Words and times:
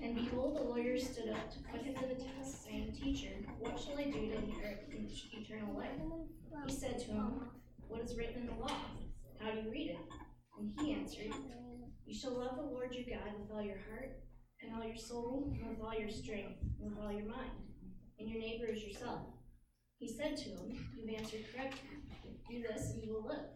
And 0.00 0.14
behold, 0.16 0.56
the 0.56 0.62
lawyer 0.62 0.98
stood 0.98 1.30
up 1.30 1.50
to 1.52 1.58
put 1.70 1.82
him 1.82 1.94
to 1.94 2.06
the 2.06 2.14
test, 2.14 2.64
saying, 2.64 2.92
Teacher, 2.92 3.30
what 3.58 3.80
shall 3.80 3.98
I 3.98 4.04
do 4.04 4.12
to 4.12 4.36
inherit 4.36 4.90
eternal 4.92 5.74
life? 5.74 5.88
He 6.66 6.72
said 6.72 6.98
to 7.00 7.06
him, 7.06 7.48
What 7.88 8.02
is 8.02 8.16
written 8.16 8.42
in 8.42 8.46
the 8.46 8.54
law? 8.54 8.76
How 9.40 9.50
do 9.50 9.62
you 9.62 9.70
read 9.70 9.90
it? 9.90 9.98
And 10.58 10.72
he 10.78 10.92
answered, 10.92 11.32
You 12.06 12.14
shall 12.14 12.38
love 12.38 12.56
the 12.56 12.62
Lord 12.62 12.94
your 12.94 13.18
God 13.18 13.32
with 13.40 13.50
all 13.50 13.62
your 13.62 13.78
heart, 13.90 14.18
and 14.62 14.74
all 14.74 14.86
your 14.86 14.96
soul, 14.96 15.52
and 15.58 15.70
with 15.70 15.80
all 15.80 15.98
your 15.98 16.10
strength, 16.10 16.60
and 16.80 16.90
with 16.90 17.02
all 17.02 17.12
your 17.12 17.26
mind, 17.26 17.50
and 18.18 18.28
your 18.28 18.40
neighbor 18.40 18.66
as 18.70 18.84
yourself. 18.84 19.22
He 19.98 20.08
said 20.08 20.36
to 20.36 20.50
him, 20.50 20.86
You've 20.94 21.18
answered 21.18 21.44
correctly. 21.54 21.80
Do 22.50 22.62
this, 22.62 22.90
and 22.90 23.02
you 23.02 23.14
will 23.14 23.26
live. 23.26 23.46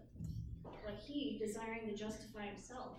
But 0.85 0.99
he, 1.07 1.39
desiring 1.39 1.87
to 1.89 1.95
justify 1.95 2.47
himself, 2.47 2.93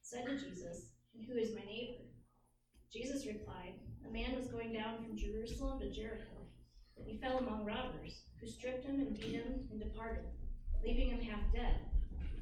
said 0.00 0.24
to 0.26 0.38
Jesus, 0.38 0.93
And 1.14 1.24
who 1.24 1.36
is 1.36 1.54
my 1.54 1.64
neighbor? 1.64 2.04
Jesus 2.92 3.26
replied, 3.26 3.74
A 4.06 4.12
man 4.12 4.36
was 4.36 4.48
going 4.48 4.72
down 4.72 4.96
from 4.98 5.16
Jerusalem 5.16 5.80
to 5.80 5.90
Jericho. 5.90 6.34
He 7.06 7.18
fell 7.18 7.38
among 7.38 7.64
robbers, 7.64 8.22
who 8.40 8.46
stripped 8.46 8.84
him 8.84 9.00
and 9.00 9.18
beat 9.18 9.34
him 9.34 9.68
and 9.70 9.80
departed, 9.80 10.24
leaving 10.84 11.10
him 11.10 11.20
half 11.20 11.52
dead. 11.52 11.76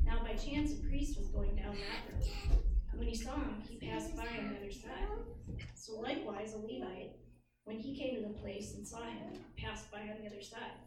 Now 0.04 0.22
by 0.22 0.34
chance 0.34 0.72
a 0.72 0.86
priest 0.88 1.18
was 1.18 1.28
going 1.28 1.56
down 1.56 1.76
that 1.76 2.14
road. 2.14 2.62
When 2.94 3.08
he 3.08 3.14
saw 3.14 3.34
him, 3.34 3.62
he 3.68 3.78
passed 3.78 4.16
by 4.16 4.26
on 4.26 4.50
the 4.50 4.60
other 4.60 4.72
side. 4.72 5.66
So 5.74 6.00
likewise 6.00 6.54
a 6.54 6.58
Levite, 6.58 7.16
when 7.64 7.78
he 7.78 7.96
came 7.96 8.16
to 8.16 8.28
the 8.28 8.38
place 8.40 8.74
and 8.74 8.86
saw 8.86 9.02
him, 9.02 9.32
passed 9.56 9.90
by 9.90 10.00
on 10.00 10.16
the 10.20 10.26
other 10.26 10.42
side. 10.42 10.80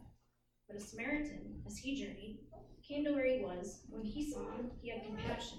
But 0.68 0.76
a 0.76 0.80
Samaritan, 0.80 1.62
as 1.66 1.76
he 1.76 2.02
journeyed, 2.02 2.38
came 2.86 3.04
to 3.04 3.12
where 3.12 3.26
he 3.26 3.44
was. 3.44 3.82
When 3.88 4.04
he 4.04 4.30
saw 4.30 4.42
him, 4.56 4.70
he 4.80 4.90
had 4.90 5.04
compassion 5.04 5.58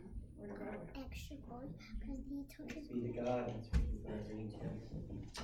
extra 0.95 1.35
gold 1.49 1.73
because 1.99 2.23
he 2.27 2.45
took 2.49 2.71
his. 2.71 2.87
Be 2.87 3.01
to 3.01 3.21
God. 3.21 3.47
That's 3.47 3.69
what 3.69 3.81
he's 3.91 4.01
going 4.01 4.19
to 4.19 4.57
to. 4.57 5.43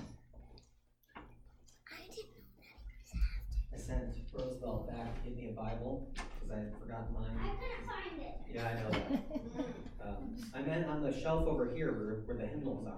I 1.88 2.02
didn't 2.14 2.38
know 2.60 2.78
that 2.90 3.74
I 3.74 3.78
sent 3.78 4.16
Roosevelt 4.34 4.90
back 4.90 5.16
to 5.16 5.30
give 5.30 5.38
me 5.38 5.50
a 5.50 5.52
Bible 5.52 6.10
because 6.14 6.52
I 6.52 6.60
had 6.60 6.74
forgotten 6.80 7.14
mine. 7.14 7.38
I 7.40 7.50
couldn't 7.56 7.86
find 7.88 8.22
it. 8.22 8.36
Yeah, 8.54 8.68
I 8.68 8.74
know 8.82 8.90
that. 8.92 10.08
Um, 10.08 10.36
I 10.54 10.62
meant 10.62 10.88
on 10.88 11.02
the 11.02 11.12
shelf 11.12 11.48
over 11.48 11.74
here 11.74 11.92
where, 11.92 12.16
where 12.26 12.38
the 12.38 12.48
hymnals 12.48 12.88
are. 12.88 12.98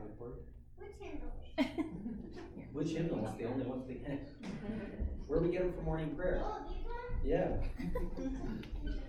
Which 0.78 0.96
handle? 1.02 1.32
Which 2.74 2.92
hymnals? 2.92 3.30
The 3.38 3.46
only 3.46 3.66
ones 3.66 3.86
we 3.88 4.02
have. 4.08 4.20
Where 5.28 5.40
do 5.40 5.46
we 5.46 5.52
get 5.52 5.62
them 5.64 5.74
for 5.74 5.82
morning 5.82 6.16
prayer? 6.16 6.42
Oh, 6.44 6.60
these 6.68 6.86
ones? 6.86 7.24
Yeah. 7.24 7.58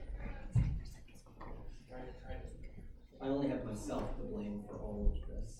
I 3.22 3.28
only 3.28 3.48
have 3.48 3.64
myself 3.64 4.16
to 4.16 4.22
blame 4.22 4.62
for 4.66 4.76
all 4.76 5.12
of 5.12 5.28
this. 5.28 5.58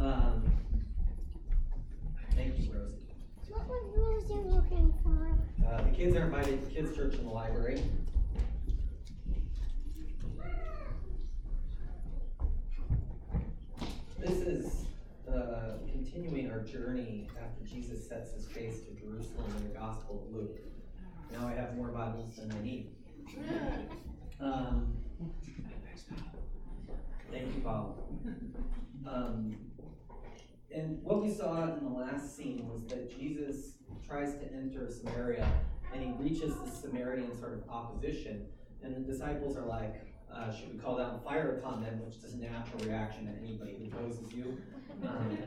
Um, 0.00 0.44
thank 2.34 2.56
you, 2.58 2.72
Rosie. 2.72 3.08
What 3.48 3.66
was 3.66 3.84
Rosie 3.96 4.48
looking 4.48 4.94
for? 5.02 5.36
Uh, 5.66 5.82
the 5.82 5.90
kids 5.90 6.14
are 6.14 6.24
invited 6.24 6.62
to 6.68 6.74
kids' 6.74 6.96
church 6.96 7.14
in 7.14 7.24
the 7.24 7.30
library. 7.30 7.82
This 14.20 14.38
is 14.38 14.84
uh, 15.28 15.78
continuing 15.90 16.50
our 16.52 16.60
journey 16.60 17.28
after 17.42 17.64
Jesus 17.64 18.08
sets 18.08 18.32
his 18.32 18.46
face 18.46 18.82
to 18.82 18.92
Jerusalem 18.92 19.52
in 19.56 19.64
the 19.64 19.74
Gospel 19.76 20.24
of 20.26 20.34
Luke. 20.36 20.58
Now 21.32 21.48
I 21.48 21.54
have 21.54 21.76
more 21.76 21.88
Bibles 21.88 22.36
than 22.36 22.52
I 22.52 22.62
need. 22.62 22.90
Um, 24.42 24.96
thank 27.30 27.54
you, 27.54 27.60
Bob. 27.62 27.98
Um, 29.06 29.56
and 30.72 31.02
what 31.02 31.22
we 31.22 31.32
saw 31.32 31.62
in 31.76 31.84
the 31.84 31.90
last 31.90 32.36
scene 32.36 32.68
was 32.68 32.84
that 32.88 33.16
Jesus 33.18 33.72
tries 34.06 34.34
to 34.34 34.44
enter 34.52 34.88
Samaria 34.90 35.46
and 35.92 36.02
he 36.02 36.12
reaches 36.22 36.54
the 36.54 36.70
Samaritan 36.70 37.36
sort 37.38 37.54
of 37.54 37.68
opposition. 37.68 38.46
And 38.82 38.94
the 38.94 39.00
disciples 39.00 39.56
are 39.56 39.66
like, 39.66 40.06
uh, 40.32 40.52
should 40.52 40.72
we 40.72 40.78
call 40.78 40.96
down 40.96 41.20
fire 41.24 41.58
upon 41.58 41.82
them, 41.82 42.00
which 42.04 42.16
is 42.16 42.34
a 42.34 42.38
natural 42.38 42.84
reaction 42.84 43.26
to 43.26 43.32
anybody 43.42 43.76
who 43.78 43.86
opposes 43.86 44.32
you. 44.32 44.56
Um, 45.06 45.38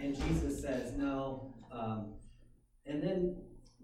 and 0.00 0.14
Jesus 0.14 0.60
says, 0.60 0.92
no. 0.92 1.54
Um, 1.72 2.14
and 2.84 3.02
then 3.02 3.36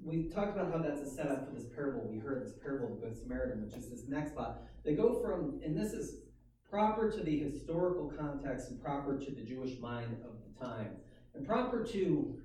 we 0.05 0.29
talked 0.29 0.57
about 0.57 0.73
how 0.73 0.79
that's 0.79 1.01
a 1.01 1.11
setup 1.11 1.49
for 1.49 1.55
this 1.55 1.67
parable. 1.75 2.07
We 2.09 2.19
heard 2.19 2.45
this 2.45 2.55
parable 2.61 2.93
of 2.93 3.01
the 3.01 3.07
Good 3.07 3.17
Samaritan, 3.17 3.65
which 3.65 3.75
is 3.75 3.89
this 3.89 4.09
next 4.09 4.33
spot. 4.33 4.63
They 4.85 4.95
go 4.95 5.21
from, 5.23 5.61
and 5.65 5.77
this 5.77 5.93
is 5.93 6.23
proper 6.69 7.11
to 7.11 7.23
the 7.23 7.39
historical 7.39 8.13
context 8.19 8.71
and 8.71 8.83
proper 8.83 9.19
to 9.19 9.31
the 9.31 9.43
Jewish 9.43 9.79
mind 9.79 10.17
of 10.25 10.33
the 10.45 10.65
time, 10.65 10.97
and 11.35 11.47
proper 11.47 11.85
to 11.85 12.37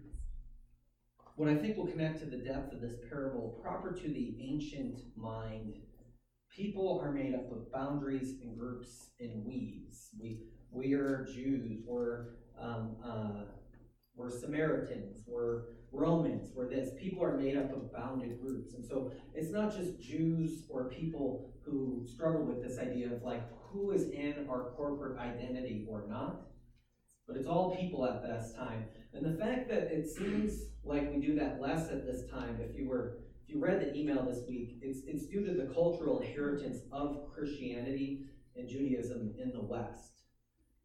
what 1.35 1.49
I 1.49 1.55
think 1.55 1.77
will 1.77 1.87
connect 1.87 2.19
to 2.19 2.25
the 2.25 2.37
depth 2.37 2.73
of 2.73 2.81
this 2.81 2.95
parable, 3.09 3.59
proper 3.61 3.91
to 3.91 4.07
the 4.07 4.35
ancient 4.41 4.99
mind. 5.15 5.75
People 6.51 6.99
are 6.99 7.11
made 7.11 7.35
up 7.35 7.51
of 7.51 7.71
boundaries 7.71 8.35
and 8.41 8.57
groups 8.57 9.11
and 9.19 9.45
we's. 9.45 10.09
We 10.19 10.39
we 10.71 10.93
are 10.93 11.25
Jews. 11.25 11.83
We're 11.85 12.29
um, 12.59 12.97
uh, 13.03 13.43
we're 14.17 14.31
Samaritans. 14.31 15.21
We're 15.27 15.61
Romans. 15.91 16.49
We're 16.55 16.69
this. 16.69 16.89
People 16.99 17.23
are 17.23 17.37
made 17.37 17.55
up 17.55 17.71
of 17.71 17.93
bounded 17.93 18.41
groups, 18.41 18.73
and 18.73 18.83
so 18.83 19.11
it's 19.33 19.51
not 19.51 19.75
just 19.75 20.01
Jews 20.01 20.63
or 20.69 20.89
people 20.89 21.53
who 21.63 22.03
struggle 22.05 22.43
with 22.43 22.61
this 22.61 22.79
idea 22.79 23.13
of 23.13 23.21
like 23.21 23.43
who 23.71 23.91
is 23.91 24.09
in 24.09 24.47
our 24.49 24.71
corporate 24.75 25.19
identity 25.19 25.85
or 25.87 26.05
not, 26.09 26.47
but 27.27 27.37
it's 27.37 27.47
all 27.47 27.75
people 27.75 28.05
at 28.05 28.23
this 28.23 28.53
time. 28.53 28.85
And 29.13 29.23
the 29.25 29.37
fact 29.37 29.69
that 29.69 29.91
it 29.91 30.09
seems 30.09 30.63
like 30.83 31.13
we 31.13 31.21
do 31.21 31.35
that 31.35 31.61
less 31.61 31.89
at 31.89 32.05
this 32.05 32.23
time, 32.31 32.57
if 32.59 32.75
you 32.75 32.87
were 32.87 33.19
if 33.43 33.53
you 33.53 33.63
read 33.63 33.79
the 33.79 33.95
email 33.95 34.25
this 34.25 34.39
week, 34.47 34.79
it's 34.81 35.01
it's 35.05 35.27
due 35.27 35.45
to 35.45 35.53
the 35.53 35.71
cultural 35.73 36.19
inheritance 36.19 36.79
of 36.91 37.31
Christianity 37.33 38.25
and 38.55 38.67
Judaism 38.67 39.35
in 39.39 39.51
the 39.51 39.61
West. 39.61 40.16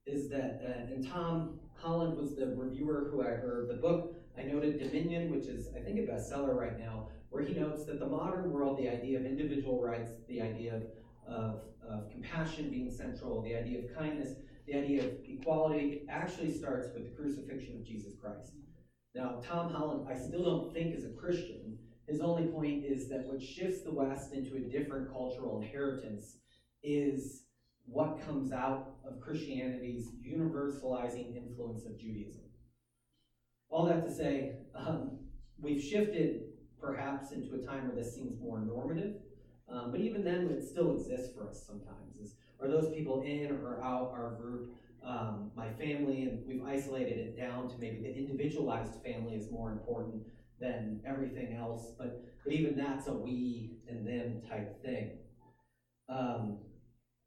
Is 0.06 0.28
that 0.30 0.60
uh, 0.64 0.92
and 0.92 1.06
Tom 1.06 1.60
Holland 1.74 2.16
was 2.16 2.34
the 2.34 2.54
reviewer 2.56 3.08
who 3.10 3.22
I 3.22 3.30
heard 3.30 3.68
the 3.68 3.74
book 3.74 4.16
I 4.38 4.42
noted 4.42 4.78
Dominion, 4.78 5.30
which 5.30 5.46
is 5.46 5.68
I 5.76 5.80
think 5.80 5.98
a 5.98 6.02
bestseller 6.02 6.54
right 6.54 6.78
now, 6.78 7.08
where 7.30 7.42
he 7.42 7.54
notes 7.54 7.84
that 7.86 8.00
the 8.00 8.06
modern 8.06 8.50
world, 8.50 8.78
the 8.78 8.88
idea 8.88 9.18
of 9.18 9.26
individual 9.26 9.80
rights, 9.82 10.10
the 10.28 10.40
idea 10.40 10.76
of, 10.76 10.82
of, 11.26 11.60
of 11.86 12.10
compassion 12.10 12.70
being 12.70 12.90
central, 12.90 13.42
the 13.42 13.54
idea 13.54 13.80
of 13.80 13.94
kindness, 13.94 14.34
the 14.66 14.74
idea 14.74 15.04
of 15.04 15.10
equality 15.26 16.02
actually 16.08 16.52
starts 16.52 16.88
with 16.94 17.04
the 17.04 17.10
crucifixion 17.10 17.76
of 17.76 17.84
Jesus 17.84 18.14
Christ. 18.20 18.52
Now, 19.14 19.40
Tom 19.46 19.72
Holland, 19.72 20.08
I 20.08 20.18
still 20.18 20.44
don't 20.44 20.72
think 20.72 20.94
is 20.94 21.04
a 21.04 21.10
Christian. 21.10 21.78
His 22.08 22.20
only 22.20 22.46
point 22.46 22.84
is 22.84 23.08
that 23.10 23.26
what 23.26 23.42
shifts 23.42 23.82
the 23.82 23.92
West 23.92 24.32
into 24.32 24.56
a 24.56 24.60
different 24.60 25.12
cultural 25.12 25.60
inheritance 25.60 26.38
is 26.82 27.41
what 27.86 28.24
comes 28.24 28.52
out 28.52 28.96
of 29.06 29.20
Christianity's 29.20 30.10
universalizing 30.26 31.36
influence 31.36 31.84
of 31.84 31.98
Judaism. 31.98 32.42
All 33.68 33.86
that 33.86 34.04
to 34.06 34.12
say, 34.12 34.56
um, 34.74 35.18
we've 35.60 35.82
shifted 35.82 36.42
perhaps 36.80 37.32
into 37.32 37.54
a 37.54 37.64
time 37.64 37.86
where 37.86 37.96
this 37.96 38.14
seems 38.14 38.40
more 38.40 38.60
normative, 38.60 39.14
um, 39.72 39.90
but 39.90 40.00
even 40.00 40.24
then, 40.24 40.48
it 40.50 40.64
still 40.64 40.94
exists 40.94 41.34
for 41.34 41.48
us 41.48 41.64
sometimes. 41.66 42.16
Is 42.20 42.34
are 42.60 42.68
those 42.68 42.92
people 42.94 43.22
in 43.22 43.50
or 43.50 43.82
out 43.82 44.12
our 44.12 44.36
group? 44.40 44.74
Um, 45.04 45.50
my 45.56 45.68
family, 45.72 46.22
and 46.22 46.46
we've 46.46 46.62
isolated 46.64 47.18
it 47.18 47.36
down 47.36 47.68
to 47.68 47.78
maybe 47.78 48.02
the 48.02 48.14
individualized 48.14 49.02
family 49.02 49.34
is 49.34 49.50
more 49.50 49.72
important 49.72 50.22
than 50.60 51.00
everything 51.04 51.56
else, 51.56 51.92
but 51.98 52.22
but 52.44 52.52
even 52.52 52.76
that's 52.76 53.08
a 53.08 53.12
we 53.12 53.78
and 53.88 54.06
them 54.06 54.42
type 54.48 54.80
thing. 54.84 55.18
Um, 56.08 56.58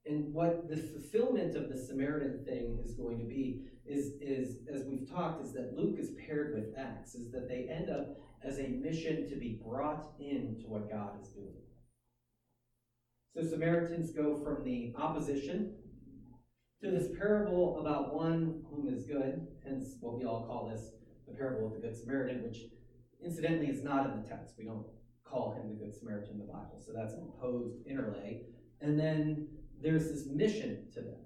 and 0.06 0.34
what 0.34 0.70
the 0.70 0.78
fulfillment 0.78 1.56
of 1.56 1.70
the 1.70 1.78
Samaritan 1.78 2.44
thing 2.46 2.80
is 2.84 2.94
going 2.94 3.18
to 3.20 3.26
be 3.26 3.62
is, 3.86 4.14
is, 4.22 4.58
as 4.72 4.84
we've 4.86 5.10
talked, 5.10 5.44
is 5.44 5.54
that 5.54 5.76
Luke 5.76 5.98
is 6.00 6.12
paired 6.26 6.54
with 6.56 6.78
Acts, 6.78 7.16
is 7.16 7.32
that 7.32 7.48
they 7.48 7.68
end 7.70 7.90
up 7.90 8.18
as 8.44 8.60
a 8.60 8.68
mission 8.68 9.28
to 9.30 9.36
be 9.36 9.60
brought 9.66 10.12
into 10.20 10.68
what 10.68 10.90
God 10.90 11.22
is 11.22 11.30
doing. 11.30 11.56
So 13.36 13.44
Samaritans 13.44 14.12
go 14.12 14.38
from 14.38 14.64
the 14.64 14.94
opposition 14.98 15.74
to 16.82 16.92
this 16.92 17.08
parable 17.18 17.80
about 17.80 18.14
one 18.14 18.64
whom 18.70 18.94
is 18.94 19.06
good, 19.06 19.48
hence 19.66 19.96
what 20.00 20.18
we 20.18 20.26
all 20.26 20.46
call 20.46 20.70
this 20.70 20.92
the 21.28 21.34
parable 21.34 21.68
of 21.68 21.74
the 21.74 21.80
Good 21.80 21.98
Samaritan, 21.98 22.44
which 22.44 22.60
incidentally 23.24 23.68
is 23.68 23.84
not 23.84 24.06
in 24.06 24.22
the 24.22 24.28
text. 24.28 24.54
We 24.58 24.66
don't 24.66 24.86
call 25.24 25.56
him 25.56 25.68
the 25.68 25.84
Good 25.84 25.96
Samaritan 25.96 26.34
in 26.34 26.40
the 26.40 26.46
Bible, 26.46 26.80
so 26.86 26.92
that's 26.96 27.14
an 27.14 27.22
imposed 27.22 27.78
interlay. 27.88 28.44
And 28.82 29.00
then 29.00 29.48
there's 29.86 30.10
this 30.10 30.26
mission 30.26 30.88
to 30.94 31.02
them. 31.02 31.20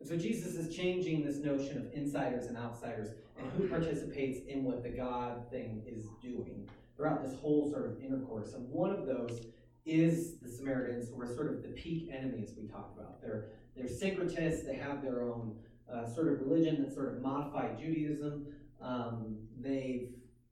And 0.00 0.08
so 0.08 0.16
Jesus 0.16 0.54
is 0.54 0.74
changing 0.76 1.24
this 1.24 1.38
notion 1.38 1.78
of 1.78 1.92
insiders 1.94 2.46
and 2.46 2.58
outsiders 2.58 3.14
and 3.38 3.50
who 3.52 3.68
participates 3.68 4.40
in 4.46 4.64
what 4.64 4.82
the 4.82 4.90
God 4.90 5.50
thing 5.50 5.82
is 5.86 6.08
doing 6.20 6.68
throughout 6.94 7.24
this 7.24 7.34
whole 7.40 7.70
sort 7.70 7.86
of 7.86 8.04
intercourse. 8.04 8.52
And 8.52 8.68
one 8.68 8.90
of 8.90 9.06
those 9.06 9.46
is 9.86 10.38
the 10.40 10.48
Samaritans, 10.48 11.08
who 11.08 11.20
are 11.22 11.34
sort 11.34 11.48
of 11.48 11.62
the 11.62 11.70
peak 11.70 12.10
enemies 12.12 12.52
we 12.60 12.68
talked 12.68 12.98
about. 12.98 13.22
They're 13.22 13.46
they're 13.74 13.86
syncretists. 13.86 14.66
They 14.66 14.76
have 14.76 15.02
their 15.02 15.22
own 15.22 15.56
uh, 15.90 16.06
sort 16.06 16.28
of 16.28 16.40
religion 16.40 16.82
that 16.82 16.92
sort 16.92 17.14
of 17.14 17.22
modified 17.22 17.78
Judaism. 17.78 18.46
Um, 18.82 19.36
they've 19.58 20.10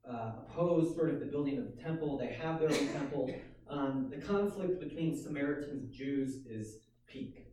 uh, 0.09 0.31
opposed 0.39 0.95
sort 0.95 1.11
of 1.11 1.19
the 1.19 1.27
building 1.27 1.59
of 1.59 1.65
the 1.65 1.81
temple. 1.81 2.17
They 2.17 2.33
have 2.41 2.59
their 2.59 2.71
own 2.71 2.87
temple. 2.87 3.29
Um, 3.71 4.11
the 4.13 4.21
conflict 4.21 4.81
between 4.81 5.15
Samaritans 5.15 5.83
and 5.83 5.91
Jews 5.91 6.45
is 6.45 6.79
peak. 7.07 7.47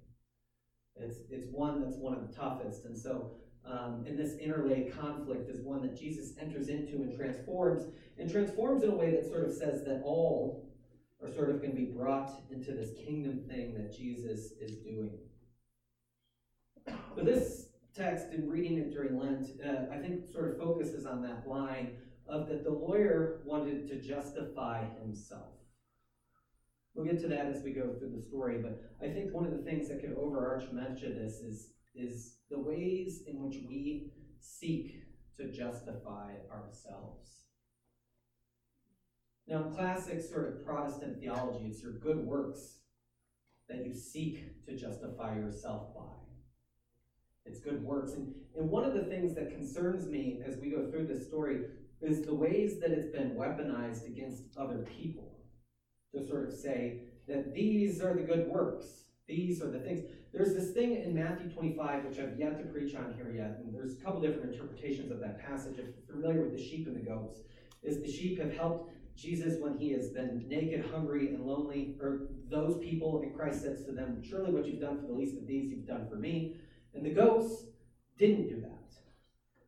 It's, 0.97 1.19
it's 1.31 1.47
one 1.53 1.81
that's 1.81 1.97
one 1.97 2.15
of 2.15 2.29
the 2.29 2.35
toughest. 2.35 2.85
And 2.87 2.99
so, 2.99 3.31
um, 3.65 4.05
in 4.05 4.17
this 4.17 4.37
interlaid 4.41 4.93
conflict 4.99 5.49
is 5.49 5.61
one 5.61 5.81
that 5.83 5.97
Jesus 5.97 6.33
enters 6.41 6.69
into 6.69 6.97
and 6.97 7.17
transforms, 7.17 7.85
and 8.19 8.29
transforms 8.29 8.83
in 8.83 8.91
a 8.91 8.97
way 8.97 9.13
that 9.13 9.29
sort 9.29 9.45
of 9.45 9.53
says 9.53 9.85
that 9.85 10.03
all 10.05 10.69
are 11.23 11.33
sort 11.33 11.51
of 11.51 11.61
going 11.61 11.71
to 11.71 11.77
be 11.77 11.85
brought 11.85 12.33
into 12.51 12.73
this 12.73 12.91
kingdom 13.05 13.45
thing 13.49 13.75
that 13.75 13.97
Jesus 13.97 14.53
is 14.61 14.79
doing. 14.79 15.19
But 17.15 17.27
this 17.27 17.67
text, 17.95 18.29
in 18.33 18.49
reading 18.49 18.79
it 18.79 18.93
during 18.93 19.19
Lent, 19.19 19.49
uh, 19.65 19.93
I 19.95 19.99
think 19.99 20.33
sort 20.33 20.51
of 20.51 20.59
focuses 20.59 21.07
on 21.07 21.23
that 21.23 21.47
line 21.47 21.97
of 22.27 22.49
that 22.49 22.65
the 22.65 22.71
lawyer 22.71 23.41
wanted 23.45 23.87
to 23.89 24.01
justify 24.01 24.85
himself. 25.01 25.58
We'll 26.99 27.07
get 27.07 27.21
to 27.21 27.29
that 27.29 27.47
as 27.47 27.63
we 27.63 27.71
go 27.71 27.95
through 27.97 28.11
the 28.11 28.21
story, 28.21 28.59
but 28.61 28.83
I 29.01 29.09
think 29.09 29.33
one 29.33 29.47
of 29.47 29.53
the 29.53 29.63
things 29.63 29.89
that 29.89 30.01
could 30.01 30.17
overarch 30.19 30.65
much 30.73 31.05
of 31.05 31.15
this 31.15 31.35
is, 31.35 31.69
is 31.95 32.39
the 32.51 32.59
ways 32.59 33.23
in 33.25 33.41
which 33.41 33.59
we 33.69 34.11
seek 34.41 35.05
to 35.37 35.53
justify 35.53 36.33
ourselves. 36.51 37.45
Now, 39.47 39.63
classic 39.77 40.21
sort 40.21 40.49
of 40.49 40.67
Protestant 40.67 41.21
theology, 41.21 41.67
it's 41.67 41.81
your 41.81 41.93
good 41.93 42.19
works 42.19 42.79
that 43.69 43.87
you 43.87 43.95
seek 43.95 44.65
to 44.67 44.77
justify 44.77 45.37
yourself 45.37 45.95
by. 45.95 46.03
It's 47.47 47.61
good 47.61 47.81
works. 47.81 48.15
And, 48.15 48.35
and 48.57 48.69
one 48.69 48.83
of 48.83 48.95
the 48.95 49.05
things 49.05 49.37
that 49.37 49.53
concerns 49.53 50.09
me 50.09 50.41
as 50.45 50.57
we 50.57 50.71
go 50.71 50.91
through 50.91 51.07
this 51.07 51.29
story 51.29 51.61
is 52.01 52.23
the 52.23 52.35
ways 52.35 52.81
that 52.81 52.91
it's 52.91 53.17
been 53.17 53.37
weaponized 53.37 54.05
against 54.05 54.43
other 54.57 54.85
people 54.99 55.38
to 56.15 56.27
sort 56.27 56.49
of 56.49 56.55
say 56.55 57.01
that 57.27 57.55
these 57.55 58.01
are 58.01 58.15
the 58.15 58.23
good 58.23 58.49
works, 58.49 59.05
these 59.27 59.63
are 59.63 59.71
the 59.71 59.79
things. 59.79 60.01
There's 60.33 60.55
this 60.55 60.73
thing 60.73 61.03
in 61.03 61.15
Matthew 61.15 61.51
25, 61.51 62.05
which 62.05 62.19
I've 62.19 62.39
yet 62.39 62.59
to 62.59 62.65
preach 62.65 62.95
on 62.95 63.15
here 63.15 63.33
yet, 63.35 63.61
and 63.63 63.75
there's 63.75 63.99
a 63.99 64.03
couple 64.03 64.21
different 64.21 64.55
interpretations 64.55 65.11
of 65.11 65.21
that 65.21 65.45
passage. 65.45 65.79
If 65.79 65.87
you're 65.87 66.17
familiar 66.17 66.43
with 66.43 66.57
the 66.57 66.63
sheep 66.63 66.87
and 66.87 66.97
the 66.97 67.01
goats, 67.01 67.41
is 67.83 68.01
the 68.01 68.11
sheep 68.11 68.41
have 68.41 68.55
helped 68.55 68.93
Jesus 69.17 69.61
when 69.61 69.77
he 69.77 69.91
has 69.93 70.11
been 70.11 70.47
naked, 70.49 70.87
hungry, 70.91 71.29
and 71.29 71.45
lonely, 71.45 71.97
or 72.01 72.29
those 72.49 72.79
people, 72.79 73.21
and 73.23 73.35
Christ 73.35 73.63
says 73.63 73.85
to 73.85 73.93
them, 73.93 74.23
Surely 74.23 74.53
what 74.53 74.67
you've 74.67 74.81
done 74.81 75.01
for 75.01 75.07
the 75.07 75.13
least 75.13 75.37
of 75.37 75.47
these, 75.47 75.71
you've 75.71 75.87
done 75.87 76.07
for 76.09 76.17
me. 76.17 76.57
And 76.95 77.05
the 77.05 77.11
goats 77.11 77.65
didn't 78.17 78.49
do 78.49 78.61
that. 78.61 78.79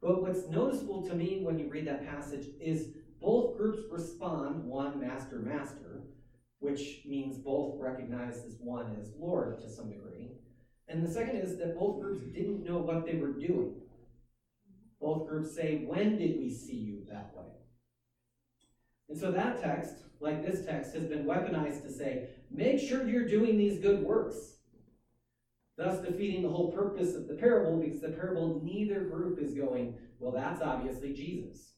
But 0.00 0.22
what's 0.22 0.48
noticeable 0.48 1.06
to 1.08 1.14
me 1.14 1.40
when 1.42 1.58
you 1.58 1.68
read 1.68 1.86
that 1.86 2.08
passage 2.08 2.46
is 2.60 2.88
both 3.20 3.56
groups 3.56 3.80
respond, 3.90 4.64
one, 4.64 5.00
master, 5.00 5.40
master, 5.40 6.02
which 6.60 7.02
means 7.06 7.38
both 7.38 7.78
recognize 7.78 8.44
this 8.44 8.56
one 8.60 8.96
as 9.00 9.12
Lord 9.18 9.60
to 9.60 9.68
some 9.68 9.90
degree. 9.90 10.30
And 10.88 11.04
the 11.04 11.10
second 11.10 11.36
is 11.36 11.58
that 11.58 11.78
both 11.78 12.00
groups 12.00 12.22
didn't 12.22 12.64
know 12.64 12.78
what 12.78 13.04
they 13.04 13.16
were 13.16 13.32
doing. 13.32 13.74
Both 15.00 15.28
groups 15.28 15.54
say, 15.54 15.84
When 15.86 16.16
did 16.16 16.38
we 16.38 16.50
see 16.52 16.76
you 16.76 17.02
that 17.10 17.32
way? 17.34 17.46
And 19.08 19.18
so 19.18 19.30
that 19.32 19.60
text, 19.60 19.94
like 20.20 20.44
this 20.44 20.64
text, 20.64 20.94
has 20.94 21.04
been 21.04 21.24
weaponized 21.24 21.82
to 21.82 21.92
say, 21.92 22.30
Make 22.50 22.80
sure 22.80 23.08
you're 23.08 23.28
doing 23.28 23.58
these 23.58 23.80
good 23.80 24.02
works 24.02 24.60
thus 25.80 26.00
defeating 26.02 26.42
the 26.42 26.48
whole 26.48 26.70
purpose 26.70 27.14
of 27.14 27.26
the 27.26 27.34
parable 27.34 27.78
because 27.78 28.00
the 28.00 28.10
parable, 28.10 28.60
neither 28.62 29.00
group 29.00 29.38
is 29.40 29.54
going, 29.54 29.94
well, 30.18 30.30
that's 30.30 30.60
obviously 30.60 31.14
Jesus. 31.14 31.72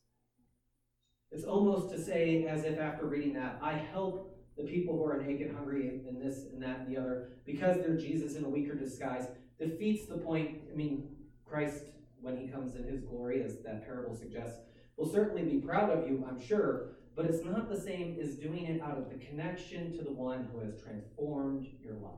It's 1.30 1.44
almost 1.44 1.94
to 1.94 2.02
say, 2.02 2.46
as 2.46 2.64
if 2.64 2.80
after 2.80 3.06
reading 3.06 3.34
that, 3.34 3.58
I 3.62 3.74
help 3.74 4.31
the 4.56 4.64
people 4.64 4.96
who 4.96 5.04
are 5.04 5.22
naked, 5.22 5.54
hungry, 5.54 6.00
and 6.06 6.20
this 6.20 6.44
and 6.52 6.62
that 6.62 6.80
and 6.80 6.94
the 6.94 7.00
other, 7.00 7.30
because 7.46 7.78
they're 7.78 7.96
Jesus 7.96 8.36
in 8.36 8.44
a 8.44 8.48
weaker 8.48 8.74
disguise, 8.74 9.26
defeats 9.58 10.06
the 10.06 10.18
point. 10.18 10.60
I 10.70 10.76
mean, 10.76 11.08
Christ, 11.44 11.84
when 12.20 12.36
he 12.36 12.48
comes 12.48 12.76
in 12.76 12.84
his 12.84 13.00
glory, 13.00 13.42
as 13.42 13.58
that 13.64 13.84
parable 13.84 14.14
suggests, 14.14 14.60
will 14.96 15.10
certainly 15.10 15.42
be 15.42 15.58
proud 15.58 15.90
of 15.90 16.08
you, 16.08 16.24
I'm 16.28 16.40
sure, 16.40 16.96
but 17.16 17.26
it's 17.26 17.44
not 17.44 17.68
the 17.68 17.80
same 17.80 18.18
as 18.20 18.36
doing 18.36 18.66
it 18.66 18.80
out 18.80 18.98
of 18.98 19.10
the 19.10 19.24
connection 19.24 19.92
to 19.96 20.04
the 20.04 20.12
one 20.12 20.48
who 20.52 20.60
has 20.60 20.80
transformed 20.80 21.66
your 21.80 21.94
life. 21.94 22.12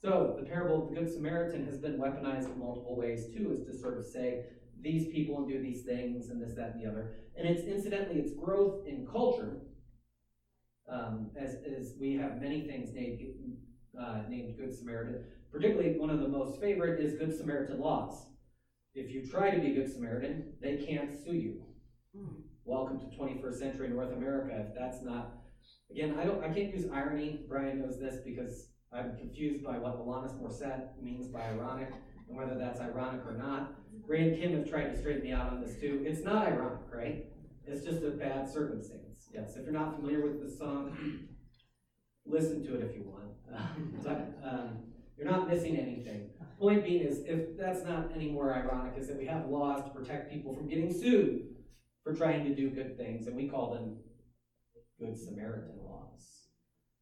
So 0.00 0.36
the 0.38 0.46
parable 0.46 0.82
of 0.82 0.90
the 0.90 0.94
Good 0.94 1.12
Samaritan 1.12 1.66
has 1.66 1.78
been 1.78 1.98
weaponized 1.98 2.46
in 2.46 2.58
multiple 2.58 2.96
ways 2.96 3.26
too, 3.34 3.56
is 3.58 3.66
to 3.66 3.76
sort 3.76 3.98
of 3.98 4.04
say 4.04 4.44
these 4.82 5.12
people 5.12 5.38
and 5.38 5.48
do 5.48 5.60
these 5.60 5.84
things 5.84 6.30
and 6.30 6.40
this, 6.40 6.54
that, 6.56 6.74
and 6.74 6.82
the 6.82 6.88
other. 6.88 7.16
And 7.36 7.48
it's 7.48 7.62
incidentally 7.62 8.20
its 8.20 8.32
growth 8.32 8.86
in 8.86 9.06
culture, 9.06 9.58
um, 10.90 11.30
as, 11.40 11.56
as 11.78 11.94
we 12.00 12.14
have 12.14 12.40
many 12.40 12.66
things 12.66 12.90
named, 12.92 13.20
uh, 14.00 14.22
named 14.28 14.56
Good 14.56 14.76
Samaritan. 14.76 15.24
Particularly, 15.50 15.98
one 15.98 16.10
of 16.10 16.20
the 16.20 16.28
most 16.28 16.60
favorite 16.60 17.00
is 17.00 17.18
Good 17.18 17.36
Samaritan 17.36 17.80
laws. 17.80 18.26
If 18.94 19.10
you 19.10 19.26
try 19.26 19.50
to 19.50 19.60
be 19.60 19.74
Good 19.74 19.92
Samaritan, 19.92 20.52
they 20.60 20.76
can't 20.76 21.10
sue 21.24 21.34
you. 21.34 21.62
Welcome 22.64 23.00
to 23.00 23.16
21st 23.16 23.58
century 23.58 23.88
North 23.88 24.12
America. 24.12 24.66
If 24.68 24.74
that's 24.78 25.02
not, 25.02 25.38
again, 25.90 26.16
I 26.18 26.24
don't, 26.24 26.42
I 26.42 26.48
can't 26.48 26.74
use 26.74 26.86
irony. 26.92 27.40
Brian 27.48 27.80
knows 27.80 27.98
this 27.98 28.16
because 28.24 28.68
I'm 28.92 29.16
confused 29.16 29.64
by 29.64 29.78
what 29.78 29.98
Alanis 29.98 30.38
Morissette 30.40 31.00
means 31.00 31.28
by 31.28 31.42
ironic 31.42 31.92
and 32.28 32.36
whether 32.36 32.54
that's 32.54 32.80
ironic 32.80 33.24
or 33.26 33.32
not. 33.32 33.74
Ray 34.06 34.28
and 34.28 34.38
Kim 34.38 34.52
have 34.52 34.68
tried 34.68 34.90
to 34.90 34.98
straighten 34.98 35.22
me 35.22 35.32
out 35.32 35.52
on 35.52 35.60
this 35.60 35.76
too. 35.80 36.02
It's 36.06 36.24
not 36.24 36.46
ironic, 36.46 36.86
right? 36.92 37.26
It's 37.66 37.84
just 37.84 38.02
a 38.02 38.10
bad 38.10 38.48
circumstance. 38.48 39.28
Yes, 39.32 39.56
if 39.56 39.64
you're 39.64 39.72
not 39.72 39.96
familiar 39.96 40.22
with 40.22 40.42
the 40.42 40.50
song, 40.56 41.28
listen 42.26 42.64
to 42.66 42.76
it 42.76 42.82
if 42.82 42.96
you 42.96 43.04
want. 43.04 43.24
but 44.04 44.38
um, 44.42 44.78
you're 45.16 45.30
not 45.30 45.48
missing 45.48 45.76
anything. 45.76 46.30
Point 46.58 46.84
being 46.84 47.02
is, 47.02 47.20
if 47.24 47.56
that's 47.56 47.84
not 47.84 48.10
any 48.14 48.30
more 48.30 48.52
ironic, 48.52 48.94
is 48.96 49.06
that 49.06 49.16
we 49.16 49.26
have 49.26 49.46
laws 49.46 49.84
to 49.84 49.90
protect 49.90 50.32
people 50.32 50.54
from 50.54 50.68
getting 50.68 50.92
sued 50.92 51.54
for 52.02 52.14
trying 52.14 52.44
to 52.44 52.54
do 52.54 52.70
good 52.70 52.96
things, 52.96 53.26
and 53.26 53.36
we 53.36 53.48
call 53.48 53.72
them 53.74 53.98
Good 54.98 55.16
Samaritan 55.16 55.78
laws. 55.84 56.48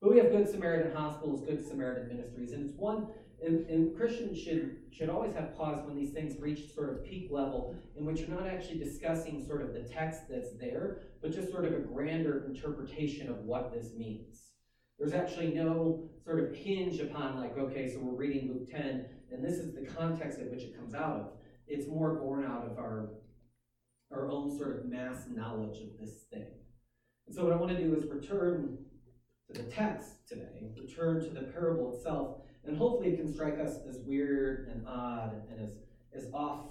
But 0.03 0.11
we 0.11 0.19
have 0.19 0.31
Good 0.31 0.49
Samaritan 0.49 0.95
hospitals, 0.95 1.41
Good 1.41 1.67
Samaritan 1.67 2.09
ministries, 2.09 2.53
and 2.53 2.69
it's 2.69 2.77
one, 2.77 3.07
and, 3.45 3.69
and 3.69 3.97
Christians 3.97 4.39
should, 4.39 4.77
should 4.91 5.11
always 5.11 5.35
have 5.35 5.57
pause 5.57 5.85
when 5.85 5.97
these 5.97 6.13
things 6.13 6.41
reach 6.41 6.75
sort 6.75 6.91
of 6.91 7.05
peak 7.05 7.29
level 7.31 7.77
in 7.97 8.05
which 8.07 8.21
you're 8.21 8.29
not 8.29 8.47
actually 8.47 8.79
discussing 8.79 9.45
sort 9.47 9.63
of 9.63 9.75
the 9.75 9.81
text 9.81 10.23
that's 10.29 10.57
there, 10.59 11.03
but 11.21 11.33
just 11.33 11.51
sort 11.51 11.65
of 11.65 11.75
a 11.75 11.79
grander 11.79 12.45
interpretation 12.47 13.29
of 13.29 13.39
what 13.41 13.73
this 13.73 13.93
means. 13.97 14.47
There's 14.99 15.13
actually 15.13 15.53
no 15.53 16.09
sort 16.25 16.41
of 16.41 16.55
hinge 16.55 17.01
upon, 17.01 17.39
like, 17.39 17.59
okay, 17.59 17.93
so 17.93 17.99
we're 18.01 18.17
reading 18.17 18.49
Luke 18.49 18.71
10, 18.71 19.05
and 19.31 19.45
this 19.45 19.55
is 19.55 19.75
the 19.75 19.85
context 19.85 20.39
in 20.39 20.51
which 20.51 20.63
it 20.63 20.77
comes 20.77 20.95
out 20.95 21.21
of. 21.21 21.29
It's 21.67 21.87
more 21.87 22.15
born 22.15 22.45
out 22.47 22.65
of 22.65 22.79
our, 22.79 23.11
our 24.11 24.31
own 24.31 24.57
sort 24.57 24.79
of 24.79 24.87
mass 24.87 25.25
knowledge 25.29 25.79
of 25.83 25.99
this 26.01 26.25
thing. 26.33 26.47
And 27.27 27.35
so, 27.35 27.45
what 27.45 27.53
I 27.53 27.57
want 27.57 27.77
to 27.77 27.83
do 27.83 27.95
is 27.95 28.07
return 28.07 28.79
to 29.53 29.63
the 29.63 29.69
text 29.69 30.27
today, 30.29 30.71
return 30.81 31.21
to 31.25 31.29
the 31.29 31.43
parable 31.43 31.95
itself, 31.95 32.39
and 32.67 32.77
hopefully 32.77 33.11
it 33.11 33.17
can 33.17 33.33
strike 33.33 33.59
us 33.59 33.77
as 33.89 33.99
weird 34.07 34.69
and 34.73 34.87
odd 34.87 35.43
and 35.51 35.61
as, 35.61 35.73
as 36.15 36.33
off, 36.33 36.67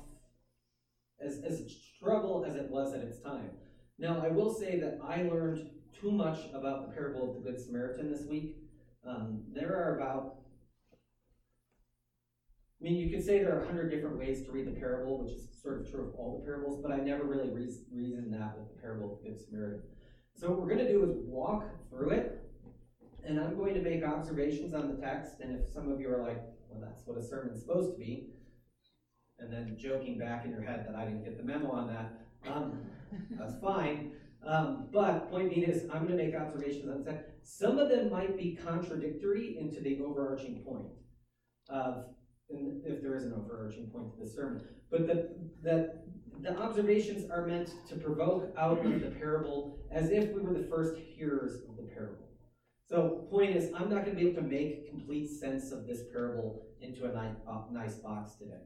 as, 1.23 1.41
as 1.43 1.63
struggle 1.95 2.45
as 2.47 2.55
it 2.55 2.69
was 2.69 2.93
at 2.93 3.01
its 3.01 3.19
time. 3.21 3.49
Now, 3.97 4.21
I 4.23 4.29
will 4.29 4.53
say 4.53 4.79
that 4.79 4.99
I 5.03 5.23
learned 5.23 5.69
too 5.99 6.11
much 6.11 6.39
about 6.53 6.87
the 6.87 6.93
parable 6.93 7.29
of 7.29 7.43
the 7.43 7.49
Good 7.49 7.59
Samaritan 7.59 8.11
this 8.11 8.25
week. 8.25 8.57
Um, 9.07 9.43
there 9.53 9.73
are 9.73 9.97
about, 9.97 10.35
I 12.81 12.83
mean, 12.83 12.95
you 12.95 13.15
could 13.15 13.25
say 13.25 13.39
there 13.39 13.57
are 13.57 13.63
a 13.63 13.65
hundred 13.65 13.89
different 13.89 14.17
ways 14.17 14.45
to 14.45 14.51
read 14.51 14.67
the 14.67 14.77
parable, 14.77 15.23
which 15.23 15.31
is 15.31 15.47
sort 15.61 15.79
of 15.79 15.89
true 15.89 16.09
of 16.09 16.15
all 16.15 16.39
the 16.39 16.45
parables, 16.45 16.81
but 16.81 16.91
I 16.91 16.97
never 16.97 17.23
really 17.23 17.49
reasoned 17.49 18.33
that 18.33 18.57
with 18.57 18.75
the 18.75 18.81
parable 18.81 19.13
of 19.13 19.23
the 19.23 19.29
Good 19.29 19.39
Samaritan. 19.39 19.81
So 20.35 20.49
what 20.49 20.59
we're 20.59 20.67
going 20.67 20.85
to 20.85 20.91
do 20.91 21.03
is 21.05 21.15
walk 21.25 21.63
through 21.89 22.09
it 22.09 22.44
and 23.27 23.39
I'm 23.39 23.57
going 23.57 23.73
to 23.73 23.81
make 23.81 24.03
observations 24.03 24.73
on 24.73 24.93
the 24.93 25.01
text, 25.01 25.39
and 25.41 25.59
if 25.59 25.71
some 25.73 25.91
of 25.91 25.99
you 25.99 26.13
are 26.13 26.21
like, 26.21 26.41
well, 26.69 26.81
that's 26.81 27.01
what 27.05 27.17
a 27.17 27.23
sermon's 27.23 27.61
supposed 27.61 27.93
to 27.93 27.97
be, 27.97 28.29
and 29.39 29.51
then 29.51 29.75
joking 29.79 30.17
back 30.17 30.45
in 30.45 30.51
your 30.51 30.61
head 30.61 30.85
that 30.87 30.95
I 30.95 31.05
didn't 31.05 31.23
get 31.23 31.37
the 31.37 31.43
memo 31.43 31.71
on 31.71 31.87
that, 31.87 32.51
um, 32.51 32.79
that's 33.31 33.59
fine. 33.59 34.11
Um, 34.45 34.89
but 34.93 35.31
point 35.31 35.49
being 35.49 35.63
is, 35.63 35.83
I'm 35.91 36.05
going 36.05 36.17
to 36.17 36.23
make 36.23 36.35
observations 36.35 36.87
on 36.87 37.03
the 37.03 37.11
text. 37.11 37.25
Some 37.43 37.79
of 37.79 37.89
them 37.89 38.11
might 38.11 38.37
be 38.37 38.57
contradictory 38.63 39.57
into 39.59 39.81
the 39.81 39.99
overarching 40.03 40.61
point 40.63 40.85
of, 41.67 42.05
if 42.49 43.01
there 43.01 43.15
is 43.15 43.23
an 43.23 43.33
overarching 43.33 43.87
point 43.87 44.13
to 44.13 44.23
the 44.23 44.29
sermon. 44.29 44.61
But 44.91 45.07
the, 45.07 45.29
the, 45.63 46.01
the 46.41 46.55
observations 46.59 47.29
are 47.31 47.47
meant 47.47 47.71
to 47.89 47.95
provoke 47.95 48.53
out 48.55 48.85
of 48.85 49.01
the 49.01 49.07
parable 49.07 49.79
as 49.89 50.11
if 50.11 50.31
we 50.31 50.41
were 50.41 50.53
the 50.53 50.67
first 50.67 50.95
hearers 50.95 51.63
of. 51.67 51.74
So, 52.87 53.25
point 53.31 53.55
is, 53.55 53.71
I'm 53.73 53.89
not 53.89 54.05
going 54.05 54.15
to 54.15 54.23
be 54.23 54.29
able 54.29 54.43
to 54.43 54.47
make 54.47 54.89
complete 54.89 55.27
sense 55.27 55.71
of 55.71 55.87
this 55.87 56.01
parable 56.11 56.67
into 56.81 57.05
a 57.05 57.13
nice, 57.13 57.35
uh, 57.49 57.61
nice 57.71 57.95
box 57.95 58.35
today. 58.35 58.61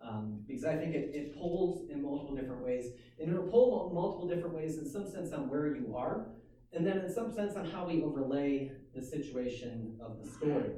Um, 0.00 0.44
because 0.46 0.64
I 0.64 0.76
think 0.76 0.94
it, 0.94 1.10
it 1.12 1.34
pulls 1.34 1.90
in 1.90 2.00
multiple 2.00 2.36
different 2.36 2.64
ways. 2.64 2.92
And 3.18 3.28
it'll 3.28 3.48
pull 3.48 3.90
multiple 3.92 4.28
different 4.28 4.54
ways 4.54 4.78
in 4.78 4.88
some 4.88 5.10
sense 5.10 5.32
on 5.32 5.48
where 5.48 5.74
you 5.74 5.96
are, 5.96 6.28
and 6.72 6.86
then 6.86 6.98
in 6.98 7.12
some 7.12 7.34
sense 7.34 7.56
on 7.56 7.68
how 7.68 7.86
we 7.86 8.02
overlay 8.02 8.70
the 8.94 9.02
situation 9.02 9.98
of 10.00 10.22
the 10.22 10.30
story. 10.30 10.70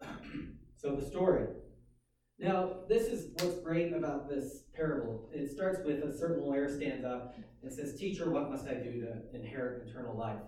so, 0.76 0.94
the 0.94 1.04
story. 1.04 1.46
Now, 2.38 2.74
this 2.88 3.08
is 3.08 3.30
what's 3.40 3.58
great 3.60 3.92
about 3.92 4.28
this 4.28 4.64
parable. 4.74 5.28
It 5.32 5.50
starts 5.50 5.80
with 5.84 6.04
a 6.04 6.16
certain 6.16 6.44
lawyer 6.44 6.68
stands 6.68 7.04
up 7.04 7.34
and 7.62 7.72
says, 7.72 7.98
Teacher, 7.98 8.30
what 8.30 8.48
must 8.48 8.68
I 8.68 8.74
do 8.74 9.00
to 9.00 9.36
inherit 9.36 9.88
eternal 9.88 10.16
life? 10.16 10.40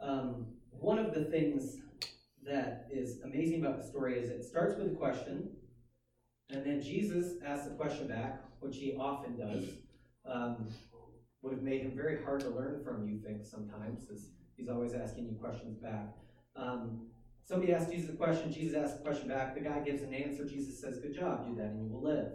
Um, 0.00 0.46
one 0.80 0.98
of 0.98 1.14
the 1.14 1.24
things 1.24 1.78
that 2.44 2.88
is 2.90 3.20
amazing 3.22 3.64
about 3.64 3.78
the 3.78 3.86
story 3.86 4.18
is 4.18 4.30
it 4.30 4.44
starts 4.44 4.76
with 4.76 4.92
a 4.92 4.94
question, 4.96 5.50
and 6.48 6.64
then 6.64 6.82
Jesus 6.82 7.34
asks 7.44 7.66
the 7.66 7.74
question 7.74 8.08
back, 8.08 8.42
which 8.60 8.76
he 8.76 8.96
often 8.98 9.36
does. 9.36 9.64
Um, 10.26 10.68
would 11.42 11.52
have 11.52 11.62
made 11.62 11.82
him 11.82 11.92
very 11.96 12.22
hard 12.22 12.40
to 12.40 12.50
learn 12.50 12.82
from, 12.84 13.08
you 13.08 13.18
think, 13.18 13.44
sometimes, 13.44 14.10
as 14.12 14.28
he's 14.56 14.68
always 14.68 14.92
asking 14.92 15.26
you 15.26 15.34
questions 15.40 15.78
back. 15.78 16.08
Um, 16.54 17.06
somebody 17.44 17.72
asks 17.72 17.90
Jesus 17.90 18.10
a 18.10 18.16
question, 18.16 18.52
Jesus 18.52 18.76
asks 18.76 19.00
a 19.00 19.02
question 19.02 19.28
back, 19.28 19.54
the 19.54 19.60
guy 19.60 19.80
gives 19.80 20.02
an 20.02 20.12
answer, 20.12 20.44
Jesus 20.44 20.80
says, 20.80 20.98
Good 20.98 21.14
job, 21.14 21.46
do 21.46 21.54
that, 21.56 21.70
and 21.70 21.82
you 21.82 21.90
will 21.90 22.02
live. 22.02 22.32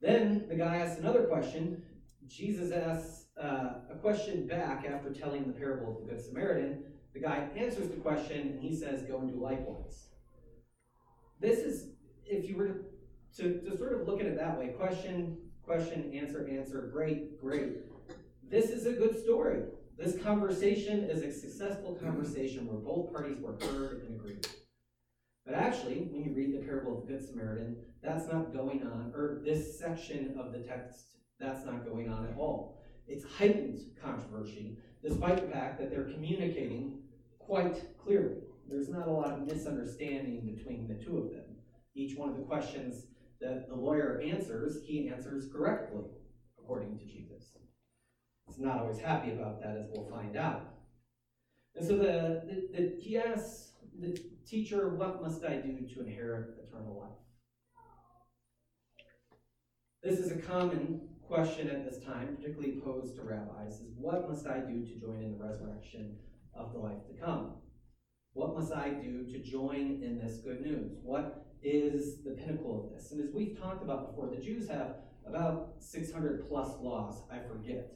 Then 0.00 0.46
the 0.48 0.54
guy 0.54 0.76
asks 0.76 0.98
another 0.98 1.24
question, 1.24 1.82
Jesus 2.26 2.72
asks 2.72 3.19
uh, 3.40 3.74
a 3.90 3.94
question 4.00 4.46
back 4.46 4.84
after 4.84 5.10
telling 5.12 5.46
the 5.46 5.52
parable 5.52 5.92
of 5.92 6.06
the 6.06 6.12
Good 6.12 6.24
Samaritan. 6.24 6.82
The 7.14 7.20
guy 7.20 7.48
answers 7.56 7.88
the 7.88 7.96
question, 7.96 8.40
and 8.40 8.62
he 8.62 8.74
says, 8.74 9.02
Go 9.02 9.18
and 9.18 9.30
do 9.30 9.40
likewise. 9.40 10.08
This 11.40 11.58
is, 11.60 11.88
if 12.26 12.48
you 12.48 12.56
were 12.56 12.66
to, 12.66 12.84
to, 13.36 13.60
to 13.70 13.76
sort 13.76 14.00
of 14.00 14.06
look 14.06 14.20
at 14.20 14.26
it 14.26 14.36
that 14.36 14.58
way 14.58 14.68
question, 14.68 15.38
question, 15.62 16.12
answer, 16.14 16.48
answer, 16.48 16.90
great, 16.92 17.40
great. 17.40 17.78
This 18.50 18.70
is 18.70 18.86
a 18.86 18.92
good 18.92 19.18
story. 19.18 19.62
This 19.96 20.20
conversation 20.22 21.04
is 21.04 21.22
a 21.22 21.32
successful 21.32 21.94
conversation 21.94 22.66
where 22.66 22.78
both 22.78 23.12
parties 23.12 23.38
were 23.40 23.56
heard 23.66 24.02
and 24.06 24.18
agreed. 24.18 24.46
But 25.46 25.54
actually, 25.54 26.08
when 26.10 26.24
you 26.24 26.32
read 26.34 26.54
the 26.54 26.64
parable 26.64 26.98
of 26.98 27.06
the 27.06 27.14
Good 27.14 27.26
Samaritan, 27.26 27.76
that's 28.02 28.26
not 28.30 28.52
going 28.52 28.82
on, 28.82 29.12
or 29.14 29.40
this 29.44 29.78
section 29.78 30.36
of 30.38 30.52
the 30.52 30.58
text, 30.58 31.16
that's 31.38 31.64
not 31.64 31.84
going 31.84 32.08
on 32.08 32.26
at 32.26 32.36
all. 32.36 32.79
It's 33.10 33.24
heightened 33.24 33.80
controversy, 34.00 34.78
despite 35.02 35.36
the 35.36 35.52
fact 35.52 35.80
that 35.80 35.90
they're 35.90 36.04
communicating 36.04 37.00
quite 37.40 37.98
clearly. 37.98 38.36
There's 38.68 38.88
not 38.88 39.08
a 39.08 39.10
lot 39.10 39.32
of 39.32 39.46
misunderstanding 39.46 40.54
between 40.54 40.86
the 40.86 40.94
two 40.94 41.18
of 41.18 41.30
them. 41.30 41.56
Each 41.96 42.16
one 42.16 42.30
of 42.30 42.36
the 42.36 42.44
questions 42.44 43.06
that 43.40 43.68
the 43.68 43.74
lawyer 43.74 44.22
answers, 44.24 44.78
he 44.84 45.08
answers 45.08 45.48
correctly, 45.52 46.04
according 46.56 46.98
to 46.98 47.04
Jesus. 47.04 47.50
He's 48.46 48.60
not 48.60 48.78
always 48.78 49.00
happy 49.00 49.32
about 49.32 49.60
that, 49.60 49.76
as 49.76 49.88
we'll 49.92 50.08
find 50.08 50.36
out. 50.36 50.68
And 51.74 51.84
so 51.84 51.96
the, 51.96 52.42
the, 52.46 52.68
the, 52.72 52.96
he 53.00 53.18
asks 53.18 53.72
the 53.98 54.16
teacher, 54.46 54.94
What 54.94 55.20
must 55.20 55.44
I 55.44 55.56
do 55.56 55.80
to 55.94 56.00
inherit 56.00 56.58
eternal 56.64 57.00
life? 57.00 57.10
This 60.02 60.20
is 60.20 60.30
a 60.30 60.36
common 60.36 61.09
question 61.30 61.70
at 61.70 61.88
this 61.88 62.02
time, 62.04 62.36
particularly 62.36 62.80
posed 62.84 63.14
to 63.14 63.22
rabbis, 63.22 63.74
is 63.74 63.94
what 63.96 64.28
must 64.28 64.48
I 64.48 64.58
do 64.58 64.84
to 64.84 64.94
join 65.00 65.22
in 65.22 65.38
the 65.38 65.44
resurrection 65.44 66.16
of 66.54 66.72
the 66.72 66.80
life 66.80 67.06
to 67.06 67.24
come? 67.24 67.52
What 68.32 68.56
must 68.56 68.72
I 68.72 68.90
do 68.90 69.24
to 69.24 69.38
join 69.38 70.02
in 70.02 70.18
this 70.18 70.38
good 70.38 70.60
news? 70.60 70.90
What 71.04 71.46
is 71.62 72.24
the 72.24 72.32
pinnacle 72.32 72.84
of 72.84 72.92
this? 72.92 73.12
And 73.12 73.20
as 73.20 73.32
we've 73.32 73.56
talked 73.60 73.84
about 73.84 74.10
before, 74.10 74.28
the 74.28 74.42
Jews 74.42 74.68
have 74.70 74.96
about 75.24 75.74
600 75.78 76.48
plus 76.48 76.70
laws, 76.80 77.22
I 77.30 77.38
forget. 77.46 77.92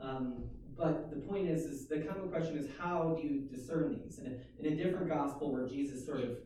Um, 0.00 0.44
but 0.74 1.10
the 1.10 1.20
point 1.20 1.50
is, 1.50 1.64
is 1.64 1.86
the 1.86 1.98
common 1.98 2.30
question 2.30 2.56
is 2.56 2.66
how 2.78 3.14
do 3.20 3.28
you 3.28 3.42
discern 3.42 4.00
these? 4.02 4.18
And 4.18 4.40
in 4.58 4.72
a 4.72 4.76
different 4.82 5.10
gospel 5.10 5.52
where 5.52 5.68
Jesus 5.68 6.06
sort 6.06 6.20
of 6.20 6.38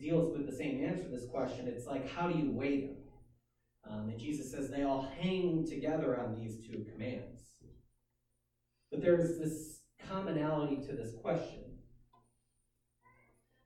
deals 0.00 0.34
with 0.34 0.46
the 0.50 0.56
same 0.56 0.82
answer 0.82 1.04
to 1.04 1.10
this 1.10 1.26
question, 1.26 1.68
it's 1.68 1.86
like 1.86 2.10
how 2.10 2.28
do 2.28 2.38
you 2.38 2.50
weigh 2.50 2.86
them? 2.86 2.96
Um, 3.88 4.08
and 4.08 4.18
Jesus 4.18 4.50
says 4.50 4.70
they 4.70 4.82
all 4.82 5.08
hang 5.18 5.66
together 5.66 6.18
on 6.20 6.34
these 6.34 6.58
two 6.66 6.86
commands. 6.92 7.42
But 8.90 9.02
there's 9.02 9.38
this 9.38 9.80
commonality 10.08 10.76
to 10.86 10.92
this 10.92 11.14
question. 11.22 11.64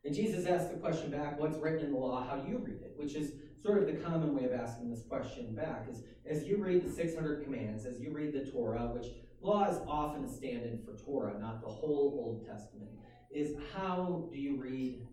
And 0.05 0.15
Jesus 0.15 0.47
asks 0.47 0.71
the 0.71 0.79
question 0.79 1.11
back, 1.11 1.39
what's 1.39 1.59
written 1.59 1.87
in 1.87 1.93
the 1.93 1.99
law? 1.99 2.25
How 2.27 2.37
do 2.37 2.49
you 2.49 2.59
read 2.59 2.81
it? 2.81 2.93
Which 2.97 3.17
is 3.17 3.33
sort 3.61 3.79
of 3.79 3.87
the 3.87 4.01
common 4.05 4.37
way 4.37 4.45
of 4.45 4.53
asking 4.53 4.89
this 4.89 5.03
question 5.09 5.53
back 5.55 5.89
is 5.91 6.05
as 6.25 6.45
you 6.45 6.63
read 6.63 6.85
the 6.85 6.93
600 6.93 7.43
commands, 7.43 7.85
as 7.85 8.01
you 8.01 8.13
read 8.13 8.33
the 8.33 8.49
Torah, 8.51 8.93
which 8.95 9.07
law 9.41 9.69
is 9.69 9.79
often 9.89 10.25
a 10.25 10.29
stand-in 10.29 10.81
for 10.85 10.97
Torah, 11.05 11.39
not 11.41 11.61
the 11.61 11.69
whole 11.69 12.23
Old 12.25 12.47
Testament, 12.47 12.91
is 13.33 13.57
how 13.75 14.29
do 14.31 14.39
you 14.39 14.57
read 14.57 15.05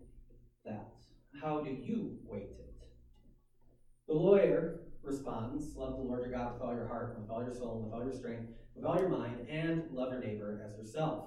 that? 0.64 0.92
How 1.42 1.60
do 1.60 1.70
you 1.70 2.16
weight 2.24 2.50
it? 2.58 2.74
The 4.06 4.14
lawyer 4.14 4.80
responds, 5.06 5.74
love 5.76 5.96
the 5.96 6.02
Lord 6.02 6.22
your 6.22 6.30
God 6.30 6.54
with 6.54 6.62
all 6.62 6.74
your 6.74 6.88
heart, 6.88 7.16
with 7.20 7.30
all 7.30 7.42
your 7.42 7.54
soul, 7.54 7.82
with 7.84 7.94
all 7.94 8.04
your 8.04 8.12
strength, 8.12 8.48
with 8.74 8.84
all 8.84 8.98
your 8.98 9.08
mind, 9.08 9.46
and 9.48 9.84
love 9.92 10.12
your 10.12 10.20
neighbor 10.20 10.60
as 10.64 10.76
yourself. 10.76 11.26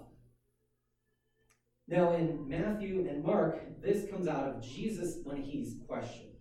Now, 1.88 2.14
in 2.14 2.48
Matthew 2.48 3.08
and 3.10 3.24
Mark, 3.24 3.82
this 3.82 4.10
comes 4.10 4.28
out 4.28 4.50
of 4.50 4.62
Jesus 4.62 5.20
when 5.24 5.42
he's 5.42 5.76
questioned. 5.88 6.32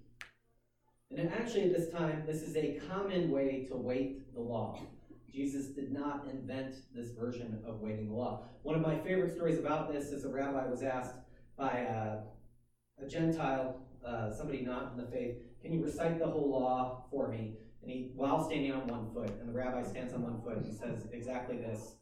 And 1.17 1.33
actually, 1.33 1.65
at 1.65 1.77
this 1.77 1.91
time, 1.91 2.25
this 2.27 2.43
is 2.43 2.57
a 2.57 2.81
common 2.91 3.31
way 3.31 3.65
to 3.69 3.77
weight 3.77 4.35
the 4.35 4.41
law. 4.41 4.81
Jesus 5.33 5.67
did 5.67 5.93
not 5.93 6.27
invent 6.29 6.77
this 6.95 7.11
version 7.11 7.63
of 7.67 7.81
weighting 7.81 8.09
the 8.09 8.15
law. 8.15 8.43
One 8.63 8.75
of 8.75 8.83
my 8.83 8.99
favorite 8.99 9.35
stories 9.35 9.59
about 9.59 9.93
this 9.93 10.07
is 10.07 10.25
a 10.25 10.29
rabbi 10.29 10.67
was 10.67 10.83
asked 10.83 11.15
by 11.57 11.71
a, 11.71 12.19
a 13.05 13.09
Gentile, 13.09 13.81
uh, 14.05 14.33
somebody 14.33 14.63
not 14.63 14.93
in 14.93 15.05
the 15.05 15.11
faith, 15.11 15.37
can 15.67 15.75
you 15.75 15.85
recite 15.85 16.21
the 16.21 16.27
whole 16.27 16.49
law 16.49 17.05
for 17.11 17.29
me? 17.29 17.55
And 17.83 17.91
he, 17.91 18.13
while 18.15 18.45
standing 18.45 18.73
on 18.73 18.87
one 18.87 19.13
foot, 19.13 19.37
and 19.41 19.49
the 19.49 19.53
rabbi 19.53 19.83
stands 19.83 20.15
on 20.15 20.23
one 20.23 20.41
foot 20.43 20.65
and 20.65 20.73
says 20.73 21.09
exactly 21.13 21.57
this, 21.57 21.97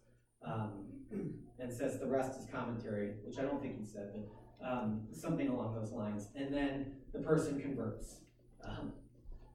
um, 0.47 0.85
and 1.59 1.73
says 1.73 1.99
the 1.99 2.07
rest 2.07 2.39
is 2.39 2.47
commentary, 2.53 3.15
which 3.25 3.39
I 3.39 3.43
don't 3.43 3.63
think 3.63 3.79
he 3.79 3.87
said, 3.87 4.13
but 4.13 4.69
um, 4.71 5.03
something 5.13 5.49
along 5.49 5.75
those 5.75 5.93
lines. 5.93 6.29
And 6.37 6.53
then 6.53 6.93
the 7.13 7.21
person 7.21 7.61
converts. 7.61 8.17
Um, 8.63 8.93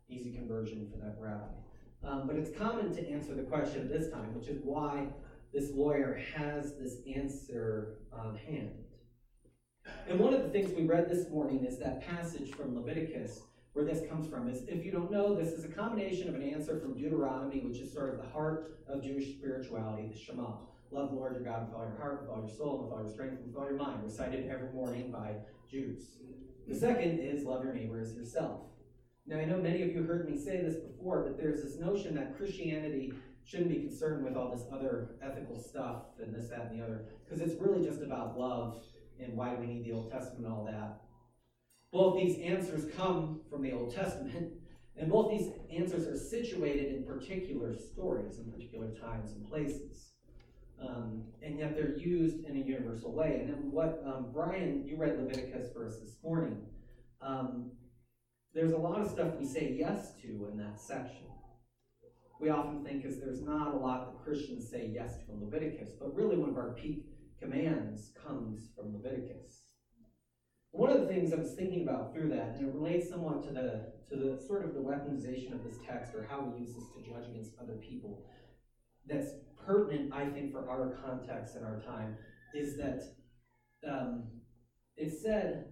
easy 0.07 0.31
conversion 0.31 0.87
for 0.91 0.97
that 0.97 1.15
rabbi. 1.19 1.45
Um, 2.03 2.25
but 2.25 2.35
it's 2.35 2.55
common 2.57 2.93
to 2.95 3.09
answer 3.09 3.35
the 3.35 3.43
question 3.43 3.87
this 3.89 4.11
time, 4.11 4.33
which 4.33 4.47
is 4.47 4.59
why 4.63 5.07
this 5.53 5.71
lawyer 5.71 6.19
has 6.35 6.73
this 6.79 6.97
answer 7.15 7.97
on 8.11 8.35
hand. 8.35 8.71
And 10.07 10.19
one 10.19 10.33
of 10.33 10.41
the 10.41 10.49
things 10.49 10.71
we 10.75 10.85
read 10.85 11.09
this 11.09 11.29
morning 11.29 11.65
is 11.65 11.77
that 11.79 12.07
passage 12.07 12.51
from 12.51 12.75
Leviticus 12.75 13.41
where 13.73 13.85
this 13.85 14.07
comes 14.09 14.29
from. 14.29 14.49
Is 14.49 14.63
if 14.67 14.85
you 14.85 14.91
don't 14.91 15.11
know, 15.11 15.35
this 15.35 15.53
is 15.53 15.65
a 15.65 15.69
combination 15.69 16.27
of 16.29 16.35
an 16.35 16.43
answer 16.43 16.79
from 16.79 16.97
Deuteronomy, 16.97 17.59
which 17.61 17.77
is 17.77 17.91
sort 17.91 18.13
of 18.13 18.17
the 18.17 18.29
heart 18.29 18.79
of 18.87 19.03
Jewish 19.03 19.35
spirituality, 19.35 20.09
the 20.11 20.17
Shema. 20.17 20.53
Love 20.91 21.11
the 21.11 21.15
Lord 21.15 21.33
your 21.33 21.43
God 21.43 21.67
with 21.67 21.75
all 21.75 21.85
your 21.85 21.97
heart, 21.97 22.21
with 22.21 22.31
all 22.31 22.39
your 22.39 22.55
soul, 22.55 22.83
with 22.83 22.91
all 22.91 23.03
your 23.03 23.13
strength, 23.13 23.41
with 23.45 23.55
all 23.55 23.65
your 23.65 23.77
mind, 23.77 24.03
recited 24.03 24.49
every 24.49 24.71
morning 24.73 25.11
by 25.11 25.35
Jews. 25.69 26.17
The 26.67 26.75
second 26.75 27.19
is 27.19 27.43
love 27.43 27.63
your 27.63 27.73
neighbor 27.73 27.99
as 27.99 28.13
yourself. 28.13 28.61
Now, 29.27 29.37
I 29.37 29.45
know 29.45 29.57
many 29.57 29.83
of 29.83 29.89
you 29.89 30.01
heard 30.01 30.27
me 30.27 30.35
say 30.35 30.61
this 30.61 30.77
before, 30.77 31.21
but 31.21 31.37
there's 31.37 31.61
this 31.61 31.79
notion 31.79 32.15
that 32.15 32.35
Christianity 32.35 33.13
shouldn't 33.43 33.69
be 33.69 33.79
concerned 33.79 34.23
with 34.23 34.35
all 34.35 34.49
this 34.49 34.65
other 34.71 35.15
ethical 35.21 35.59
stuff 35.59 36.03
and 36.21 36.33
this, 36.33 36.49
that, 36.49 36.69
and 36.71 36.79
the 36.79 36.83
other, 36.83 37.05
because 37.23 37.41
it's 37.41 37.59
really 37.61 37.85
just 37.85 38.01
about 38.01 38.37
love 38.39 38.77
and 39.19 39.35
why 39.35 39.53
do 39.53 39.57
we 39.59 39.67
need 39.67 39.85
the 39.85 39.91
Old 39.91 40.11
Testament 40.11 40.45
and 40.45 40.53
all 40.53 40.65
that. 40.65 41.01
Both 41.91 42.17
these 42.21 42.39
answers 42.39 42.85
come 42.95 43.41
from 43.49 43.63
the 43.63 43.71
Old 43.71 43.93
Testament, 43.95 44.53
and 44.95 45.09
both 45.09 45.31
these 45.31 45.51
answers 45.71 46.07
are 46.07 46.17
situated 46.17 46.93
in 46.95 47.03
particular 47.03 47.75
stories, 47.75 48.37
in 48.37 48.51
particular 48.51 48.89
times 48.95 49.31
and 49.31 49.47
places. 49.47 50.11
um, 50.81 51.23
and 51.41 51.59
yet 51.59 51.75
they're 51.75 51.97
used 51.97 52.43
in 52.45 52.55
a 52.55 52.59
universal 52.59 53.11
way. 53.11 53.39
And 53.41 53.49
then 53.49 53.71
what, 53.71 54.01
um, 54.05 54.27
Brian, 54.33 54.85
you 54.85 54.97
read 54.97 55.17
Leviticus 55.19 55.71
for 55.73 55.85
us 55.87 55.97
this 55.99 56.15
morning. 56.23 56.61
Um, 57.21 57.71
there's 58.53 58.71
a 58.71 58.77
lot 58.77 59.01
of 59.01 59.09
stuff 59.09 59.33
we 59.37 59.45
say 59.45 59.75
yes 59.77 60.13
to 60.21 60.47
in 60.51 60.57
that 60.57 60.79
section. 60.79 61.25
We 62.39 62.49
often 62.49 62.83
think 62.83 63.03
because 63.03 63.19
there's 63.19 63.41
not 63.41 63.73
a 63.73 63.77
lot 63.77 64.11
that 64.13 64.23
Christians 64.23 64.69
say 64.69 64.89
yes 64.93 65.17
to 65.25 65.33
in 65.33 65.43
Leviticus, 65.43 65.89
but 65.99 66.15
really 66.15 66.37
one 66.37 66.49
of 66.49 66.57
our 66.57 66.73
peak 66.73 67.05
commands 67.39 68.11
comes 68.25 68.69
from 68.75 68.93
Leviticus. 68.95 69.58
One 70.71 70.91
of 70.91 71.01
the 71.01 71.07
things 71.07 71.33
I 71.33 71.37
was 71.37 71.53
thinking 71.53 71.83
about 71.83 72.13
through 72.13 72.29
that, 72.29 72.55
and 72.55 72.67
it 72.67 72.73
relates 72.73 73.09
somewhat 73.09 73.43
to 73.47 73.53
the 73.53 73.91
to 74.09 74.15
the 74.15 74.41
sort 74.47 74.65
of 74.65 74.73
the 74.73 74.79
weaponization 74.79 75.53
of 75.53 75.63
this 75.63 75.77
text 75.87 76.15
or 76.15 76.25
how 76.29 76.41
we 76.41 76.61
use 76.61 76.73
this 76.73 76.85
to 76.95 77.11
judge 77.11 77.29
against 77.29 77.51
other 77.61 77.75
people, 77.75 78.25
that's 79.07 79.29
pertinent, 79.63 80.11
I 80.11 80.25
think, 80.25 80.51
for 80.51 80.67
our 80.67 80.97
context 81.03 81.55
and 81.55 81.63
our 81.63 81.79
time, 81.81 82.17
is 82.55 82.75
that 82.77 83.03
um, 83.87 84.23
it 84.97 85.11
said 85.11 85.65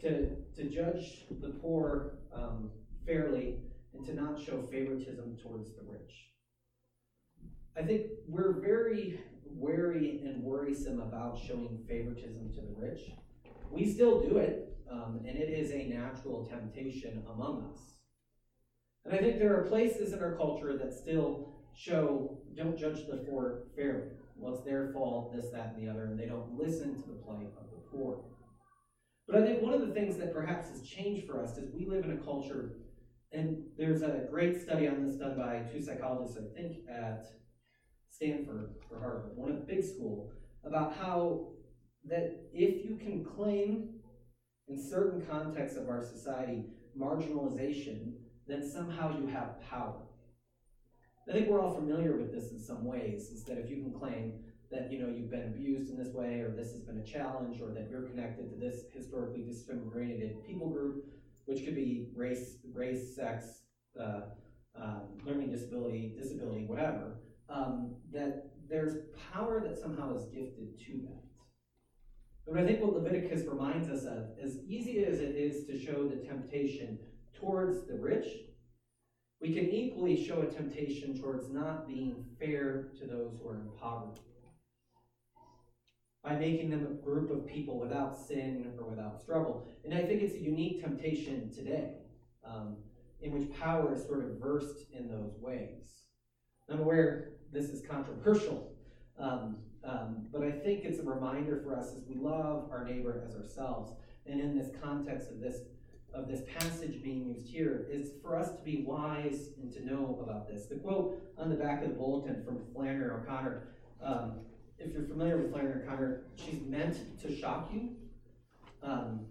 to 0.00 0.36
to 0.56 0.64
judge 0.68 1.24
the 1.40 1.50
poor 1.60 2.18
um, 2.34 2.70
fairly 3.06 3.56
and 3.94 4.04
to 4.06 4.14
not 4.14 4.40
show 4.40 4.62
favoritism 4.62 5.38
towards 5.42 5.74
the 5.74 5.82
rich. 5.82 6.28
I 7.76 7.82
think 7.82 8.06
we're 8.26 8.60
very 8.60 9.20
wary 9.46 10.20
and 10.24 10.42
worrisome 10.42 11.00
about 11.00 11.38
showing 11.38 11.84
favoritism 11.88 12.52
to 12.54 12.60
the 12.60 12.74
rich. 12.76 13.10
We 13.70 13.90
still 13.90 14.20
do 14.20 14.38
it, 14.38 14.76
um, 14.90 15.20
and 15.26 15.36
it 15.36 15.50
is 15.50 15.70
a 15.70 15.88
natural 15.88 16.46
temptation 16.46 17.22
among 17.32 17.70
us. 17.72 17.80
And 19.04 19.14
I 19.14 19.18
think 19.18 19.38
there 19.38 19.58
are 19.58 19.68
places 19.68 20.12
in 20.12 20.20
our 20.20 20.36
culture 20.36 20.76
that 20.76 20.92
still 20.92 21.54
show, 21.74 22.38
don't 22.56 22.78
judge 22.78 23.06
the 23.06 23.24
poor 23.28 23.64
fairly. 23.76 24.08
Well, 24.36 24.54
it's 24.54 24.64
their 24.64 24.90
fault, 24.92 25.34
this, 25.34 25.50
that, 25.52 25.74
and 25.74 25.86
the 25.86 25.90
other, 25.90 26.06
and 26.06 26.18
they 26.18 26.26
don't 26.26 26.52
listen 26.52 26.94
to 26.94 27.08
the 27.08 27.22
plight 27.24 27.48
of 27.58 27.70
the 27.70 27.82
poor. 27.90 28.24
But 29.26 29.42
I 29.42 29.44
think 29.44 29.62
one 29.62 29.74
of 29.74 29.86
the 29.86 29.92
things 29.92 30.16
that 30.16 30.32
perhaps 30.32 30.70
has 30.70 30.82
changed 30.82 31.26
for 31.26 31.42
us 31.42 31.56
is 31.58 31.74
we 31.74 31.86
live 31.86 32.04
in 32.04 32.12
a 32.12 32.24
culture, 32.24 32.78
and 33.32 33.58
there's 33.76 34.02
a 34.02 34.26
great 34.30 34.60
study 34.60 34.88
on 34.88 35.04
this 35.04 35.16
done 35.16 35.36
by 35.36 35.60
two 35.70 35.82
psychologists, 35.82 36.38
I 36.38 36.54
think, 36.54 36.76
at 36.90 37.24
Stanford 38.10 38.74
or 38.90 39.00
Harvard, 39.00 39.36
one 39.36 39.52
at 39.52 39.66
big 39.66 39.84
school, 39.84 40.30
about 40.64 40.96
how 40.96 41.48
that 42.08 42.48
if 42.52 42.84
you 42.84 42.96
can 42.96 43.24
claim 43.24 43.90
in 44.68 44.80
certain 44.80 45.24
contexts 45.26 45.78
of 45.78 45.88
our 45.88 46.02
society 46.02 46.64
marginalization, 46.98 48.12
then 48.46 48.68
somehow 48.68 49.16
you 49.18 49.26
have 49.26 49.60
power. 49.68 50.02
I 51.28 51.32
think 51.32 51.48
we're 51.48 51.60
all 51.60 51.74
familiar 51.74 52.16
with 52.16 52.32
this 52.32 52.52
in 52.52 52.60
some 52.60 52.84
ways, 52.84 53.28
is 53.28 53.44
that 53.44 53.58
if 53.58 53.70
you 53.70 53.76
can 53.76 53.92
claim 53.92 54.40
that 54.70 54.90
you 54.90 54.98
know 55.00 55.08
you've 55.08 55.30
been 55.30 55.42
abused 55.42 55.90
in 55.90 55.98
this 56.02 56.12
way, 56.14 56.40
or 56.40 56.50
this 56.50 56.72
has 56.72 56.82
been 56.82 56.98
a 56.98 57.04
challenge, 57.04 57.60
or 57.60 57.72
that 57.72 57.88
you're 57.90 58.02
connected 58.02 58.50
to 58.50 58.56
this 58.56 58.84
historically 58.94 59.42
discriminated 59.42 60.44
people 60.46 60.70
group, 60.70 61.04
which 61.44 61.64
could 61.64 61.74
be 61.74 62.08
race, 62.14 62.56
race, 62.72 63.14
sex, 63.14 63.62
uh, 64.00 64.20
um, 64.80 65.02
learning 65.24 65.50
disability, 65.50 66.14
disability, 66.18 66.64
whatever, 66.64 67.20
um, 67.50 67.94
that 68.12 68.50
there's 68.68 68.96
power 69.32 69.60
that 69.60 69.78
somehow 69.78 70.14
is 70.14 70.24
gifted 70.26 70.78
to 70.86 70.92
that. 71.08 71.27
But 72.50 72.62
I 72.62 72.66
think 72.66 72.80
what 72.80 72.94
Leviticus 72.94 73.46
reminds 73.46 73.90
us 73.90 74.04
of, 74.04 74.28
as 74.42 74.58
easy 74.66 75.04
as 75.04 75.20
it 75.20 75.36
is 75.36 75.66
to 75.66 75.78
show 75.78 76.08
the 76.08 76.16
temptation 76.16 76.98
towards 77.38 77.86
the 77.86 77.94
rich, 77.94 78.26
we 79.40 79.52
can 79.52 79.68
equally 79.68 80.24
show 80.26 80.40
a 80.40 80.46
temptation 80.46 81.20
towards 81.20 81.50
not 81.50 81.86
being 81.86 82.24
fair 82.40 82.88
to 82.98 83.06
those 83.06 83.38
who 83.38 83.48
are 83.48 83.56
in 83.56 83.68
poverty. 83.78 84.22
By 86.24 86.36
making 86.36 86.70
them 86.70 86.86
a 86.86 87.04
group 87.04 87.30
of 87.30 87.46
people 87.46 87.78
without 87.78 88.18
sin 88.18 88.72
or 88.78 88.88
without 88.88 89.20
struggle. 89.20 89.68
And 89.84 89.94
I 89.94 90.02
think 90.02 90.22
it's 90.22 90.34
a 90.34 90.40
unique 90.40 90.82
temptation 90.82 91.52
today, 91.54 91.92
um, 92.44 92.76
in 93.20 93.30
which 93.30 93.52
power 93.58 93.94
is 93.94 94.04
sort 94.04 94.24
of 94.24 94.40
versed 94.40 94.86
in 94.92 95.08
those 95.08 95.36
ways. 95.38 96.06
I'm 96.70 96.80
aware 96.80 97.32
this 97.52 97.66
is 97.66 97.86
controversial, 97.86 98.72
um, 99.18 99.56
um, 99.84 100.26
but 100.32 100.42
I 100.42 100.50
think 100.50 100.84
it's 100.84 100.98
a 100.98 101.04
reminder 101.04 101.60
for 101.64 101.76
us 101.76 101.94
as 101.96 102.02
we 102.08 102.16
love 102.16 102.68
our 102.70 102.84
neighbor 102.84 103.22
as 103.26 103.36
ourselves, 103.36 103.92
and 104.26 104.40
in 104.40 104.56
this 104.56 104.68
context 104.82 105.30
of 105.30 105.40
this 105.40 105.60
of 106.14 106.26
this 106.26 106.40
passage 106.56 107.02
being 107.02 107.26
used 107.26 107.46
here, 107.46 107.86
is 107.90 108.12
for 108.22 108.36
us 108.36 108.56
to 108.56 108.62
be 108.62 108.82
wise 108.86 109.50
and 109.60 109.70
to 109.72 109.84
know 109.84 110.18
about 110.22 110.48
this. 110.48 110.66
The 110.66 110.76
quote 110.76 111.20
on 111.36 111.50
the 111.50 111.56
back 111.56 111.82
of 111.82 111.90
the 111.90 111.94
bulletin 111.94 112.42
from 112.44 112.60
Flannery 112.74 113.10
O'Connor. 113.10 113.68
Um, 114.02 114.40
if 114.78 114.92
you're 114.92 115.04
familiar 115.04 115.36
with 115.36 115.52
Flannery 115.52 115.82
O'Connor, 115.82 116.22
she's 116.36 116.62
meant 116.62 117.20
to 117.20 117.36
shock 117.36 117.70
you. 117.72 117.90
Um, 118.82 119.26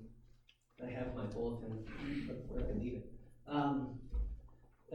I 0.86 0.90
have 0.92 1.16
my 1.16 1.24
bulletin 1.24 1.84
where 2.48 2.64
I 2.64 2.74
leave 2.78 2.94
it. 2.94 3.12
Um, 3.48 4.00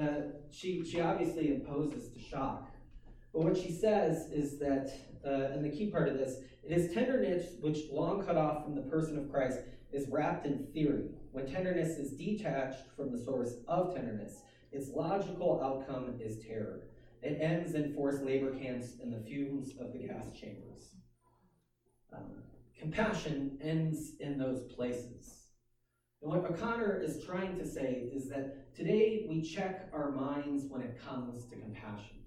uh, 0.01 0.07
she 0.51 0.85
she 0.85 1.01
obviously 1.01 1.49
imposes 1.55 2.11
to 2.12 2.21
shock, 2.21 2.71
but 3.33 3.43
what 3.43 3.57
she 3.57 3.73
says 3.73 4.31
is 4.31 4.59
that 4.61 4.91
uh, 5.27 5.53
and 5.53 5.65
the 5.65 5.71
key 5.71 5.91
part 5.91 6.09
of 6.09 6.19
this, 6.19 6.39
it 6.63 6.73
is 6.73 6.93
tenderness 6.93 7.55
which, 7.61 7.91
long 7.91 8.25
cut 8.25 8.37
off 8.37 8.65
from 8.65 8.75
the 8.75 8.83
person 8.83 9.19
of 9.19 9.31
Christ, 9.31 9.59
is 9.93 10.09
wrapped 10.09 10.47
in 10.47 10.67
theory. 10.73 11.09
When 11.33 11.47
tenderness 11.47 11.99
is 11.99 12.13
detached 12.13 12.85
from 12.97 13.13
the 13.13 13.23
source 13.23 13.55
of 13.69 13.95
tenderness, 13.95 14.43
its 14.71 14.89
logical 14.89 15.61
outcome 15.63 16.15
is 16.21 16.45
terror. 16.45 16.89
It 17.23 17.39
ends 17.41 17.75
in 17.75 17.95
forced 17.95 18.23
labor 18.23 18.53
camps 18.59 18.95
and 19.03 19.13
the 19.13 19.25
fumes 19.25 19.71
of 19.81 19.93
the 19.93 20.01
gas 20.01 20.33
chambers. 20.39 20.95
Um, 22.13 22.43
compassion 22.79 23.59
ends 23.63 24.13
in 24.19 24.39
those 24.39 24.63
places. 24.75 25.47
And 26.23 26.31
what 26.31 26.45
O'Connor 26.45 27.01
is 27.01 27.25
trying 27.25 27.59
to 27.59 27.67
say 27.67 28.11
is 28.13 28.29
that 28.31 28.75
today 28.75 29.27
we 29.29 29.43
check 29.43 29.89
our 29.93 30.11
minds 30.11 30.65
when 30.69 30.83
it 30.83 31.01
comes 31.05 31.47
to 31.47 31.57
compassion. 31.57 32.22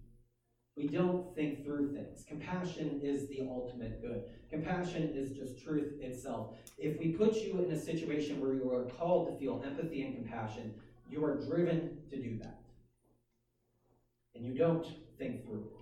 We 0.76 0.88
don't 0.88 1.34
think 1.36 1.64
through 1.64 1.94
things. 1.94 2.26
Compassion 2.28 3.00
is 3.02 3.30
the 3.30 3.48
ultimate 3.50 4.02
good. 4.02 4.24
Compassion 4.50 5.14
is 5.16 5.32
just 5.32 5.64
truth 5.64 5.94
itself. 6.02 6.58
If 6.78 7.00
we 7.00 7.14
put 7.14 7.36
you 7.36 7.64
in 7.64 7.72
a 7.72 7.80
situation 7.80 8.42
where 8.42 8.54
you 8.54 8.70
are 8.72 8.84
called 8.84 9.30
to 9.30 9.38
feel 9.38 9.64
empathy 9.66 10.04
and 10.04 10.16
compassion, 10.16 10.74
you 11.10 11.24
are 11.24 11.36
driven 11.36 11.98
to 12.10 12.18
do 12.18 12.38
that. 12.40 12.60
And 14.36 14.46
you 14.46 14.54
don't 14.54 14.86
think 15.18 15.46
through 15.46 15.64
it. 15.64 15.76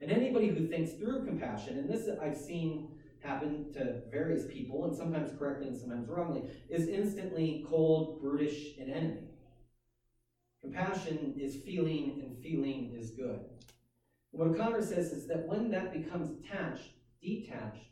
And 0.00 0.10
anybody 0.10 0.48
who 0.48 0.66
thinks 0.66 0.92
through 0.92 1.26
compassion, 1.26 1.78
and 1.78 1.88
this 1.88 2.08
I've 2.20 2.38
seen 2.38 2.88
happen 3.22 3.72
to 3.74 4.00
various 4.10 4.46
people, 4.46 4.84
and 4.84 4.96
sometimes 4.96 5.38
correctly 5.38 5.68
and 5.68 5.76
sometimes 5.76 6.08
wrongly, 6.08 6.42
is 6.68 6.88
instantly 6.88 7.64
cold, 7.68 8.20
brutish, 8.20 8.76
and 8.78 8.90
enemy. 8.90 9.28
Compassion 10.62 11.34
is 11.38 11.56
feeling, 11.56 12.22
and 12.22 12.42
feeling 12.42 12.94
is 12.98 13.10
good. 13.10 13.40
What 14.34 14.48
O'Connor 14.48 14.82
says 14.82 15.12
is 15.12 15.28
that 15.28 15.46
when 15.46 15.70
that 15.70 15.92
becomes 15.92 16.28
attached, 16.28 16.90
detached 17.22 17.86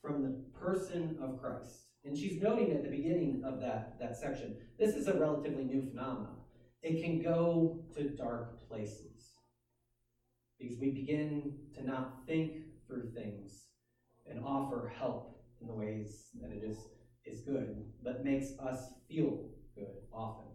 from 0.00 0.22
the 0.22 0.58
person 0.60 1.18
of 1.20 1.42
Christ, 1.42 1.86
and 2.04 2.16
she's 2.16 2.40
noting 2.40 2.70
at 2.70 2.84
the 2.84 2.88
beginning 2.88 3.42
of 3.44 3.60
that, 3.60 3.98
that 3.98 4.16
section, 4.16 4.56
this 4.78 4.94
is 4.94 5.08
a 5.08 5.18
relatively 5.18 5.64
new 5.64 5.82
phenomenon. 5.90 6.36
It 6.82 7.02
can 7.02 7.20
go 7.20 7.80
to 7.96 8.10
dark 8.10 8.68
places 8.68 9.32
because 10.56 10.78
we 10.78 10.90
begin 10.90 11.54
to 11.74 11.84
not 11.84 12.20
think 12.24 12.58
through 12.86 13.10
things 13.10 13.64
and 14.30 14.44
offer 14.44 14.92
help 14.96 15.42
in 15.60 15.66
the 15.66 15.74
ways 15.74 16.28
that 16.40 16.52
it 16.52 16.62
is, 16.62 16.78
is 17.24 17.40
good, 17.40 17.84
but 18.04 18.24
makes 18.24 18.52
us 18.60 18.84
feel 19.08 19.48
good 19.74 19.96
often. 20.12 20.51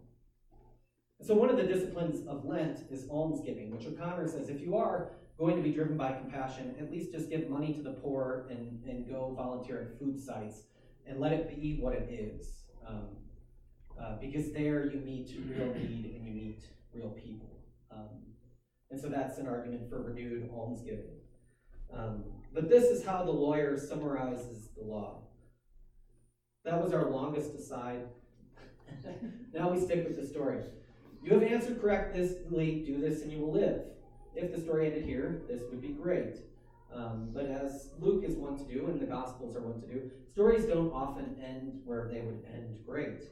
So 1.20 1.34
one 1.34 1.50
of 1.50 1.56
the 1.56 1.64
disciplines 1.64 2.26
of 2.26 2.44
Lent 2.44 2.80
is 2.90 3.08
almsgiving, 3.10 3.70
which 3.70 3.86
O'Connor 3.86 4.28
says 4.28 4.48
if 4.48 4.60
you 4.60 4.76
are 4.76 5.10
going 5.36 5.56
to 5.56 5.62
be 5.62 5.72
driven 5.72 5.96
by 5.96 6.12
compassion, 6.12 6.74
at 6.78 6.90
least 6.90 7.12
just 7.12 7.28
give 7.28 7.48
money 7.48 7.72
to 7.74 7.82
the 7.82 7.92
poor 7.92 8.46
and, 8.50 8.82
and 8.84 9.08
go 9.08 9.34
volunteer 9.36 9.80
at 9.80 9.98
food 9.98 10.20
sites 10.20 10.62
and 11.06 11.18
let 11.18 11.32
it 11.32 11.60
be 11.60 11.78
what 11.80 11.94
it 11.94 12.08
is. 12.10 12.64
Um, 12.86 13.08
uh, 14.00 14.16
because 14.20 14.52
there 14.52 14.86
you 14.86 15.00
meet 15.00 15.36
real 15.48 15.74
need 15.74 16.14
and 16.14 16.24
you 16.24 16.32
meet 16.32 16.62
real 16.94 17.10
people. 17.10 17.50
Um, 17.90 18.08
and 18.90 19.00
so 19.00 19.08
that's 19.08 19.38
an 19.38 19.48
argument 19.48 19.90
for 19.90 20.00
renewed 20.02 20.48
almsgiving. 20.52 21.18
Um, 21.92 22.24
but 22.54 22.68
this 22.68 22.84
is 22.84 23.04
how 23.04 23.24
the 23.24 23.30
lawyer 23.30 23.76
summarizes 23.76 24.68
the 24.76 24.84
law. 24.84 25.22
That 26.64 26.82
was 26.82 26.92
our 26.92 27.10
longest 27.10 27.54
aside. 27.54 28.02
now 29.54 29.70
we 29.70 29.80
stick 29.80 30.06
with 30.06 30.16
the 30.16 30.26
story. 30.26 30.60
You 31.22 31.34
have 31.34 31.42
answered 31.42 31.80
correctly, 31.80 32.84
do 32.86 33.00
this 33.00 33.22
and 33.22 33.32
you 33.32 33.40
will 33.40 33.52
live. 33.52 33.82
If 34.34 34.54
the 34.54 34.60
story 34.60 34.86
ended 34.86 35.04
here, 35.04 35.42
this 35.48 35.62
would 35.70 35.82
be 35.82 35.88
great. 35.88 36.36
Um, 36.94 37.30
but 37.34 37.46
as 37.46 37.90
Luke 37.98 38.24
is 38.24 38.36
wont 38.36 38.58
to 38.58 38.72
do, 38.72 38.86
and 38.86 39.00
the 39.00 39.06
Gospels 39.06 39.56
are 39.56 39.60
wont 39.60 39.82
to 39.82 39.92
do, 39.92 40.10
stories 40.32 40.64
don't 40.64 40.92
often 40.92 41.36
end 41.44 41.80
where 41.84 42.08
they 42.10 42.20
would 42.20 42.44
end 42.52 42.78
great. 42.86 43.24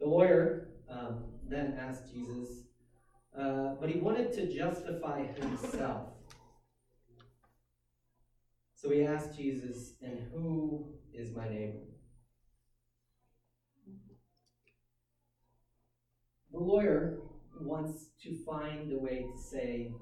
The 0.00 0.06
lawyer 0.06 0.68
um, 0.90 1.24
then 1.48 1.78
asked 1.80 2.12
Jesus, 2.12 2.64
uh, 3.38 3.74
but 3.80 3.88
he 3.88 4.00
wanted 4.00 4.32
to 4.34 4.52
justify 4.52 5.24
himself. 5.24 6.08
So 8.74 8.90
he 8.90 9.04
asked 9.04 9.36
Jesus, 9.36 9.94
And 10.02 10.18
who 10.32 10.92
is 11.12 11.34
my 11.34 11.48
neighbor? 11.48 11.78
The 16.52 16.53
lawyer 16.64 17.18
wants 17.60 18.10
to 18.22 18.36
find 18.44 18.92
a 18.92 18.98
way 18.98 19.26
to 19.30 19.42
say 19.42 19.92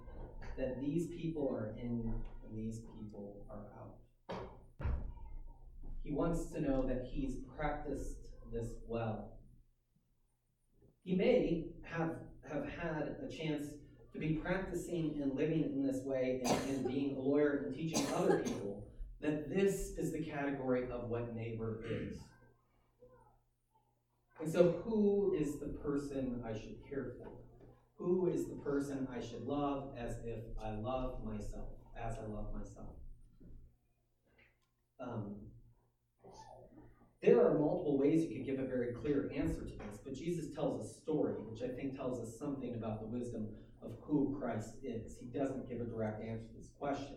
that 0.57 0.81
these 0.81 1.09
people 1.09 1.48
are 1.51 1.75
in 1.79 2.12
and 2.44 2.57
these 2.57 2.81
people 2.98 3.44
are 3.51 3.66
out. 3.79 4.92
He 6.03 6.12
wants 6.12 6.46
to 6.53 6.61
know 6.61 6.87
that 6.87 7.09
he's 7.11 7.37
practiced 7.57 8.16
this 8.53 8.68
well. 8.87 9.38
He 11.05 11.14
may 11.14 11.66
have, 11.85 12.16
have 12.51 12.66
had 12.68 13.16
a 13.27 13.29
chance 13.31 13.66
to 14.12 14.18
be 14.18 14.35
practicing 14.35 15.18
and 15.22 15.35
living 15.35 15.62
in 15.62 15.87
this 15.87 16.05
way 16.05 16.42
and, 16.44 16.59
and 16.68 16.87
being 16.87 17.16
a 17.16 17.20
lawyer 17.20 17.64
and 17.64 17.75
teaching 17.75 18.07
other 18.14 18.38
people 18.38 18.87
that 19.20 19.48
this 19.48 19.92
is 19.96 20.12
the 20.12 20.22
category 20.22 20.85
of 20.90 21.09
what 21.09 21.35
neighbor 21.35 21.83
is. 21.88 22.18
And 24.42 24.52
so, 24.52 24.83
who 24.85 25.37
is 25.38 25.61
the 25.61 25.68
person 25.68 26.42
I 26.44 26.52
should 26.52 26.76
care 26.90 27.12
for? 27.16 27.28
Who 27.94 28.28
is 28.28 28.48
the 28.48 28.57
person 28.57 29.07
I 29.16 29.20
should 29.20 29.46
love 29.46 29.90
as 29.96 30.16
if 30.24 30.40
I 30.61 30.70
love 30.70 31.24
myself, 31.24 31.68
as 31.96 32.16
I 32.18 32.26
love 32.26 32.52
myself? 32.52 32.96
Um, 34.98 35.37
there 37.22 37.40
are 37.46 37.57
multiple 37.57 37.96
ways 37.96 38.24
you 38.24 38.37
could 38.37 38.44
give 38.44 38.59
a 38.59 38.66
very 38.66 38.92
clear 38.92 39.31
answer 39.33 39.61
to 39.61 39.78
this, 39.78 40.00
but 40.05 40.14
Jesus 40.14 40.52
tells 40.52 40.85
a 40.85 40.92
story, 40.92 41.35
which 41.48 41.62
I 41.62 41.68
think 41.68 41.96
tells 41.96 42.18
us 42.18 42.37
something 42.37 42.74
about 42.74 43.00
the 43.00 43.07
wisdom 43.07 43.46
of 43.81 43.92
who 44.02 44.37
Christ 44.40 44.74
is. 44.83 45.16
He 45.20 45.26
doesn't 45.26 45.68
give 45.68 45.81
a 45.81 45.85
direct 45.85 46.20
answer 46.20 46.48
to 46.48 46.55
this 46.59 46.70
question. 46.76 47.14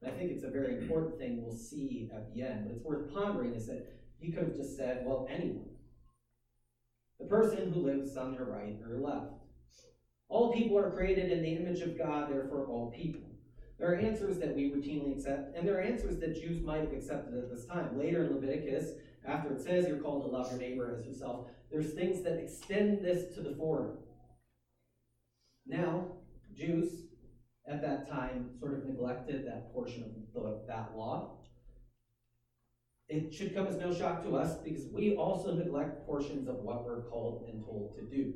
And 0.00 0.12
I 0.12 0.16
think 0.16 0.30
it's 0.30 0.44
a 0.44 0.50
very 0.50 0.78
important 0.78 1.18
thing 1.18 1.42
we'll 1.42 1.56
see 1.56 2.08
at 2.14 2.32
the 2.32 2.42
end, 2.42 2.66
but 2.66 2.76
it's 2.76 2.84
worth 2.84 3.12
pondering 3.12 3.54
is 3.56 3.66
that 3.66 3.84
he 4.20 4.30
could 4.30 4.44
have 4.44 4.56
just 4.56 4.76
said, 4.76 5.02
well, 5.04 5.26
anyone. 5.28 5.70
The 7.18 7.26
person 7.26 7.72
who 7.72 7.80
lives 7.80 8.16
on 8.16 8.34
your 8.34 8.44
right 8.44 8.76
or 8.88 8.98
left. 8.98 9.32
All 10.28 10.52
people 10.52 10.78
are 10.78 10.90
created 10.90 11.32
in 11.32 11.42
the 11.42 11.56
image 11.56 11.80
of 11.80 11.98
God, 11.98 12.30
therefore 12.30 12.66
all 12.66 12.92
people. 12.94 13.28
There 13.78 13.92
are 13.92 13.96
answers 13.96 14.38
that 14.38 14.54
we 14.54 14.70
routinely 14.70 15.16
accept, 15.16 15.56
and 15.56 15.66
there 15.66 15.78
are 15.78 15.82
answers 15.82 16.18
that 16.18 16.34
Jews 16.34 16.62
might 16.62 16.80
have 16.80 16.92
accepted 16.92 17.38
at 17.38 17.50
this 17.50 17.64
time. 17.64 17.98
Later 17.98 18.24
in 18.24 18.34
Leviticus, 18.34 18.92
after 19.26 19.54
it 19.54 19.62
says 19.62 19.86
you're 19.86 19.98
called 19.98 20.22
to 20.24 20.28
love 20.28 20.50
your 20.50 20.60
neighbor 20.60 20.96
as 20.98 21.06
yourself, 21.06 21.48
there's 21.70 21.92
things 21.92 22.22
that 22.24 22.38
extend 22.38 23.04
this 23.04 23.34
to 23.34 23.40
the 23.40 23.54
foreigner. 23.54 23.98
Now, 25.66 26.12
Jews 26.54 27.08
at 27.68 27.82
that 27.82 28.08
time 28.08 28.50
sort 28.58 28.74
of 28.74 28.86
neglected 28.86 29.46
that 29.46 29.72
portion 29.72 30.02
of 30.02 30.10
the, 30.34 30.60
that 30.66 30.92
law. 30.96 31.36
It 33.08 33.32
should 33.32 33.54
come 33.54 33.66
as 33.66 33.76
no 33.76 33.92
shock 33.94 34.22
to 34.24 34.36
us 34.36 34.58
because 34.58 34.84
we 34.92 35.16
also 35.16 35.54
neglect 35.54 36.06
portions 36.06 36.46
of 36.46 36.56
what 36.56 36.84
we're 36.84 37.02
called 37.02 37.48
and 37.50 37.64
told 37.64 37.96
to 37.96 38.02
do. 38.02 38.34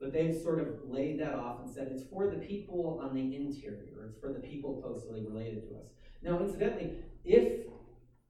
But 0.00 0.12
they've 0.12 0.34
sort 0.34 0.60
of 0.60 0.68
laid 0.88 1.20
that 1.20 1.34
off 1.34 1.60
and 1.60 1.70
said 1.70 1.88
it's 1.90 2.08
for 2.10 2.30
the 2.30 2.38
people 2.38 3.00
on 3.02 3.14
the 3.14 3.36
interior, 3.36 4.06
it's 4.08 4.18
for 4.18 4.32
the 4.32 4.40
people 4.40 4.80
closely 4.80 5.24
related 5.26 5.68
to 5.68 5.76
us. 5.76 5.88
Now, 6.22 6.40
incidentally, 6.40 6.98
if 7.24 7.66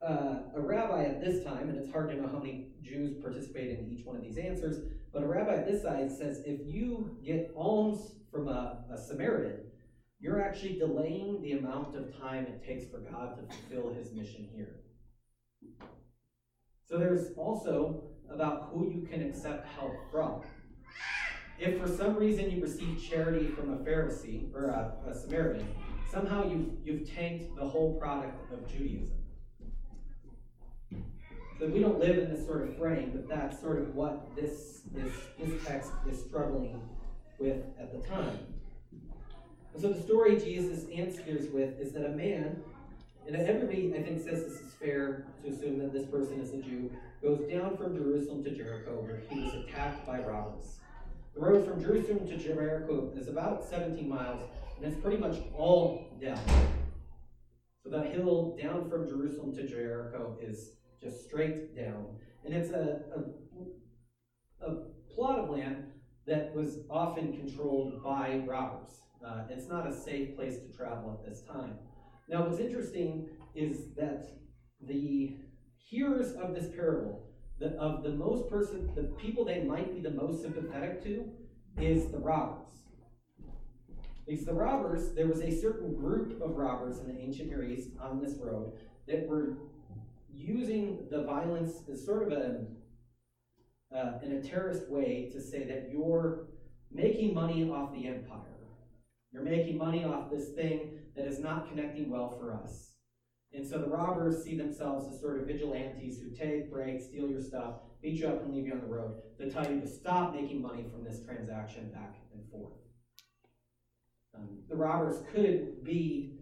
uh, 0.03 0.39
a 0.55 0.61
rabbi 0.61 1.05
at 1.05 1.21
this 1.21 1.45
time, 1.45 1.69
and 1.69 1.79
it's 1.79 1.91
hard 1.91 2.11
to 2.11 2.17
know 2.17 2.29
how 2.29 2.39
many 2.39 2.69
Jews 2.83 3.21
participate 3.21 3.79
in 3.79 3.91
each 3.91 4.05
one 4.05 4.17
of 4.17 4.23
these 4.23 4.39
answers, 4.39 4.83
but 5.13 5.23
a 5.23 5.27
rabbi 5.27 5.55
at 5.55 5.67
this 5.67 5.83
size 5.83 6.17
says 6.19 6.43
if 6.45 6.61
you 6.65 7.17
get 7.25 7.53
alms 7.57 8.13
from 8.31 8.49
a, 8.49 8.85
a 8.93 8.99
Samaritan, 8.99 9.66
you're 10.19 10.43
actually 10.43 10.79
delaying 10.79 11.43
the 11.43 11.53
amount 11.53 11.97
of 11.97 12.19
time 12.19 12.47
it 12.47 12.67
takes 12.67 12.91
for 12.91 12.99
God 12.99 13.37
to 13.37 13.57
fulfill 13.57 13.93
his 13.93 14.13
mission 14.13 14.49
here. 14.55 14.81
So 16.89 16.99
there's 16.99 17.33
also 17.37 18.05
about 18.31 18.71
who 18.73 18.91
you 18.91 19.07
can 19.07 19.23
accept 19.23 19.67
help 19.69 19.95
from. 20.11 20.43
If 21.59 21.81
for 21.81 21.89
some 21.89 22.17
reason 22.17 22.51
you 22.51 22.63
receive 22.63 23.03
charity 23.03 23.49
from 23.49 23.73
a 23.73 23.77
Pharisee 23.79 24.53
or 24.55 24.67
a, 24.67 24.95
a 25.09 25.15
Samaritan, 25.15 25.67
somehow 26.11 26.49
you've, 26.49 26.71
you've 26.85 27.15
tanked 27.15 27.57
the 27.57 27.67
whole 27.67 27.99
product 27.99 28.53
of 28.53 28.71
Judaism. 28.71 29.17
So 31.59 31.67
we 31.67 31.81
don't 31.81 31.99
live 31.99 32.19
in 32.19 32.31
this 32.31 32.45
sort 32.45 32.69
of 32.69 32.77
frame, 32.77 33.13
but 33.15 33.29
that's 33.29 33.61
sort 33.61 33.81
of 33.81 33.95
what 33.95 34.37
this, 34.37 34.83
this, 34.93 35.13
this 35.39 35.65
text 35.65 35.91
is 36.11 36.23
struggling 36.23 36.81
with 37.39 37.63
at 37.81 37.93
the 37.93 38.07
time. 38.07 38.39
And 39.77 39.83
so 39.83 39.93
the 39.93 40.01
story 40.01 40.37
Jesus 40.37 40.87
answers 40.89 41.51
with 41.53 41.79
is 41.79 41.93
that 41.93 42.07
a 42.07 42.09
man, 42.09 42.63
and 43.27 43.37
everybody 43.37 43.93
I 43.95 44.03
think 44.03 44.25
says 44.25 44.43
this 44.45 44.59
is 44.59 44.73
fair 44.73 45.27
to 45.45 45.51
assume 45.51 45.79
that 45.81 45.93
this 45.93 46.07
person 46.07 46.41
is 46.41 46.55
a 46.55 46.63
Jew, 46.63 46.91
goes 47.21 47.41
down 47.41 47.77
from 47.77 47.95
Jerusalem 47.95 48.43
to 48.45 48.53
Jericho 48.53 48.93
where 49.03 49.21
he 49.29 49.39
was 49.39 49.53
attacked 49.53 50.07
by 50.07 50.21
robbers. 50.21 50.79
The 51.35 51.43
road 51.43 51.69
from 51.69 51.83
Jerusalem 51.83 52.27
to 52.27 52.39
Jericho 52.39 53.13
is 53.19 53.29
about 53.29 53.69
17 53.69 54.09
miles, 54.09 54.49
and 54.79 54.91
it's 54.91 54.99
pretty 55.03 55.19
much 55.19 55.37
all 55.55 56.09
down. 56.23 56.41
So 57.85 57.91
that 57.91 58.15
hill 58.15 58.57
down 58.59 58.89
from 58.89 59.07
Jerusalem 59.07 59.55
to 59.57 59.69
Jericho 59.69 60.39
is 60.41 60.71
just 61.03 61.27
straight 61.27 61.77
down. 61.77 62.07
And 62.47 62.55
it's 62.55 62.71
a, 62.71 63.03
a, 63.15 64.67
a 64.71 64.75
plot 65.15 65.39
of 65.39 65.51
land 65.51 65.93
that 66.27 66.55
was 66.55 66.79
often 66.89 67.37
controlled 67.37 68.03
by 68.03 68.43
robbers. 68.47 69.03
Uh, 69.25 69.43
it's 69.51 69.69
not 69.69 69.87
a 69.87 69.95
safe 69.95 70.37
place 70.37 70.59
to 70.59 70.77
travel 70.77 71.19
at 71.19 71.29
this 71.29 71.43
time. 71.43 71.75
Now, 72.29 72.47
what's 72.47 72.61
interesting 72.61 73.29
is 73.55 73.95
that 73.97 74.29
the 74.81 75.37
hearers 75.77 76.33
of 76.33 76.55
this 76.55 76.69
parable, 76.75 77.29
the, 77.59 77.69
of 77.77 78.03
the 78.03 78.11
most 78.11 78.49
person, 78.51 78.91
the 78.95 79.05
people 79.21 79.45
they 79.45 79.63
might 79.63 79.95
be 79.95 80.01
the 80.01 80.11
most 80.11 80.43
sympathetic 80.43 81.03
to, 81.05 81.25
is 81.79 82.11
the 82.11 82.19
robbers. 82.19 82.67
Because 84.27 84.45
the 84.45 84.55
robbers, 84.55 85.15
there 85.15 85.29
was 85.29 85.41
a 85.41 85.51
certain 85.51 85.95
group 85.95 86.43
of 86.43 86.57
robbers 86.57 86.99
in 86.99 87.07
the 87.07 87.19
ancient 87.21 87.49
Near 87.49 87.65
East 87.65 87.91
on 88.01 88.21
this 88.21 88.35
road 88.39 88.73
that 89.07 89.27
were 89.29 89.57
using 90.33 91.07
the 91.11 91.23
violence 91.23 91.83
as 91.91 92.05
sort 92.05 92.25
of 92.25 92.33
a 92.33 92.67
uh, 93.95 94.19
in 94.23 94.33
a 94.33 94.43
terrorist 94.43 94.89
way 94.91 95.31
to 95.33 95.41
say 95.41 95.65
that 95.65 95.89
you're 95.91 96.49
making 96.91 97.33
money 97.33 97.71
off 97.71 97.93
the 97.93 98.07
empire. 98.09 98.56
You're 99.33 99.43
making 99.43 99.79
money 99.79 100.05
off 100.05 100.31
this 100.31 100.51
thing 100.51 100.99
that 101.17 101.27
is 101.27 101.39
not 101.39 101.69
connecting 101.69 102.11
well 102.11 102.37
for 102.39 102.55
us. 102.55 102.93
And 103.53 103.67
so 103.67 103.79
the 103.79 103.89
robbers 103.89 104.45
see 104.45 104.57
themselves 104.57 105.13
as 105.13 105.21
sort 105.21 105.41
of 105.41 105.47
vigilantes 105.47 106.21
who 106.21 106.31
take, 106.31 106.71
break, 106.71 107.01
steal 107.01 107.29
your 107.29 107.41
stuff, 107.41 107.75
beat 108.03 108.19
you 108.19 108.29
up, 108.29 108.43
and 108.43 108.55
leave 108.55 108.67
you 108.67 108.73
on 108.73 108.81
the 108.81 108.87
road 108.87 109.15
to 109.39 109.51
tell 109.51 109.71
you 109.71 109.81
to 109.81 109.87
stop 109.87 110.35
making 110.35 110.61
money 110.61 110.85
from 110.91 111.05
this 111.05 111.23
transaction 111.25 111.91
back 111.91 112.17
and 112.35 112.43
forth. 112.51 112.75
Um, 114.35 114.59
the 114.69 114.77
robbers 114.77 115.23
could 115.33 115.83
be 115.83 116.35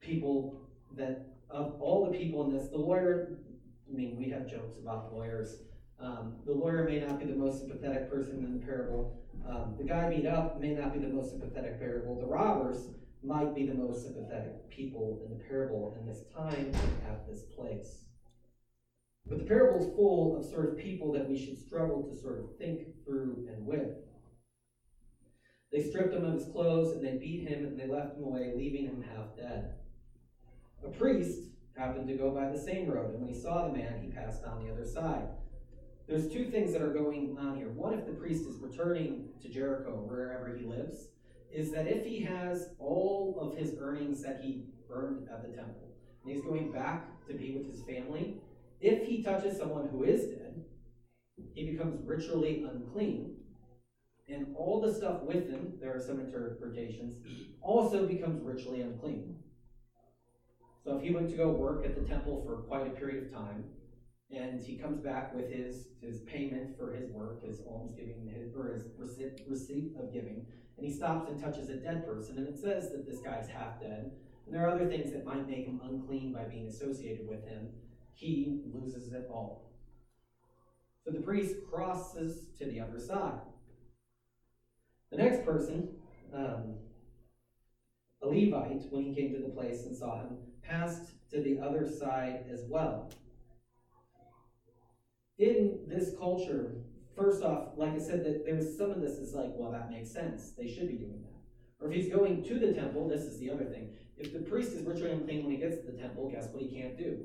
people 0.00 0.60
that, 0.96 1.26
of 1.50 1.80
all 1.80 2.10
the 2.10 2.18
people 2.18 2.44
in 2.44 2.56
this, 2.56 2.68
the 2.68 2.78
lawyer, 2.78 3.38
I 3.88 3.96
mean, 3.96 4.16
we 4.16 4.28
have 4.30 4.48
jokes 4.48 4.76
about 4.82 5.12
lawyers. 5.14 5.58
Um, 6.00 6.36
the 6.44 6.52
lawyer 6.52 6.84
may 6.84 7.00
not 7.00 7.18
be 7.18 7.26
the 7.26 7.36
most 7.36 7.60
sympathetic 7.60 8.10
person 8.10 8.44
in 8.44 8.58
the 8.58 8.66
parable. 8.66 9.22
Um, 9.48 9.76
the 9.78 9.84
guy 9.84 10.10
beat 10.10 10.26
up 10.26 10.60
may 10.60 10.74
not 10.74 10.92
be 10.92 10.98
the 10.98 11.12
most 11.12 11.30
sympathetic 11.30 11.78
parable. 11.78 12.18
The 12.18 12.26
robbers 12.26 12.88
might 13.22 13.54
be 13.54 13.66
the 13.66 13.74
most 13.74 14.04
sympathetic 14.04 14.68
people 14.70 15.22
in 15.24 15.36
the 15.36 15.44
parable 15.44 15.96
in 16.00 16.06
this 16.06 16.24
time 16.36 16.72
at 17.08 17.26
this 17.28 17.42
place. 17.56 18.04
But 19.28 19.38
the 19.38 19.44
parable 19.44 19.84
is 19.84 19.94
full 19.94 20.36
of 20.36 20.44
sort 20.44 20.70
of 20.70 20.78
people 20.78 21.12
that 21.12 21.28
we 21.28 21.38
should 21.38 21.58
struggle 21.58 22.02
to 22.04 22.20
sort 22.20 22.38
of 22.38 22.56
think 22.58 23.04
through 23.04 23.48
and 23.52 23.66
with. 23.66 23.96
They 25.72 25.82
stripped 25.82 26.14
him 26.14 26.24
of 26.24 26.34
his 26.34 26.46
clothes 26.52 26.94
and 26.94 27.04
they 27.04 27.18
beat 27.18 27.48
him 27.48 27.66
and 27.66 27.78
they 27.78 27.88
left 27.88 28.16
him 28.16 28.24
away, 28.24 28.52
leaving 28.56 28.84
him 28.84 29.04
half 29.14 29.36
dead. 29.36 29.74
A 30.84 30.88
priest 30.88 31.40
happened 31.76 32.06
to 32.08 32.14
go 32.14 32.30
by 32.30 32.48
the 32.48 32.58
same 32.58 32.88
road, 32.88 33.10
and 33.10 33.20
when 33.20 33.32
he 33.32 33.38
saw 33.38 33.66
the 33.66 33.76
man, 33.76 34.00
he 34.00 34.08
passed 34.08 34.44
on 34.44 34.64
the 34.64 34.72
other 34.72 34.86
side. 34.86 35.28
There's 36.08 36.28
two 36.28 36.50
things 36.50 36.72
that 36.72 36.82
are 36.82 36.92
going 36.92 37.36
on 37.38 37.56
here. 37.56 37.70
One, 37.70 37.94
if 37.94 38.06
the 38.06 38.12
priest 38.12 38.46
is 38.46 38.60
returning 38.60 39.30
to 39.42 39.48
Jericho, 39.48 39.90
wherever 40.06 40.56
he 40.56 40.64
lives, 40.64 41.08
is 41.52 41.72
that 41.72 41.88
if 41.88 42.04
he 42.04 42.22
has 42.22 42.70
all 42.78 43.38
of 43.40 43.58
his 43.58 43.74
earnings 43.80 44.22
that 44.22 44.40
he 44.40 44.66
earned 44.88 45.28
at 45.32 45.42
the 45.42 45.56
temple, 45.56 45.96
and 46.22 46.32
he's 46.32 46.44
going 46.44 46.70
back 46.70 47.26
to 47.26 47.34
be 47.34 47.56
with 47.56 47.66
his 47.68 47.82
family, 47.82 48.36
if 48.80 49.06
he 49.06 49.22
touches 49.22 49.58
someone 49.58 49.88
who 49.88 50.04
is 50.04 50.26
dead, 50.26 50.64
he 51.54 51.70
becomes 51.72 51.98
ritually 52.04 52.64
unclean. 52.70 53.34
And 54.28 54.54
all 54.56 54.80
the 54.80 54.94
stuff 54.94 55.22
with 55.22 55.50
him, 55.50 55.74
there 55.80 55.94
are 55.94 56.00
some 56.00 56.20
interpretations, 56.20 57.16
also 57.60 58.06
becomes 58.06 58.42
ritually 58.42 58.82
unclean. 58.82 59.36
So 60.84 60.96
if 60.96 61.02
he 61.02 61.12
went 61.12 61.30
to 61.30 61.36
go 61.36 61.50
work 61.50 61.84
at 61.84 61.96
the 61.96 62.08
temple 62.08 62.44
for 62.46 62.58
quite 62.58 62.86
a 62.86 62.90
period 62.90 63.24
of 63.24 63.32
time, 63.32 63.64
and 64.30 64.60
he 64.60 64.76
comes 64.76 64.98
back 64.98 65.34
with 65.34 65.50
his, 65.50 65.86
his 66.00 66.20
payment 66.20 66.76
for 66.76 66.92
his 66.92 67.10
work, 67.10 67.44
his 67.44 67.60
almsgiving, 67.60 68.28
his, 68.28 68.54
or 68.54 68.72
his 68.72 68.86
receipt, 68.98 69.40
receipt 69.48 69.92
of 69.98 70.12
giving, 70.12 70.44
and 70.76 70.86
he 70.86 70.92
stops 70.92 71.30
and 71.30 71.40
touches 71.40 71.68
a 71.68 71.76
dead 71.76 72.06
person, 72.06 72.38
and 72.38 72.48
it 72.48 72.58
says 72.58 72.90
that 72.90 73.06
this 73.06 73.20
guy's 73.20 73.48
half 73.48 73.80
dead. 73.80 74.10
and 74.44 74.54
there 74.54 74.66
are 74.66 74.70
other 74.70 74.88
things 74.88 75.12
that 75.12 75.24
might 75.24 75.48
make 75.48 75.66
him 75.66 75.80
unclean 75.84 76.32
by 76.32 76.44
being 76.44 76.66
associated 76.66 77.26
with 77.26 77.46
him, 77.46 77.68
he 78.14 78.62
loses 78.72 79.12
it 79.12 79.28
all. 79.30 79.70
So 81.04 81.12
the 81.12 81.20
priest 81.20 81.56
crosses 81.70 82.46
to 82.58 82.66
the 82.66 82.80
other 82.80 82.98
side. 82.98 83.40
The 85.10 85.18
next 85.18 85.44
person, 85.44 85.88
um, 86.34 86.74
a 88.22 88.26
Levite, 88.26 88.90
when 88.90 89.04
he 89.04 89.14
came 89.14 89.32
to 89.34 89.38
the 89.38 89.50
place 89.50 89.84
and 89.84 89.96
saw 89.96 90.20
him, 90.20 90.36
passed 90.62 91.12
to 91.30 91.40
the 91.40 91.60
other 91.60 91.86
side 91.86 92.46
as 92.50 92.64
well. 92.68 93.10
In 95.38 95.80
this 95.86 96.16
culture, 96.18 96.72
first 97.14 97.42
off, 97.42 97.76
like 97.76 97.92
I 97.92 97.98
said, 97.98 98.24
that 98.24 98.44
there's 98.46 98.76
some 98.76 98.90
of 98.90 99.00
this 99.00 99.18
is 99.18 99.34
like, 99.34 99.50
well, 99.54 99.70
that 99.70 99.90
makes 99.90 100.10
sense. 100.10 100.52
They 100.56 100.66
should 100.66 100.88
be 100.88 100.94
doing 100.94 101.22
that. 101.22 101.84
Or 101.84 101.90
if 101.90 101.94
he's 101.94 102.12
going 102.12 102.42
to 102.44 102.58
the 102.58 102.72
temple, 102.72 103.08
this 103.08 103.22
is 103.22 103.38
the 103.38 103.50
other 103.50 103.64
thing. 103.64 103.90
If 104.16 104.32
the 104.32 104.38
priest 104.38 104.72
is 104.72 104.82
ritually 104.82 105.12
unclean 105.12 105.44
when 105.44 105.52
he 105.52 105.58
gets 105.58 105.76
to 105.76 105.92
the 105.92 105.98
temple, 105.98 106.30
guess 106.30 106.48
what 106.48 106.62
he 106.62 106.80
can't 106.80 106.96
do? 106.96 107.18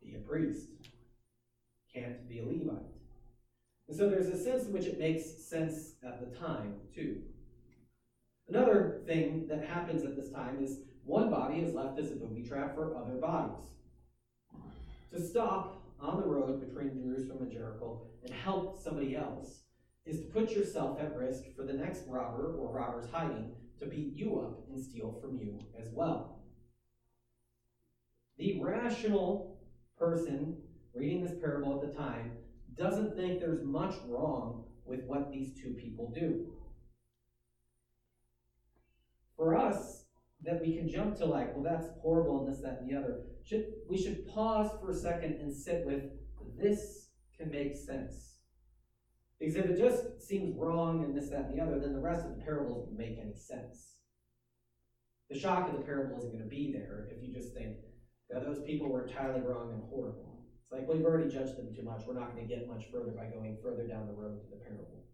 Be 0.00 0.14
a 0.14 0.18
priest. 0.18 0.68
Can't 1.92 2.28
be 2.28 2.38
a 2.38 2.44
Levite. 2.44 2.84
And 3.88 3.96
so 3.96 4.08
there's 4.08 4.28
a 4.28 4.40
sense 4.40 4.66
in 4.66 4.72
which 4.72 4.86
it 4.86 5.00
makes 5.00 5.24
sense 5.24 5.94
at 6.06 6.20
the 6.20 6.38
time, 6.38 6.74
too. 6.94 7.22
Another 8.48 9.00
thing 9.06 9.46
that 9.48 9.66
happens 9.66 10.04
at 10.04 10.14
this 10.14 10.30
time 10.30 10.62
is 10.62 10.80
one 11.04 11.30
body 11.30 11.60
is 11.60 11.74
left 11.74 11.98
as 11.98 12.12
a 12.12 12.14
booby 12.14 12.42
trap 12.42 12.74
for 12.74 12.96
other 12.96 13.16
bodies. 13.16 13.64
To 15.12 15.20
stop 15.20 15.82
on 16.00 16.20
the 16.20 16.26
road 16.26 16.60
between 16.60 17.02
Jerusalem 17.02 17.42
and 17.42 17.52
Jericho 17.52 18.02
and 18.24 18.32
help 18.32 18.80
somebody 18.82 19.16
else 19.16 19.62
is 20.06 20.20
to 20.20 20.26
put 20.26 20.50
yourself 20.50 21.00
at 21.00 21.16
risk 21.16 21.42
for 21.56 21.64
the 21.64 21.72
next 21.72 22.02
robber 22.08 22.56
or 22.58 22.72
robbers 22.72 23.10
hiding 23.12 23.52
to 23.78 23.86
beat 23.86 24.14
you 24.14 24.40
up 24.40 24.64
and 24.70 24.82
steal 24.82 25.18
from 25.20 25.36
you 25.36 25.58
as 25.80 25.88
well. 25.92 26.40
The 28.38 28.60
rational 28.62 29.60
person 29.98 30.56
reading 30.94 31.24
this 31.24 31.38
parable 31.40 31.80
at 31.80 31.88
the 31.88 31.98
time 31.98 32.32
doesn't 32.76 33.16
think 33.16 33.40
there's 33.40 33.64
much 33.64 33.94
wrong 34.06 34.64
with 34.84 35.04
what 35.04 35.30
these 35.30 35.52
two 35.60 35.74
people 35.74 36.12
do. 36.14 36.52
For 39.36 39.56
us, 39.56 40.04
that 40.44 40.60
we 40.60 40.76
can 40.76 40.88
jump 40.88 41.16
to 41.18 41.26
like, 41.26 41.54
well, 41.54 41.64
that's 41.64 41.88
horrible 42.00 42.44
and 42.44 42.52
this, 42.52 42.62
that, 42.62 42.80
and 42.80 42.90
the 42.90 42.96
other. 42.96 43.22
Should 43.48 43.66
we 43.88 43.96
should 43.96 44.28
pause 44.28 44.70
for 44.80 44.90
a 44.90 44.94
second 44.94 45.40
and 45.40 45.54
sit 45.54 45.86
with 45.86 46.02
this 46.60 47.08
can 47.38 47.50
make 47.50 47.76
sense. 47.76 48.34
Because 49.38 49.56
if 49.56 49.66
it 49.66 49.78
just 49.78 50.20
seems 50.20 50.56
wrong 50.56 51.04
and 51.04 51.16
this, 51.16 51.30
that, 51.30 51.46
and 51.46 51.58
the 51.58 51.62
other, 51.62 51.78
then 51.78 51.92
the 51.92 52.00
rest 52.00 52.26
of 52.26 52.36
the 52.36 52.42
parable 52.42 52.80
doesn't 52.80 52.98
make 52.98 53.18
any 53.22 53.36
sense. 53.36 53.94
The 55.30 55.38
shock 55.38 55.68
of 55.68 55.76
the 55.76 55.84
parable 55.84 56.18
isn't 56.18 56.32
going 56.32 56.42
to 56.42 56.48
be 56.48 56.72
there 56.72 57.08
if 57.10 57.22
you 57.22 57.32
just 57.32 57.54
think 57.54 57.76
that 58.30 58.44
those 58.44 58.60
people 58.66 58.88
were 58.88 59.06
entirely 59.06 59.40
wrong 59.40 59.70
and 59.72 59.82
horrible. 59.88 60.44
It's 60.64 60.72
like, 60.72 60.88
we've 60.88 61.04
already 61.04 61.30
judged 61.30 61.56
them 61.56 61.74
too 61.74 61.84
much. 61.84 62.02
We're 62.06 62.18
not 62.18 62.34
going 62.34 62.46
to 62.46 62.54
get 62.54 62.68
much 62.68 62.84
further 62.92 63.12
by 63.12 63.26
going 63.26 63.56
further 63.62 63.86
down 63.86 64.06
the 64.06 64.12
road 64.12 64.40
to 64.40 64.50
the 64.50 64.56
parable. 64.56 65.04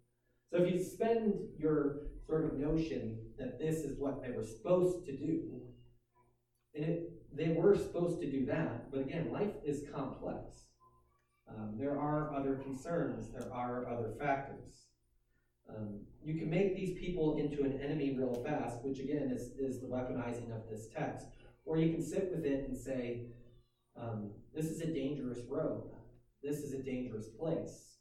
So 0.50 0.62
if 0.62 0.72
you 0.72 0.82
spend 0.82 1.34
your 1.58 2.06
sort 2.26 2.46
of 2.46 2.54
notion 2.54 3.18
that 3.38 3.58
this 3.58 3.78
is 3.78 3.98
what 3.98 4.22
they 4.22 4.30
were 4.30 4.44
supposed 4.44 5.04
to 5.06 5.16
do, 5.16 5.60
and 6.74 6.84
it, 6.84 7.12
they 7.36 7.48
were 7.48 7.76
supposed 7.76 8.20
to 8.20 8.30
do 8.30 8.46
that, 8.46 8.90
but 8.90 9.00
again, 9.00 9.32
life 9.32 9.54
is 9.64 9.84
complex. 9.94 10.64
Um, 11.48 11.74
there 11.78 11.98
are 11.98 12.34
other 12.34 12.56
concerns, 12.56 13.28
there 13.30 13.52
are 13.52 13.86
other 13.88 14.12
factors. 14.18 14.86
Um, 15.68 16.00
you 16.22 16.34
can 16.34 16.50
make 16.50 16.76
these 16.76 16.98
people 16.98 17.36
into 17.36 17.64
an 17.64 17.80
enemy 17.82 18.16
real 18.16 18.42
fast, 18.44 18.82
which 18.82 18.98
again 18.98 19.30
is, 19.34 19.52
is 19.58 19.80
the 19.80 19.86
weaponizing 19.86 20.54
of 20.54 20.68
this 20.70 20.88
text. 20.94 21.26
Or 21.64 21.78
you 21.78 21.92
can 21.92 22.02
sit 22.02 22.30
with 22.30 22.44
it 22.44 22.68
and 22.68 22.76
say, 22.76 23.26
um, 24.00 24.30
this 24.54 24.66
is 24.66 24.80
a 24.80 24.86
dangerous 24.86 25.40
road. 25.48 25.90
This 26.42 26.58
is 26.58 26.72
a 26.72 26.82
dangerous 26.82 27.28
place. 27.28 27.94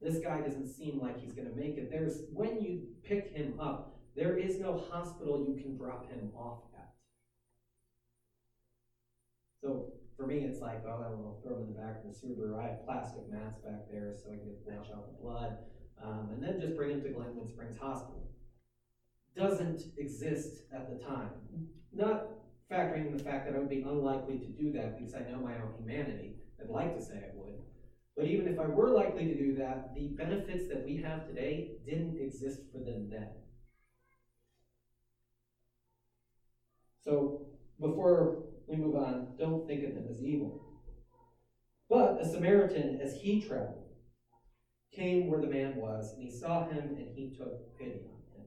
This 0.00 0.18
guy 0.18 0.40
doesn't 0.40 0.68
seem 0.68 0.98
like 1.00 1.20
he's 1.20 1.32
going 1.32 1.48
to 1.48 1.54
make 1.54 1.76
it. 1.76 1.90
There's 1.90 2.22
when 2.32 2.60
you 2.62 2.80
pick 3.04 3.32
him 3.32 3.60
up, 3.60 3.98
there 4.16 4.38
is 4.38 4.58
no 4.58 4.82
hospital 4.90 5.44
you 5.46 5.62
can 5.62 5.76
drop 5.76 6.10
him 6.10 6.30
off. 6.34 6.69
So 9.60 9.86
for 10.16 10.26
me, 10.26 10.42
it's 10.44 10.60
like, 10.60 10.82
oh, 10.86 10.98
I 11.00 11.08
don't 11.08 11.20
know, 11.20 11.36
throw 11.42 11.52
them 11.54 11.62
in 11.62 11.72
the 11.74 11.78
back 11.80 11.96
of 12.02 12.04
the 12.10 12.10
Subaru. 12.16 12.58
I 12.58 12.64
have 12.64 12.84
plastic 12.84 13.28
mats 13.28 13.58
back 13.58 13.88
there 13.88 14.12
so 14.14 14.30
I 14.30 14.36
can 14.36 14.54
wash 14.64 14.90
out 14.90 15.06
the 15.06 15.22
blood, 15.22 15.54
um, 16.02 16.28
and 16.32 16.42
then 16.42 16.58
just 16.58 16.74
bring 16.74 16.90
him 16.90 17.00
to 17.02 17.08
Glenwood 17.08 17.48
Springs 17.48 17.76
Hospital. 17.76 18.22
Doesn't 19.34 19.86
exist 19.96 20.62
at 20.70 20.86
the 20.86 20.94
time. 20.94 21.30
Not 21.92 22.26
factoring 22.70 23.04
in 23.06 23.10
the 23.10 23.22
fact 23.22 23.44
that 23.44 23.54
I 23.54 23.58
would 23.58 23.68
be 23.68 23.80
unlikely 23.80 24.36
to 24.36 24.46
do 24.46 24.70
that 24.70 24.96
because 24.96 25.14
I 25.14 25.20
know 25.22 25.38
my 25.40 25.56
own 25.56 25.70
humanity. 25.76 26.32
I'd 26.60 26.68
like 26.68 26.92
to 26.92 27.00
say 27.00 27.22
I 27.24 27.28
would. 27.32 27.58
But 28.16 28.26
even 28.26 28.46
if 28.46 28.58
I 28.58 28.66
were 28.66 28.88
likely 28.90 29.24
to 29.24 29.34
do 29.34 29.52
that, 29.54 29.94
the 29.94 30.06
benefits 30.08 30.66
that 30.68 30.82
we 30.82 30.96
have 30.96 31.24
today 31.24 31.66
didn't 31.84 32.18
exist 32.18 32.60
for 32.70 32.78
them 32.78 33.06
then. 33.08 33.28
So 37.00 37.38
before 37.78 38.34
we 38.70 38.76
move 38.76 38.94
on, 38.94 39.32
don't 39.36 39.66
think 39.66 39.82
of 39.82 39.96
him 39.96 40.06
as 40.08 40.22
evil. 40.22 40.62
But 41.88 42.20
a 42.20 42.24
Samaritan, 42.24 43.00
as 43.02 43.14
he 43.20 43.42
traveled, 43.42 43.88
came 44.92 45.26
where 45.26 45.40
the 45.40 45.48
man 45.48 45.74
was, 45.74 46.12
and 46.12 46.22
he 46.22 46.30
saw 46.30 46.68
him, 46.68 46.96
and 46.96 47.08
he 47.12 47.34
took 47.36 47.76
pity 47.76 48.06
on 48.12 48.20
him. 48.32 48.46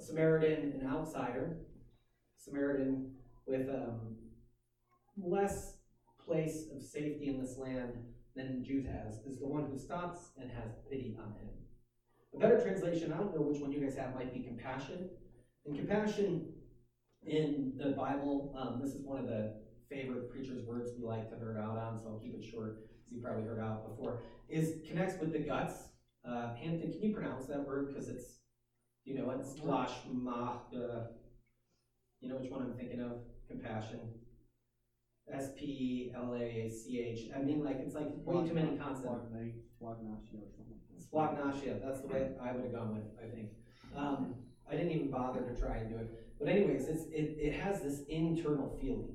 A 0.00 0.02
Samaritan, 0.02 0.80
an 0.80 0.88
outsider, 0.88 1.58
Samaritan 2.36 3.12
with 3.46 3.68
um, 3.68 4.16
less 5.16 5.76
place 6.24 6.66
of 6.74 6.82
safety 6.82 7.28
in 7.28 7.40
this 7.40 7.56
land 7.56 7.92
than 8.34 8.64
Jude 8.64 8.86
has, 8.86 9.20
is 9.26 9.38
the 9.38 9.46
one 9.46 9.66
who 9.70 9.78
stops 9.78 10.30
and 10.40 10.50
has 10.50 10.72
pity 10.90 11.16
on 11.20 11.30
him. 11.40 11.48
A 12.34 12.38
better 12.38 12.60
translation, 12.60 13.12
I 13.12 13.16
don't 13.16 13.34
know 13.34 13.42
which 13.42 13.60
one 13.60 13.70
you 13.70 13.80
guys 13.80 13.96
have, 13.96 14.14
might 14.14 14.34
be 14.34 14.40
compassion. 14.40 15.08
And 15.64 15.76
compassion 15.76 16.52
in 17.28 17.74
the 17.78 17.90
Bible, 17.90 18.54
um, 18.58 18.80
this 18.82 18.92
is 18.94 19.04
one 19.04 19.18
of 19.18 19.26
the 19.26 19.54
favorite 19.90 20.30
preacher's 20.30 20.64
words 20.66 20.90
we 20.98 21.04
like 21.04 21.28
to 21.30 21.36
nerd 21.36 21.58
out 21.58 21.78
on, 21.78 22.00
so 22.00 22.08
I'll 22.08 22.18
keep 22.18 22.34
it 22.34 22.44
short, 22.44 22.78
as 23.06 23.12
you 23.12 23.20
probably 23.20 23.44
heard 23.44 23.60
out 23.60 23.88
before, 23.88 24.20
is 24.48 24.80
connects 24.88 25.20
with 25.20 25.32
the 25.32 25.38
guts. 25.38 25.74
Uh, 26.24 26.54
Hampton, 26.54 26.92
can 26.92 27.02
you 27.02 27.14
pronounce 27.14 27.46
that 27.46 27.64
word? 27.66 27.88
Because 27.88 28.08
it's, 28.08 28.40
you 29.04 29.14
know, 29.14 29.30
it's 29.30 29.58
slash 29.60 29.92
ma, 30.10 30.58
uh, 30.74 31.06
you 32.20 32.28
know 32.28 32.36
which 32.36 32.50
one 32.50 32.62
I'm 32.62 32.74
thinking 32.74 33.00
of? 33.00 33.12
Compassion. 33.48 34.00
S 35.32 35.50
P 35.58 36.10
L 36.16 36.34
A 36.34 36.70
C 36.70 37.00
H. 37.00 37.30
I 37.36 37.40
mean, 37.40 37.62
like, 37.62 37.80
it's 37.80 37.94
like 37.94 38.08
way 38.24 38.48
too 38.48 38.54
many 38.54 38.76
consonants. 38.76 39.26
Splagnatia 39.80 40.40
or 40.40 40.48
something. 40.56 40.78
Splagnatia, 40.98 41.80
that's 41.84 42.00
the 42.00 42.08
way 42.08 42.30
I 42.42 42.52
would 42.52 42.64
have 42.64 42.72
gone 42.72 42.94
with, 42.94 43.04
I 43.22 43.34
think. 43.34 43.48
Um, 43.94 44.34
I 44.70 44.76
didn't 44.76 44.92
even 44.92 45.10
bother 45.10 45.40
to 45.40 45.60
try 45.60 45.76
and 45.78 45.90
do 45.90 45.96
it. 45.96 46.10
But 46.38 46.48
anyways, 46.48 46.86
it's, 46.86 47.04
it, 47.04 47.36
it 47.38 47.54
has 47.60 47.82
this 47.82 48.02
internal 48.08 48.76
feeling. 48.80 49.14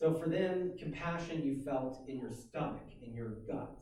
So 0.00 0.14
for 0.14 0.28
them, 0.28 0.72
compassion 0.78 1.44
you 1.44 1.62
felt 1.62 2.00
in 2.08 2.18
your 2.18 2.32
stomach, 2.32 2.88
in 3.02 3.14
your 3.14 3.36
gut. 3.46 3.76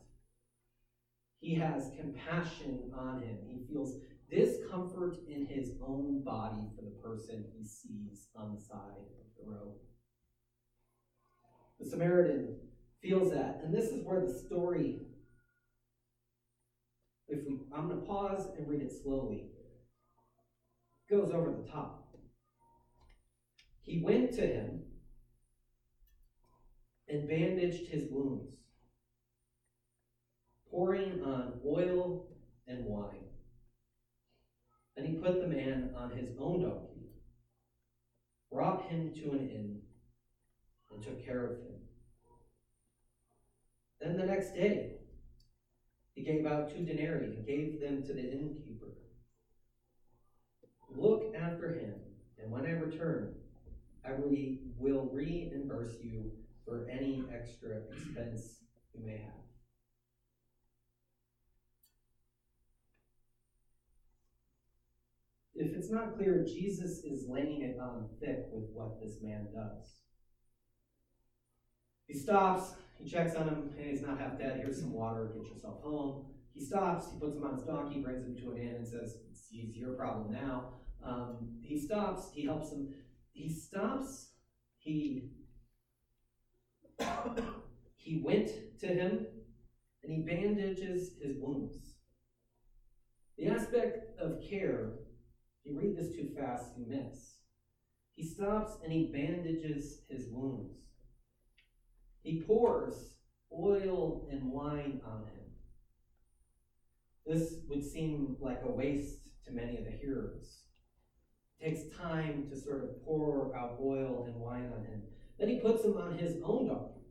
He 1.39 1.55
has 1.55 1.91
compassion 1.97 2.91
on 2.97 3.21
him. 3.21 3.37
He 3.47 3.65
feels 3.71 3.95
discomfort 4.29 5.17
in 5.27 5.45
his 5.45 5.71
own 5.81 6.21
body 6.23 6.67
for 6.75 6.83
the 6.83 6.91
person 7.01 7.45
he 7.57 7.65
sees 7.65 8.27
on 8.35 8.53
the 8.53 8.61
side 8.61 8.97
of 8.97 9.45
the 9.45 9.49
road. 9.49 9.75
The 11.79 11.89
Samaritan 11.89 12.57
feels 13.01 13.31
that, 13.31 13.61
and 13.63 13.73
this 13.73 13.85
is 13.85 14.03
where 14.03 14.19
the 14.19 14.33
story, 14.33 14.99
if 17.29 17.39
we, 17.47 17.59
I'm 17.73 17.87
going 17.87 18.01
to 18.01 18.05
pause 18.05 18.47
and 18.57 18.67
read 18.67 18.81
it 18.81 18.91
slowly, 18.91 19.45
goes 21.09 21.31
over 21.31 21.49
the 21.49 21.69
top. 21.71 21.95
He 23.81 23.97
went 23.97 24.35
to 24.35 24.45
him 24.45 24.79
and 27.07 27.27
bandaged 27.27 27.87
his 27.87 28.05
wounds, 28.07 28.45
pouring 30.69 31.19
on 31.23 31.57
oil 31.65 32.21
and 32.67 32.85
wine. 32.85 33.23
Then 34.95 35.05
he 35.05 35.11
put 35.11 35.39
the 35.39 35.47
man 35.47 35.89
on 35.95 36.11
his 36.11 36.27
own 36.37 36.59
donkey, 36.59 37.07
brought 38.51 38.83
him 38.83 39.11
to 39.19 39.33
an 39.33 39.41
inn, 39.47 39.77
and 40.91 41.01
took 41.01 41.23
care 41.25 41.43
of 41.43 41.53
him. 41.61 41.73
Then 43.99 44.15
the 44.15 44.23
next 44.23 44.53
day, 44.53 44.91
he 46.13 46.21
gave 46.21 46.45
out 46.45 46.69
two 46.69 46.81
denarii 46.81 47.33
and 47.33 47.45
gave 47.45 47.79
them 47.79 48.03
to 48.05 48.13
the 48.13 48.29
innkeeper. 48.29 49.08
Look 50.95 51.33
after 51.35 51.73
him, 51.73 51.93
and 52.41 52.51
when 52.51 52.65
I 52.65 52.71
return, 52.71 53.35
I 54.05 54.11
re- 54.11 54.59
will 54.77 55.09
reimburse 55.11 55.95
you 56.01 56.31
for 56.65 56.87
any 56.89 57.23
extra 57.33 57.77
expense 57.91 58.57
you 58.93 59.05
may 59.05 59.17
have. 59.17 59.39
if 65.59 65.75
it's 65.75 65.89
not 65.89 66.15
clear, 66.15 66.45
Jesus 66.45 66.99
is 67.03 67.27
laying 67.27 67.61
it 67.61 67.77
on 67.79 68.07
thick 68.21 68.45
with 68.51 68.69
what 68.73 69.01
this 69.01 69.15
man 69.21 69.47
does. 69.53 69.97
He 72.07 72.17
stops, 72.17 72.75
he 72.97 73.07
checks 73.07 73.35
on 73.35 73.49
him, 73.49 73.69
hey, 73.77 73.91
he's 73.91 74.01
not 74.01 74.19
half 74.19 74.39
dead, 74.39 74.61
here's 74.61 74.79
some 74.79 74.93
water, 74.93 75.33
get 75.35 75.51
yourself 75.51 75.83
home. 75.83 76.25
He 76.53 76.61
stops, 76.61 77.11
he 77.11 77.19
puts 77.19 77.35
him 77.35 77.43
on 77.43 77.55
his 77.55 77.63
donkey, 77.63 77.99
brings 77.99 78.25
him 78.25 78.35
to 78.37 78.51
an 78.51 78.61
inn, 78.61 78.75
and 78.75 78.87
says, 78.87 79.17
It's 79.51 79.77
your 79.77 79.93
problem 79.93 80.31
now. 80.31 80.73
Um, 81.03 81.57
he 81.61 81.79
stops, 81.79 82.29
he 82.33 82.45
helps 82.45 82.71
him. 82.71 82.93
He 83.33 83.49
stops, 83.51 84.29
he 84.77 85.29
he 87.95 88.21
went 88.23 88.79
to 88.79 88.87
him 88.87 89.25
and 90.03 90.11
he 90.11 90.19
bandages 90.21 91.11
his 91.21 91.37
wounds. 91.39 91.77
The 93.37 93.47
aspect 93.47 94.19
of 94.19 94.41
care, 94.41 94.93
if 95.63 95.71
you 95.71 95.79
read 95.79 95.97
this 95.97 96.13
too 96.13 96.29
fast, 96.37 96.71
you 96.77 96.85
miss. 96.87 97.35
He 98.15 98.25
stops 98.25 98.73
and 98.83 98.91
he 98.91 99.11
bandages 99.13 100.01
his 100.09 100.27
wounds. 100.29 100.73
He 102.21 102.41
pours 102.41 103.15
oil 103.51 104.27
and 104.29 104.51
wine 104.51 104.99
on 105.05 105.21
him. 105.21 105.39
This 107.25 107.59
would 107.69 107.85
seem 107.85 108.35
like 108.41 108.61
a 108.65 108.71
waste 108.71 109.18
to 109.49 109.55
many 109.55 109.77
of 109.77 109.85
the 109.85 109.91
hearers. 109.91 110.59
It 111.59 111.69
takes 111.69 111.97
time 111.97 112.47
to 112.49 112.59
sort 112.59 112.83
of 112.83 113.03
pour 113.03 113.55
out 113.55 113.77
oil 113.81 114.25
and 114.27 114.35
wine 114.35 114.71
on 114.75 114.85
him. 114.85 115.01
Then 115.37 115.49
he 115.49 115.59
puts 115.59 115.83
him 115.83 115.97
on 115.97 116.17
his 116.17 116.35
own 116.43 116.67
donkey. 116.67 117.01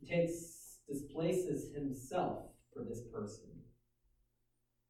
He 0.00 0.08
takes, 0.08 0.78
displaces 0.88 1.74
himself 1.74 2.44
for 2.72 2.84
this 2.84 3.02
person. 3.12 3.50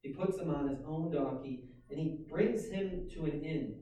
He 0.01 0.13
puts 0.13 0.37
him 0.37 0.49
on 0.49 0.67
his 0.69 0.79
own 0.87 1.11
donkey 1.11 1.65
and 1.89 1.99
he 1.99 2.19
brings 2.29 2.69
him 2.69 3.07
to 3.13 3.25
an 3.25 3.43
inn 3.43 3.75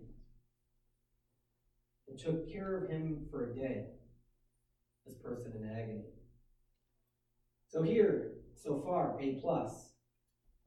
and 2.07 2.17
took 2.17 2.51
care 2.51 2.83
of 2.83 2.89
him 2.89 3.27
for 3.29 3.51
a 3.51 3.55
day. 3.55 3.85
This 5.05 5.15
person 5.15 5.53
in 5.55 5.69
agony. 5.69 6.03
So 7.69 7.81
here, 7.81 8.31
so 8.55 8.81
far, 8.85 9.17
A 9.21 9.39
plus. 9.41 9.86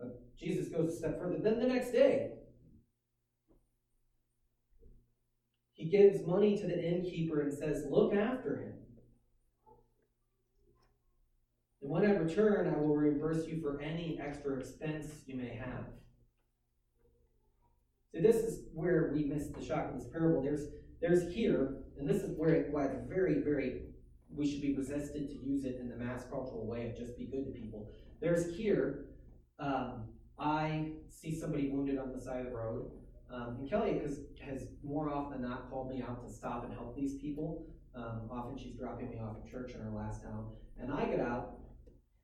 But 0.01 0.37
Jesus 0.37 0.69
goes 0.69 0.95
a 0.95 0.97
step 0.97 1.21
further. 1.21 1.39
Then 1.39 1.61
the 1.61 1.67
next 1.67 1.93
day, 1.93 2.33
he 5.75 5.85
gives 5.85 6.27
money 6.27 6.59
to 6.59 6.67
the 6.67 6.83
innkeeper 6.83 7.41
and 7.41 7.53
says, 7.53 7.85
Look 7.89 8.15
after 8.15 8.57
him. 8.57 8.73
And 11.83 11.91
when 11.91 12.05
I 12.05 12.15
return, 12.15 12.73
I 12.75 12.79
will 12.79 12.97
reimburse 12.97 13.47
you 13.47 13.61
for 13.61 13.81
any 13.81 14.19
extra 14.21 14.59
expense 14.59 15.07
you 15.27 15.37
may 15.37 15.55
have. 15.55 15.85
So 18.15 18.21
this 18.21 18.37
is 18.37 18.65
where 18.75 19.13
we 19.15 19.25
miss 19.25 19.49
the 19.49 19.65
shock 19.65 19.91
of 19.91 19.99
this 19.99 20.09
parable. 20.11 20.43
There's 20.43 20.67
there's 21.01 21.33
here, 21.33 21.77
and 21.99 22.09
this 22.09 22.23
is 22.23 22.37
where 22.37 22.51
it, 22.51 22.71
why 22.71 22.85
it's 22.85 23.09
very, 23.09 23.41
very 23.41 23.83
we 24.35 24.49
should 24.49 24.63
be 24.63 24.77
resistant 24.77 25.29
to 25.31 25.37
use 25.37 25.65
it 25.65 25.79
in 25.81 25.89
the 25.89 25.97
mass 25.97 26.25
cultural 26.31 26.67
way 26.67 26.89
of 26.89 26.97
just 26.97 27.19
be 27.19 27.25
good 27.25 27.45
to 27.47 27.51
people. 27.51 27.91
There's 28.21 28.55
here, 28.55 29.07
um, 29.61 30.05
I 30.39 30.93
see 31.11 31.39
somebody 31.39 31.69
wounded 31.69 31.99
on 31.99 32.13
the 32.13 32.21
side 32.21 32.41
of 32.41 32.47
the 32.47 32.57
road. 32.57 32.91
Um, 33.33 33.59
and 33.61 33.71
Kelly 33.71 34.01
has, 34.03 34.21
has 34.45 34.67
more 34.83 35.11
often 35.11 35.41
than 35.41 35.51
not 35.51 35.71
called 35.71 35.91
me 35.91 36.03
out 36.03 36.27
to 36.27 36.33
stop 36.33 36.65
and 36.65 36.73
help 36.73 36.97
these 36.97 37.17
people. 37.19 37.67
Um, 37.95 38.23
often 38.31 38.57
she's 38.59 38.75
dropping 38.77 39.11
me 39.11 39.19
off 39.19 39.37
at 39.45 39.51
church 39.51 39.73
in 39.75 39.81
her 39.81 39.91
last 39.91 40.23
town. 40.23 40.47
And 40.81 40.93
I 40.93 41.05
get 41.05 41.21
out, 41.21 41.59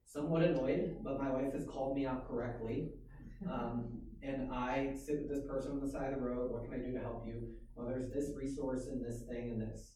somewhat 0.05 0.43
annoyed, 0.43 0.97
but 1.05 1.21
my 1.21 1.31
wife 1.31 1.53
has 1.53 1.67
called 1.67 1.97
me 1.97 2.07
out 2.07 2.29
correctly. 2.29 2.89
Um, 3.51 4.01
and 4.23 4.53
I 4.53 4.95
sit 4.95 5.21
with 5.21 5.29
this 5.29 5.47
person 5.47 5.73
on 5.73 5.81
the 5.81 5.89
side 5.89 6.13
of 6.13 6.19
the 6.19 6.27
road. 6.27 6.51
What 6.51 6.65
can 6.65 6.75
I 6.75 6.79
do 6.79 6.93
to 6.93 7.01
help 7.01 7.25
you? 7.27 7.49
Well, 7.75 7.87
there's 7.87 8.11
this 8.11 8.35
resource 8.35 8.87
and 8.87 9.05
this 9.05 9.23
thing 9.29 9.51
and 9.51 9.61
this. 9.61 9.93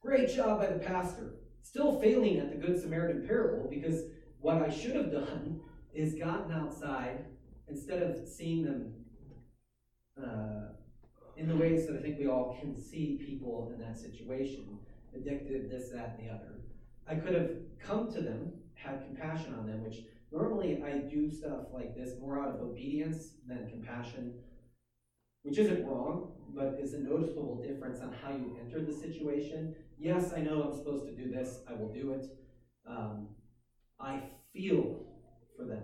Great 0.00 0.34
job 0.34 0.60
by 0.60 0.66
the 0.66 0.78
pastor. 0.78 1.34
Still 1.62 2.00
failing 2.00 2.38
at 2.38 2.50
the 2.50 2.66
Good 2.66 2.80
Samaritan 2.80 3.26
parable 3.26 3.68
because 3.68 4.02
what 4.44 4.60
I 4.60 4.68
should 4.68 4.94
have 4.94 5.10
done 5.10 5.60
is 5.94 6.14
gotten 6.14 6.52
outside 6.52 7.24
instead 7.66 8.02
of 8.02 8.28
seeing 8.28 8.62
them 8.62 8.92
uh, 10.22 10.74
in 11.36 11.48
the 11.48 11.56
ways 11.56 11.86
that 11.86 11.96
I 11.96 12.02
think 12.02 12.18
we 12.18 12.28
all 12.28 12.58
can 12.60 12.76
see 12.78 13.18
people 13.24 13.72
in 13.74 13.80
that 13.80 13.98
situation 13.98 14.78
addicted, 15.16 15.70
this, 15.70 15.90
that, 15.90 16.16
and 16.18 16.28
the 16.28 16.32
other. 16.32 16.60
I 17.08 17.14
could 17.14 17.34
have 17.34 17.50
come 17.80 18.12
to 18.12 18.20
them, 18.20 18.52
had 18.74 19.04
compassion 19.06 19.54
on 19.54 19.66
them, 19.66 19.82
which 19.82 20.00
normally 20.30 20.82
I 20.84 20.98
do 20.98 21.30
stuff 21.30 21.72
like 21.72 21.96
this 21.96 22.20
more 22.20 22.38
out 22.38 22.54
of 22.54 22.60
obedience 22.60 23.30
than 23.48 23.70
compassion, 23.70 24.34
which 25.42 25.56
isn't 25.56 25.86
wrong, 25.86 26.32
but 26.54 26.78
is 26.78 26.92
a 26.92 26.98
noticeable 26.98 27.62
difference 27.66 28.00
on 28.00 28.14
how 28.22 28.30
you 28.30 28.58
enter 28.60 28.84
the 28.84 28.92
situation 28.92 29.74
Yes, 29.96 30.32
I 30.36 30.40
know 30.40 30.62
I'm 30.62 30.76
supposed 30.76 31.06
to 31.06 31.12
do 31.12 31.30
this. 31.30 31.60
I 31.68 31.72
will 31.72 31.92
do 31.92 32.12
it. 32.12 32.26
Um, 32.86 33.28
I 34.00 34.22
feel 34.52 35.06
for 35.56 35.64
them. 35.64 35.82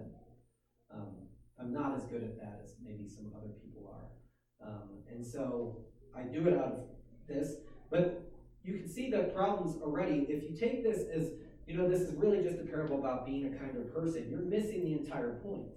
Um, 0.92 1.14
I'm 1.58 1.72
not 1.72 1.96
as 1.96 2.04
good 2.04 2.22
at 2.22 2.36
that 2.38 2.60
as 2.64 2.74
maybe 2.82 3.08
some 3.08 3.32
other 3.36 3.52
people 3.62 3.94
are. 3.94 4.68
Um, 4.68 4.88
and 5.10 5.24
so 5.24 5.84
I 6.16 6.22
do 6.22 6.48
it 6.48 6.54
out 6.54 6.64
of 6.64 6.80
this. 7.28 7.54
But 7.90 8.30
you 8.64 8.74
can 8.74 8.88
see 8.88 9.10
the 9.10 9.32
problems 9.34 9.80
already. 9.82 10.26
If 10.28 10.42
you 10.42 10.56
take 10.56 10.82
this 10.82 11.04
as, 11.14 11.30
you 11.66 11.76
know, 11.76 11.88
this 11.88 12.00
is 12.00 12.14
really 12.14 12.42
just 12.42 12.60
a 12.60 12.64
parable 12.64 12.98
about 12.98 13.26
being 13.26 13.46
a 13.46 13.58
kinder 13.58 13.82
person, 13.94 14.28
you're 14.30 14.40
missing 14.40 14.84
the 14.84 14.92
entire 14.92 15.40
point. 15.42 15.68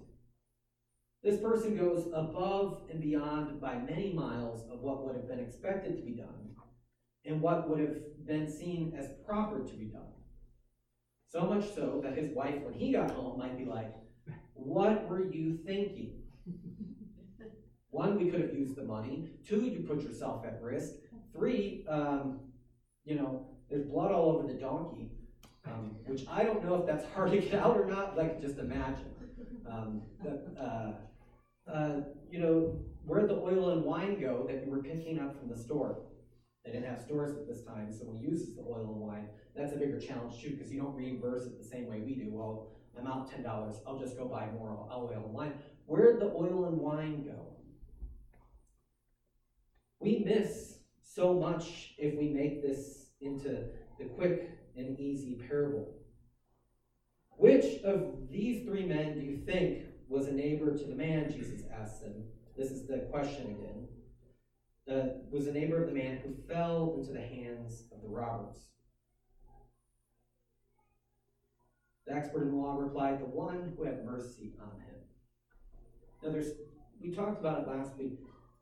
This 1.24 1.40
person 1.40 1.78
goes 1.78 2.08
above 2.14 2.82
and 2.92 3.02
beyond 3.02 3.62
by 3.62 3.78
many 3.78 4.12
miles 4.12 4.62
of 4.70 4.82
what 4.82 5.06
would 5.06 5.16
have 5.16 5.28
been 5.28 5.40
expected 5.40 5.96
to 5.96 6.04
be 6.04 6.12
done 6.12 6.56
and 7.26 7.42
what 7.42 7.70
would 7.70 7.80
have 7.80 8.26
been 8.26 8.52
seen 8.52 8.94
as 8.98 9.08
proper 9.26 9.60
to 9.64 9.74
be 9.76 9.86
done. 9.86 10.13
So 11.34 11.42
much 11.42 11.74
so 11.74 12.00
that 12.04 12.16
his 12.16 12.30
wife, 12.30 12.62
when 12.62 12.76
he 12.76 12.92
got 12.92 13.10
home, 13.10 13.40
might 13.40 13.58
be 13.58 13.66
like, 13.66 13.92
What 14.54 15.10
were 15.10 15.26
you 15.26 15.58
thinking? 15.66 16.22
One, 17.90 18.20
we 18.20 18.30
could 18.30 18.42
have 18.42 18.54
used 18.54 18.76
the 18.76 18.84
money. 18.84 19.30
Two, 19.48 19.62
you 19.62 19.80
put 19.80 20.04
yourself 20.04 20.46
at 20.46 20.62
risk. 20.62 20.94
Three, 21.36 21.86
um, 21.90 22.40
you 23.04 23.16
know, 23.16 23.48
there's 23.68 23.84
blood 23.86 24.12
all 24.12 24.30
over 24.30 24.46
the 24.46 24.54
donkey, 24.54 25.10
um, 25.66 25.96
which 26.06 26.24
I 26.30 26.44
don't 26.44 26.64
know 26.64 26.76
if 26.76 26.86
that's 26.86 27.06
hard 27.16 27.32
to 27.32 27.40
get 27.40 27.56
out 27.56 27.78
or 27.78 27.86
not, 27.86 28.16
Like, 28.16 28.40
just 28.40 28.60
imagine. 28.60 29.10
Um, 29.68 30.04
uh, 30.60 30.92
uh, 31.68 32.02
you 32.30 32.40
know, 32.40 32.80
where'd 33.06 33.28
the 33.28 33.40
oil 33.40 33.72
and 33.72 33.84
wine 33.84 34.22
go 34.22 34.46
that 34.48 34.64
you 34.64 34.72
were 34.72 34.84
picking 34.84 35.20
up 35.20 35.36
from 35.40 35.50
the 35.50 35.58
store? 35.58 35.98
They 36.66 36.72
didn't 36.72 36.88
have 36.88 37.02
stores 37.02 37.36
at 37.36 37.46
this 37.46 37.64
time, 37.64 37.92
so 37.92 38.06
when 38.06 38.18
he 38.18 38.30
uses 38.30 38.56
the 38.56 38.62
oil 38.62 38.88
and 38.94 39.02
wine, 39.02 39.28
that's 39.56 39.74
a 39.74 39.78
bigger 39.78 40.00
challenge 40.00 40.42
too, 40.42 40.52
because 40.52 40.72
you 40.72 40.80
don't 40.82 40.96
reimburse 40.96 41.44
it 41.46 41.58
the 41.58 41.68
same 41.68 41.88
way 41.88 42.00
we 42.00 42.16
do. 42.16 42.30
Well, 42.32 42.72
I'm 42.98 43.08
out 43.08 43.30
ten 43.30 43.44
dollars, 43.44 43.78
I'll 43.86 44.00
just 44.00 44.18
go 44.18 44.26
buy 44.26 44.48
more 44.58 44.88
oil 44.92 45.12
and 45.14 45.34
wine. 45.34 45.56
Where'd 45.86 46.22
the 46.22 46.28
oil 46.28 46.66
and 46.66 46.78
wine 46.78 47.26
go? 47.26 47.58
We 50.00 50.20
miss 50.20 50.78
so 51.02 51.34
much 51.34 51.96
if 51.98 52.18
we 52.18 52.30
make 52.30 52.62
this 52.62 53.08
into 53.20 53.66
the 54.00 54.06
quick 54.16 54.58
and 54.78 54.98
easy 55.00 55.42
parable. 55.48 55.94
Which 57.32 57.82
of 57.84 58.30
these 58.30 58.66
three 58.66 58.86
men 58.86 59.16
do 59.16 59.22
you 59.22 59.38
think 59.46 59.86
was 60.08 60.28
a 60.28 60.32
neighbor 60.32 60.78
to 60.78 60.84
the 60.84 60.96
man? 60.96 61.32
Jesus 61.32 61.64
asked 61.74 62.02
them. 62.02 62.24
This 62.58 62.70
is 62.70 62.88
the 62.88 63.08
question 63.12 63.48
again 63.48 63.88
uh, 64.92 65.04
was 65.32 65.48
a 65.48 65.52
neighbor 65.52 65.82
of 65.82 65.90
the 65.90 65.96
man 65.96 66.20
who 66.24 66.36
fell 66.48 66.96
into 66.98 67.14
the 67.14 67.22
hands 67.22 67.84
of 67.92 68.02
the 68.02 68.08
robbers. 68.08 68.58
The 72.06 72.14
expert 72.14 72.44
in 72.44 72.52
the 72.52 72.58
law 72.58 72.76
replied, 72.78 73.20
The 73.20 73.26
one 73.26 73.74
who 73.78 73.86
had 73.86 74.04
mercy 74.04 74.54
on 74.62 74.80
him. 74.82 74.96
Now, 76.22 76.32
there's, 76.32 76.52
we 77.02 77.12
talked 77.12 77.40
about 77.40 77.62
it 77.62 77.68
last 77.68 77.98
week. 77.98 78.20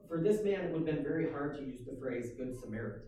For 0.08 0.22
this 0.22 0.44
man, 0.44 0.62
it 0.62 0.72
would 0.72 0.88
have 0.88 0.96
been 0.96 1.04
very 1.04 1.32
hard 1.32 1.58
to 1.58 1.64
use 1.64 1.80
the 1.86 1.98
phrase 2.00 2.32
Good 2.38 2.60
Samaritan. 2.60 3.08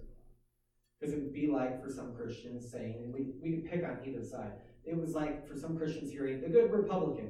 Because 0.99 1.13
it 1.13 1.21
would 1.21 1.33
be 1.33 1.47
like 1.47 1.83
for 1.83 1.91
some 1.91 2.15
Christians 2.15 2.71
saying, 2.71 3.11
we, 3.13 3.33
we 3.41 3.57
could 3.57 3.69
pick 3.69 3.83
on 3.83 3.99
either 4.05 4.23
side. 4.23 4.53
It 4.85 4.97
was 4.97 5.13
like 5.13 5.47
for 5.47 5.55
some 5.55 5.77
Christians 5.77 6.11
hearing 6.11 6.41
the 6.41 6.49
good 6.49 6.71
Republican, 6.71 7.29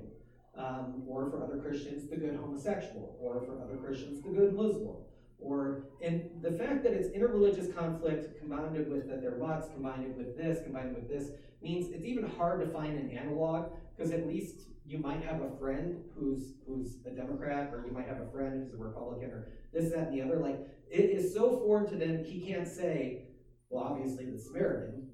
um, 0.55 1.03
or 1.07 1.29
for 1.29 1.43
other 1.43 1.57
Christians, 1.57 2.09
the 2.09 2.15
good 2.15 2.35
homosexual, 2.35 3.17
or 3.19 3.41
for 3.41 3.61
other 3.61 3.77
Christians, 3.77 4.23
the 4.23 4.29
good 4.29 4.53
Muslim 4.53 5.02
or 5.43 5.83
and 6.01 6.29
the 6.41 6.51
fact 6.51 6.83
that 6.83 6.93
it's 6.93 7.09
interreligious 7.09 7.75
conflict 7.75 8.39
combined 8.39 8.73
with 8.87 9.07
that 9.09 9.21
they're 9.21 9.37
lots, 9.37 9.69
combined 9.69 10.15
with 10.17 10.37
this, 10.37 10.63
combined 10.63 10.95
with 10.95 11.07
this, 11.07 11.31
means 11.61 11.91
it's 11.91 12.05
even 12.05 12.25
hard 12.37 12.59
to 12.61 12.67
find 12.67 12.97
an 12.97 13.09
analog 13.11 13.71
because 13.95 14.11
at 14.11 14.27
least 14.27 14.67
you 14.85 14.97
might 14.97 15.23
have 15.23 15.41
a 15.41 15.57
friend 15.57 16.03
who's 16.15 16.55
who's 16.67 16.97
a 17.05 17.09
Democrat, 17.09 17.71
or 17.73 17.85
you 17.85 17.91
might 17.93 18.07
have 18.07 18.19
a 18.19 18.31
friend 18.31 18.63
who's 18.63 18.73
a 18.73 18.77
Republican, 18.77 19.29
or 19.31 19.47
this, 19.73 19.91
that, 19.91 20.07
and 20.07 20.13
the 20.13 20.21
other. 20.21 20.39
Like 20.39 20.59
it 20.89 21.09
is 21.09 21.33
so 21.33 21.57
foreign 21.57 21.89
to 21.89 21.95
them, 21.95 22.23
he 22.23 22.41
can't 22.41 22.67
say, 22.67 23.23
well, 23.69 23.83
obviously 23.85 24.25
the 24.25 24.37
Samaritan, 24.37 25.09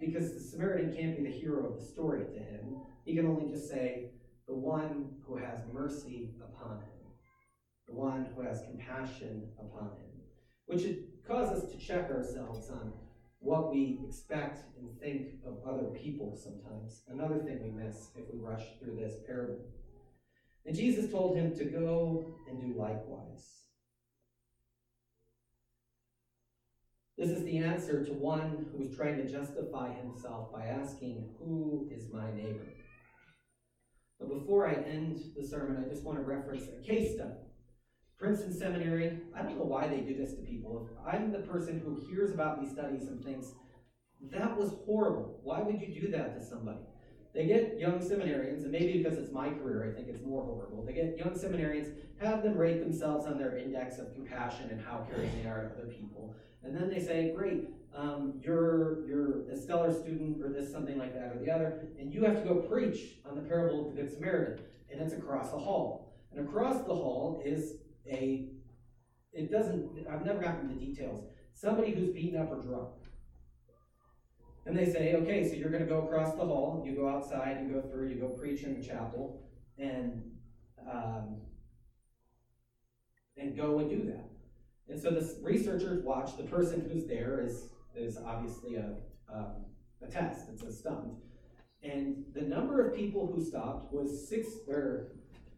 because 0.00 0.34
the 0.34 0.40
Samaritan 0.40 0.94
can't 0.96 1.16
be 1.16 1.22
the 1.22 1.30
hero 1.30 1.66
of 1.66 1.78
the 1.78 1.84
story 1.84 2.24
to 2.24 2.38
him. 2.40 2.78
He 3.04 3.14
can 3.14 3.26
only 3.26 3.50
just 3.52 3.68
say, 3.68 4.10
the 4.48 4.54
one 4.54 5.10
who 5.24 5.36
has 5.36 5.60
mercy 5.72 6.30
upon 6.42 6.78
him, 6.78 6.91
the 7.92 7.98
one 7.98 8.26
who 8.34 8.42
has 8.42 8.62
compassion 8.62 9.48
upon 9.58 9.88
him, 9.88 10.10
which 10.66 10.82
should 10.82 11.04
cause 11.26 11.50
us 11.50 11.70
to 11.70 11.78
check 11.78 12.10
ourselves 12.10 12.70
on 12.70 12.92
what 13.38 13.72
we 13.72 14.00
expect 14.06 14.64
and 14.78 14.88
think 15.00 15.28
of 15.46 15.58
other 15.68 15.88
people 15.88 16.36
sometimes. 16.36 17.02
Another 17.08 17.38
thing 17.38 17.60
we 17.62 17.84
miss 17.84 18.10
if 18.16 18.24
we 18.32 18.38
rush 18.38 18.64
through 18.78 18.96
this 18.96 19.14
parable. 19.26 19.64
And 20.64 20.76
Jesus 20.76 21.10
told 21.10 21.36
him 21.36 21.54
to 21.56 21.64
go 21.64 22.24
and 22.48 22.60
do 22.60 22.78
likewise. 22.78 23.62
This 27.18 27.30
is 27.30 27.44
the 27.44 27.58
answer 27.58 28.04
to 28.04 28.12
one 28.12 28.66
who 28.70 28.78
was 28.78 28.96
trying 28.96 29.16
to 29.16 29.30
justify 29.30 29.92
himself 29.92 30.52
by 30.52 30.66
asking, 30.66 31.34
Who 31.38 31.88
is 31.90 32.12
my 32.12 32.32
neighbor? 32.32 32.66
But 34.18 34.28
before 34.28 34.68
I 34.68 34.74
end 34.74 35.20
the 35.36 35.44
sermon, 35.44 35.84
I 35.84 35.88
just 35.88 36.04
want 36.04 36.18
to 36.18 36.24
reference 36.24 36.64
a 36.68 36.86
case 36.86 37.16
study. 37.16 37.51
Princeton 38.22 38.56
Seminary, 38.56 39.18
I 39.36 39.42
don't 39.42 39.58
know 39.58 39.64
why 39.64 39.88
they 39.88 39.98
do 39.98 40.16
this 40.16 40.34
to 40.34 40.42
people. 40.42 40.88
I'm 41.04 41.32
the 41.32 41.40
person 41.40 41.82
who 41.84 42.00
hears 42.08 42.30
about 42.30 42.62
these 42.62 42.70
studies 42.70 43.08
and 43.08 43.22
thinks, 43.24 43.48
that 44.30 44.56
was 44.56 44.74
horrible. 44.86 45.40
Why 45.42 45.60
would 45.60 45.80
you 45.80 46.00
do 46.00 46.08
that 46.12 46.38
to 46.38 46.44
somebody? 46.44 46.78
They 47.34 47.46
get 47.46 47.80
young 47.80 47.98
seminarians, 47.98 48.62
and 48.62 48.70
maybe 48.70 49.02
because 49.02 49.18
it's 49.18 49.32
my 49.32 49.48
career, 49.50 49.90
I 49.90 49.96
think 49.96 50.06
it's 50.06 50.24
more 50.24 50.44
horrible. 50.44 50.84
They 50.86 50.92
get 50.92 51.18
young 51.18 51.30
seminarians, 51.30 51.92
have 52.20 52.44
them 52.44 52.56
rate 52.56 52.78
themselves 52.78 53.26
on 53.26 53.38
their 53.38 53.56
index 53.56 53.98
of 53.98 54.14
compassion 54.14 54.68
and 54.70 54.80
how 54.80 55.04
caring 55.10 55.30
they 55.42 55.48
are 55.48 55.64
to 55.64 55.82
other 55.82 55.90
people. 55.90 56.32
And 56.62 56.76
then 56.76 56.88
they 56.88 57.00
say, 57.00 57.32
great, 57.36 57.70
um, 57.92 58.34
you're, 58.40 59.04
you're 59.04 59.50
a 59.50 59.56
stellar 59.56 59.92
student, 59.92 60.40
or 60.40 60.48
this, 60.48 60.70
something 60.70 60.96
like 60.96 61.12
that, 61.14 61.34
or 61.34 61.44
the 61.44 61.50
other, 61.50 61.88
and 61.98 62.14
you 62.14 62.22
have 62.22 62.36
to 62.36 62.48
go 62.48 62.54
preach 62.54 63.16
on 63.28 63.34
the 63.34 63.42
parable 63.42 63.88
of 63.88 63.96
the 63.96 64.00
Good 64.00 64.12
Samaritan. 64.12 64.64
And 64.92 65.00
it's 65.00 65.12
across 65.12 65.50
the 65.50 65.58
hall. 65.58 66.14
And 66.30 66.46
across 66.46 66.86
the 66.86 66.94
hall 66.94 67.42
is 67.44 67.78
a, 68.10 68.48
it 69.32 69.50
doesn't, 69.50 70.06
I've 70.10 70.24
never 70.24 70.40
gotten 70.40 70.68
the 70.68 70.74
details, 70.74 71.24
somebody 71.54 71.92
who's 71.92 72.10
beaten 72.10 72.40
up 72.40 72.50
or 72.50 72.60
drunk. 72.60 72.88
And 74.64 74.78
they 74.78 74.86
say, 74.86 75.14
okay, 75.14 75.48
so 75.48 75.54
you're 75.54 75.70
going 75.70 75.82
to 75.82 75.88
go 75.88 76.02
across 76.02 76.34
the 76.34 76.44
hall, 76.44 76.82
you 76.86 76.94
go 76.94 77.08
outside, 77.08 77.58
you 77.62 77.74
go 77.74 77.80
through, 77.88 78.10
you 78.10 78.14
go 78.16 78.28
preach 78.28 78.62
in 78.62 78.80
the 78.80 78.86
chapel, 78.86 79.42
and 79.78 80.22
um, 80.88 81.40
and 83.36 83.56
go 83.56 83.78
and 83.80 83.90
do 83.90 84.04
that. 84.12 84.28
And 84.88 85.00
so 85.00 85.10
the 85.10 85.36
researchers 85.42 86.04
watch. 86.04 86.36
The 86.36 86.44
person 86.44 86.88
who's 86.92 87.06
there 87.06 87.42
is 87.44 87.70
is 87.96 88.18
obviously 88.24 88.76
a 88.76 88.94
um, 89.32 89.64
a 90.00 90.06
test. 90.06 90.48
It's 90.52 90.62
a 90.62 90.72
stunt, 90.72 91.14
and 91.82 92.24
the 92.34 92.42
number 92.42 92.86
of 92.86 92.94
people 92.94 93.32
who 93.34 93.44
stopped 93.44 93.92
was 93.92 94.28
six. 94.28 94.46
Or 94.68 95.12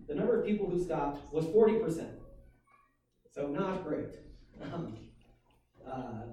the 0.09 0.15
number 0.15 0.41
of 0.41 0.47
people 0.47 0.69
who 0.69 0.83
stopped 0.83 1.33
was 1.33 1.45
forty 1.47 1.79
percent. 1.79 2.13
So 3.35 3.49
not 3.49 3.85
great. 3.85 4.15
Um, 4.63 4.97
uh, 5.85 6.27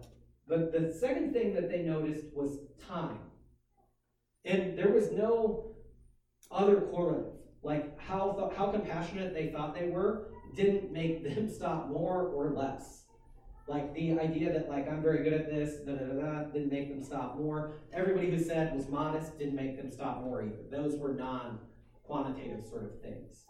but 0.48 0.72
the 0.72 0.94
second 0.94 1.34
thing 1.34 1.56
that 1.56 1.68
they 1.68 1.82
noticed 1.82 2.26
was 2.34 2.60
time. 2.88 3.18
And 4.46 4.78
there 4.78 4.90
was 4.90 5.12
no 5.12 5.76
other 6.52 6.82
correlative. 6.82 7.34
Like 7.64 8.00
how, 8.00 8.34
th- 8.34 8.58
how 8.58 8.68
compassionate 8.68 9.34
they 9.34 9.48
thought 9.48 9.74
they 9.74 9.88
were 9.88 10.28
didn't 10.56 10.92
make 10.92 11.24
them 11.24 11.50
stop 11.54 11.90
more 11.90 12.28
or 12.28 12.52
less. 12.52 13.06
Like 13.68 13.94
the 13.96 14.20
idea 14.20 14.52
that 14.54 14.70
like 14.70 14.88
I'm 14.88 15.02
very 15.02 15.24
good 15.24 15.34
at 15.34 15.50
this, 15.50 15.78
da 15.86 15.94
da 15.94 16.06
da 16.06 16.22
da, 16.22 16.44
didn't 16.52 16.72
make 16.72 16.90
them 16.90 17.04
stop 17.04 17.38
more. 17.38 17.74
Everybody 17.94 18.30
who 18.30 18.40
said 18.40 18.76
was 18.76 18.90
modest 18.90 19.40
didn't 19.40 19.56
make 19.56 19.78
them 19.78 19.92
stop 19.92 20.24
more 20.24 20.44
either. 20.44 20.58
Those 20.70 20.98
were 20.98 21.14
non-quantitative 21.14 22.64
sort 22.70 22.84
of 22.84 23.02
things. 23.02 23.46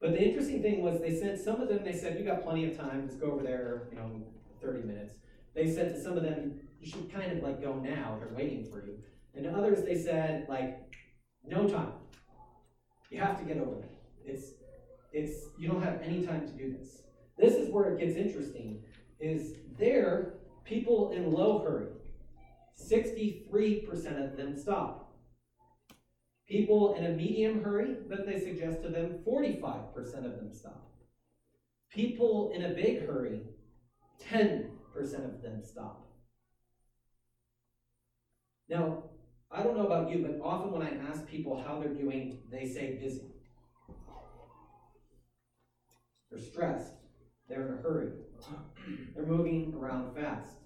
But 0.00 0.12
the 0.12 0.22
interesting 0.22 0.62
thing 0.62 0.82
was 0.82 1.00
they 1.00 1.14
sent 1.14 1.38
some 1.38 1.60
of 1.60 1.68
them, 1.68 1.84
they 1.84 1.92
said, 1.92 2.18
you 2.18 2.24
got 2.24 2.42
plenty 2.42 2.64
of 2.70 2.76
time, 2.76 3.02
let's 3.02 3.16
go 3.16 3.32
over 3.32 3.42
there, 3.42 3.88
you 3.90 3.98
know, 3.98 4.22
30 4.62 4.84
minutes. 4.84 5.14
They 5.54 5.70
said 5.70 5.94
to 5.94 6.00
some 6.00 6.16
of 6.16 6.22
them, 6.22 6.58
you 6.80 6.90
should 6.90 7.12
kind 7.12 7.32
of 7.32 7.42
like 7.42 7.60
go 7.60 7.74
now, 7.74 8.16
they're 8.18 8.34
waiting 8.34 8.64
for 8.64 8.84
you. 8.86 8.98
And 9.34 9.44
to 9.44 9.50
others, 9.50 9.84
they 9.84 9.96
said, 9.96 10.46
like, 10.48 10.80
no 11.46 11.68
time. 11.68 11.92
You 13.10 13.20
have 13.20 13.38
to 13.40 13.44
get 13.44 13.58
over 13.58 13.80
it. 13.80 13.90
It's, 14.24 14.52
it's, 15.12 15.48
you 15.58 15.68
don't 15.68 15.82
have 15.82 16.00
any 16.02 16.24
time 16.24 16.46
to 16.46 16.52
do 16.52 16.74
this. 16.78 17.02
This 17.36 17.54
is 17.54 17.70
where 17.70 17.94
it 17.94 18.00
gets 18.00 18.16
interesting, 18.16 18.82
is 19.18 19.54
there, 19.78 20.34
people 20.64 21.10
in 21.10 21.30
low 21.30 21.58
hurry, 21.58 21.88
63% 22.80 24.24
of 24.24 24.36
them 24.36 24.56
stop. 24.56 25.09
People 26.50 26.94
in 26.94 27.04
a 27.04 27.08
medium 27.08 27.60
hurry 27.60 27.94
that 28.08 28.26
they 28.26 28.36
suggest 28.36 28.82
to 28.82 28.88
them, 28.88 29.14
45% 29.24 30.26
of 30.26 30.34
them 30.34 30.50
stop. 30.50 30.90
People 31.92 32.50
in 32.52 32.62
a 32.62 32.68
big 32.68 33.06
hurry, 33.06 33.44
10% 34.20 34.66
of 35.24 35.40
them 35.40 35.60
stop. 35.62 36.08
Now, 38.68 38.98
I 39.48 39.62
don't 39.62 39.76
know 39.76 39.86
about 39.86 40.10
you, 40.10 40.18
but 40.18 40.40
often 40.42 40.72
when 40.72 40.82
I 40.82 40.90
ask 40.90 41.24
people 41.24 41.54
how 41.54 41.78
they're 41.78 41.88
doing, 41.88 42.34
they 42.50 42.64
say 42.64 42.96
busy. 42.98 43.30
They're 46.30 46.40
stressed. 46.40 46.94
They're 47.48 47.62
in 47.62 47.70
a 47.70 47.80
hurry. 47.80 48.10
They're 49.14 49.22
moving 49.22 49.72
around 49.72 50.12
fast. 50.16 50.59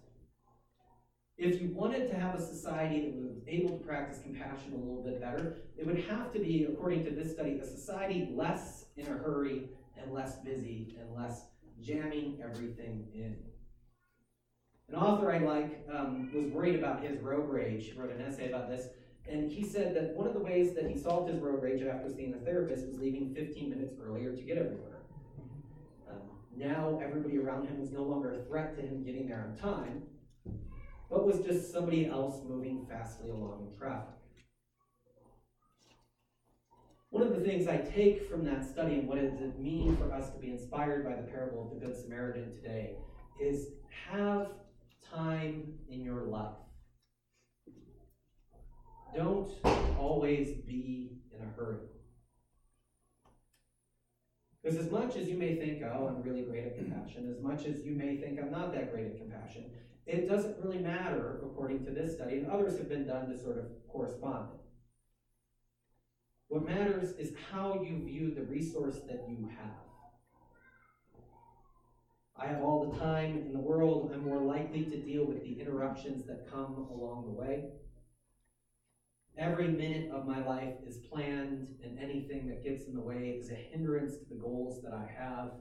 If 1.36 1.60
you 1.60 1.70
wanted 1.74 2.08
to 2.10 2.16
have 2.16 2.36
a 2.36 2.40
society 2.40 3.10
that 3.10 3.14
was 3.16 3.42
able 3.48 3.76
to 3.76 3.84
practice 3.84 4.20
compassion 4.22 4.72
a 4.72 4.76
little 4.76 5.02
bit 5.02 5.20
better, 5.20 5.56
it 5.76 5.84
would 5.84 6.04
have 6.04 6.32
to 6.32 6.38
be, 6.38 6.66
according 6.70 7.04
to 7.06 7.10
this 7.10 7.32
study, 7.32 7.58
a 7.58 7.66
society 7.66 8.30
less 8.32 8.86
in 8.96 9.06
a 9.08 9.18
hurry 9.18 9.68
and 10.00 10.12
less 10.12 10.36
busy 10.36 10.96
and 11.00 11.12
less 11.12 11.46
jamming 11.82 12.38
everything 12.42 13.08
in. 13.12 13.36
An 14.88 14.94
author 14.94 15.32
I 15.32 15.38
like 15.38 15.84
um, 15.92 16.30
was 16.32 16.46
worried 16.46 16.76
about 16.76 17.02
his 17.02 17.18
road 17.20 17.50
rage. 17.50 17.92
Wrote 17.96 18.12
an 18.12 18.22
essay 18.22 18.48
about 18.48 18.68
this. 18.68 18.88
And 19.28 19.50
he 19.50 19.64
said 19.64 19.96
that 19.96 20.14
one 20.14 20.28
of 20.28 20.34
the 20.34 20.40
ways 20.40 20.74
that 20.74 20.88
he 20.88 20.96
solved 20.96 21.32
his 21.32 21.40
road 21.40 21.62
rage 21.62 21.82
after 21.82 22.10
seeing 22.10 22.34
a 22.34 22.44
therapist 22.44 22.86
was 22.86 22.98
leaving 22.98 23.34
15 23.34 23.70
minutes 23.70 23.94
earlier 24.00 24.36
to 24.36 24.42
get 24.42 24.58
everywhere. 24.58 25.00
Um, 26.08 26.20
now 26.56 27.00
everybody 27.02 27.38
around 27.38 27.66
him 27.66 27.80
was 27.80 27.90
no 27.90 28.02
longer 28.02 28.34
a 28.34 28.44
threat 28.44 28.76
to 28.76 28.82
him 28.82 29.02
getting 29.02 29.26
there 29.26 29.48
on 29.48 29.56
time, 29.56 30.02
but 31.14 31.24
was 31.24 31.46
just 31.46 31.72
somebody 31.72 32.06
else 32.06 32.40
moving 32.44 32.84
fastly 32.90 33.30
along 33.30 33.68
in 33.70 33.78
traffic. 33.78 34.14
One 37.10 37.22
of 37.22 37.36
the 37.36 37.44
things 37.44 37.68
I 37.68 37.76
take 37.76 38.28
from 38.28 38.44
that 38.46 38.68
study 38.68 38.94
and 38.94 39.08
what 39.08 39.20
does 39.20 39.40
it 39.40 39.60
mean 39.60 39.96
for 39.96 40.12
us 40.12 40.32
to 40.32 40.38
be 40.40 40.50
inspired 40.50 41.04
by 41.04 41.14
the 41.14 41.22
parable 41.22 41.62
of 41.62 41.80
the 41.80 41.86
Good 41.86 41.96
Samaritan 41.96 42.50
today 42.50 42.96
is 43.40 43.68
have 44.10 44.48
time 45.14 45.74
in 45.88 46.02
your 46.02 46.22
life. 46.22 46.56
Don't 49.14 49.52
always 49.96 50.48
be 50.66 51.20
in 51.32 51.46
a 51.46 51.50
hurry. 51.56 51.78
Because 54.60 54.78
as 54.78 54.90
much 54.90 55.14
as 55.14 55.28
you 55.28 55.36
may 55.36 55.54
think, 55.54 55.84
oh, 55.84 56.08
I'm 56.08 56.22
really 56.22 56.42
great 56.42 56.64
at 56.64 56.76
compassion, 56.76 57.32
as 57.32 57.40
much 57.40 57.66
as 57.66 57.84
you 57.84 57.94
may 57.94 58.16
think 58.16 58.40
I'm 58.40 58.50
not 58.50 58.72
that 58.74 58.92
great 58.92 59.06
at 59.06 59.18
compassion, 59.18 59.66
it 60.06 60.28
doesn't 60.28 60.62
really 60.62 60.78
matter, 60.78 61.40
according 61.42 61.84
to 61.84 61.90
this 61.90 62.14
study, 62.14 62.38
and 62.38 62.50
others 62.50 62.76
have 62.78 62.88
been 62.88 63.06
done 63.06 63.28
to 63.28 63.42
sort 63.42 63.58
of 63.58 63.66
correspond. 63.88 64.48
What 66.48 66.66
matters 66.66 67.12
is 67.18 67.32
how 67.50 67.82
you 67.82 68.04
view 68.04 68.34
the 68.34 68.44
resource 68.44 69.00
that 69.08 69.24
you 69.28 69.48
have. 69.58 69.84
I 72.36 72.46
have 72.46 72.62
all 72.62 72.90
the 72.90 72.98
time 72.98 73.44
in 73.46 73.52
the 73.52 73.60
world. 73.60 74.10
I'm 74.12 74.24
more 74.24 74.42
likely 74.42 74.84
to 74.84 75.00
deal 75.00 75.24
with 75.24 75.42
the 75.42 75.60
interruptions 75.60 76.26
that 76.26 76.50
come 76.50 76.86
along 76.90 77.26
the 77.26 77.40
way. 77.40 77.70
Every 79.38 79.68
minute 79.68 80.10
of 80.12 80.26
my 80.26 80.44
life 80.44 80.74
is 80.86 80.98
planned, 80.98 81.66
and 81.82 81.98
anything 81.98 82.48
that 82.48 82.62
gets 82.62 82.86
in 82.86 82.94
the 82.94 83.00
way 83.00 83.36
is 83.40 83.50
a 83.50 83.54
hindrance 83.54 84.16
to 84.18 84.24
the 84.28 84.40
goals 84.40 84.82
that 84.82 84.92
I 84.92 85.10
have. 85.18 85.52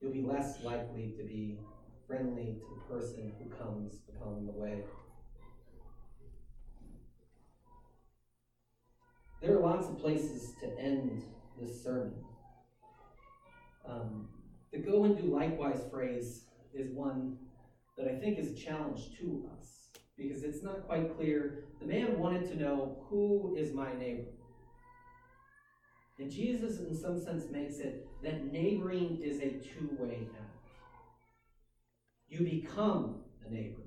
You'll 0.00 0.12
be 0.12 0.22
less 0.22 0.62
likely 0.62 1.14
to 1.16 1.24
be 1.24 1.58
friendly 2.10 2.56
to 2.58 2.74
the 2.74 2.94
person 2.94 3.32
who 3.38 3.48
comes 3.50 4.00
upon 4.08 4.44
the 4.44 4.50
way. 4.50 4.82
There 9.40 9.56
are 9.56 9.60
lots 9.60 9.88
of 9.88 10.00
places 10.00 10.54
to 10.60 10.76
end 10.76 11.22
this 11.60 11.84
sermon. 11.84 12.12
Um, 13.88 14.28
the 14.72 14.78
go 14.78 15.04
and 15.04 15.16
do 15.16 15.32
likewise 15.32 15.82
phrase 15.88 16.46
is 16.74 16.90
one 16.92 17.36
that 17.96 18.08
I 18.08 18.18
think 18.18 18.40
is 18.40 18.52
a 18.52 18.56
challenge 18.56 19.16
to 19.20 19.48
us 19.56 19.90
because 20.18 20.42
it's 20.42 20.64
not 20.64 20.86
quite 20.88 21.16
clear. 21.16 21.66
The 21.80 21.86
man 21.86 22.18
wanted 22.18 22.48
to 22.48 22.60
know 22.60 23.06
who 23.08 23.54
is 23.56 23.72
my 23.72 23.94
neighbor. 23.94 24.32
And 26.18 26.28
Jesus, 26.28 26.80
in 26.80 26.94
some 26.94 27.20
sense, 27.20 27.44
makes 27.50 27.78
it 27.78 28.06
that 28.24 28.52
neighboring 28.52 29.20
is 29.22 29.38
a 29.38 29.50
two 29.60 29.90
way 29.98 30.26
act. 30.36 30.49
You 32.30 32.44
become 32.44 33.16
a 33.46 33.52
neighbor, 33.52 33.82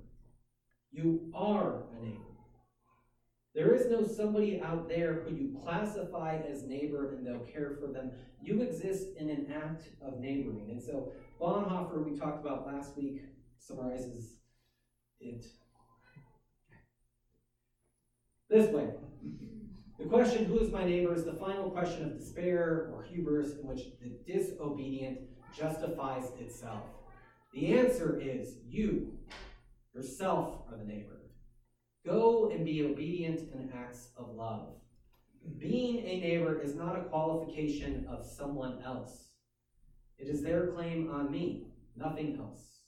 you 0.92 1.32
are 1.34 1.86
a 1.98 2.04
neighbor. 2.04 2.20
There 3.56 3.74
is 3.74 3.90
no 3.90 4.06
somebody 4.06 4.62
out 4.62 4.90
there 4.90 5.24
who 5.24 5.36
you 5.36 5.60
classify 5.64 6.40
as 6.52 6.64
neighbor 6.64 7.14
and 7.14 7.26
they'll 7.26 7.46
care 7.46 7.78
for 7.80 7.88
them. 7.88 8.12
You 8.42 8.62
exist 8.62 9.10
in 9.18 9.30
an 9.30 9.54
act 9.54 9.90
of 10.02 10.20
neighboring. 10.20 10.72
And 10.72 10.82
so 10.82 11.14
Bonhoeffer, 11.40 12.04
we 12.04 12.18
talked 12.18 12.46
about 12.46 12.66
last 12.66 12.98
week, 12.98 13.22
summarizes 13.60 14.38
it 15.20 15.46
this 18.50 18.72
way. 18.72 18.90
The 20.00 20.06
question, 20.06 20.46
who 20.46 20.60
is 20.60 20.72
my 20.72 20.84
neighbor, 20.84 21.14
is 21.14 21.24
the 21.24 21.34
final 21.34 21.70
question 21.70 22.04
of 22.04 22.18
despair 22.18 22.92
or 22.94 23.04
hubris 23.04 23.54
in 23.54 23.68
which 23.68 23.84
the 24.02 24.12
disobedient 24.32 25.20
justifies 25.56 26.32
itself. 26.40 26.84
The 27.54 27.78
answer 27.78 28.20
is 28.20 28.56
you, 28.68 29.14
yourself, 29.94 30.64
are 30.72 30.78
the 30.78 30.84
neighbor. 30.84 31.22
Go 32.04 32.50
and 32.50 32.66
be 32.66 32.84
obedient 32.84 33.42
in 33.54 33.72
acts 33.76 34.10
of 34.18 34.36
love. 34.36 34.70
Being 35.60 36.00
a 36.00 36.20
neighbor 36.20 36.60
is 36.60 36.74
not 36.74 36.98
a 36.98 37.04
qualification 37.04 38.08
of 38.10 38.26
someone 38.26 38.82
else. 38.84 39.28
It 40.18 40.28
is 40.28 40.42
their 40.42 40.68
claim 40.68 41.12
on 41.12 41.32
me, 41.32 41.68
nothing 41.96 42.38
else. 42.40 42.80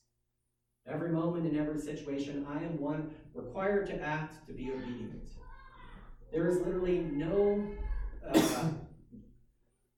Every 0.87 1.11
moment 1.11 1.45
in 1.45 1.59
every 1.59 1.79
situation, 1.79 2.45
I 2.49 2.57
am 2.57 2.79
one 2.79 3.11
required 3.33 3.85
to 3.87 4.01
act 4.01 4.47
to 4.47 4.53
be 4.53 4.71
obedient. 4.71 5.29
There 6.31 6.47
is 6.47 6.57
literally 6.57 6.99
no, 6.99 7.67
uh, 8.27 8.39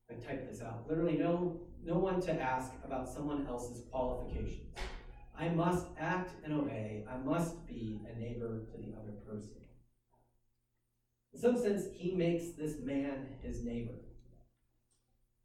I 0.10 0.14
typed 0.26 0.50
this 0.52 0.62
out, 0.62 0.86
literally 0.90 1.18
no, 1.18 1.62
no 1.88 1.98
one 1.98 2.20
to 2.20 2.34
ask 2.34 2.74
about 2.84 3.08
someone 3.08 3.48
else's 3.48 3.82
qualifications. 3.90 4.76
I 5.40 5.48
must 5.48 5.88
act 5.98 6.32
and 6.44 6.54
obey. 6.54 7.06
I 7.10 7.16
must 7.18 7.66
be 7.66 8.02
a 8.12 8.20
neighbor 8.20 8.66
to 8.66 8.78
the 8.78 8.94
other 9.00 9.14
person. 9.26 9.52
In 11.34 11.40
some 11.40 11.58
sense, 11.58 11.86
he 11.94 12.14
makes 12.14 12.58
this 12.58 12.76
man 12.84 13.28
his 13.42 13.64
neighbor. 13.64 13.94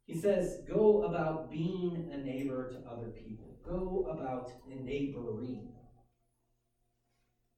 He 0.05 0.19
says, 0.19 0.57
Go 0.67 1.03
about 1.03 1.49
being 1.49 2.09
a 2.11 2.17
neighbor 2.17 2.71
to 2.71 2.91
other 2.91 3.07
people, 3.07 3.57
go 3.63 4.07
about 4.11 4.51
neighboring. 4.67 5.69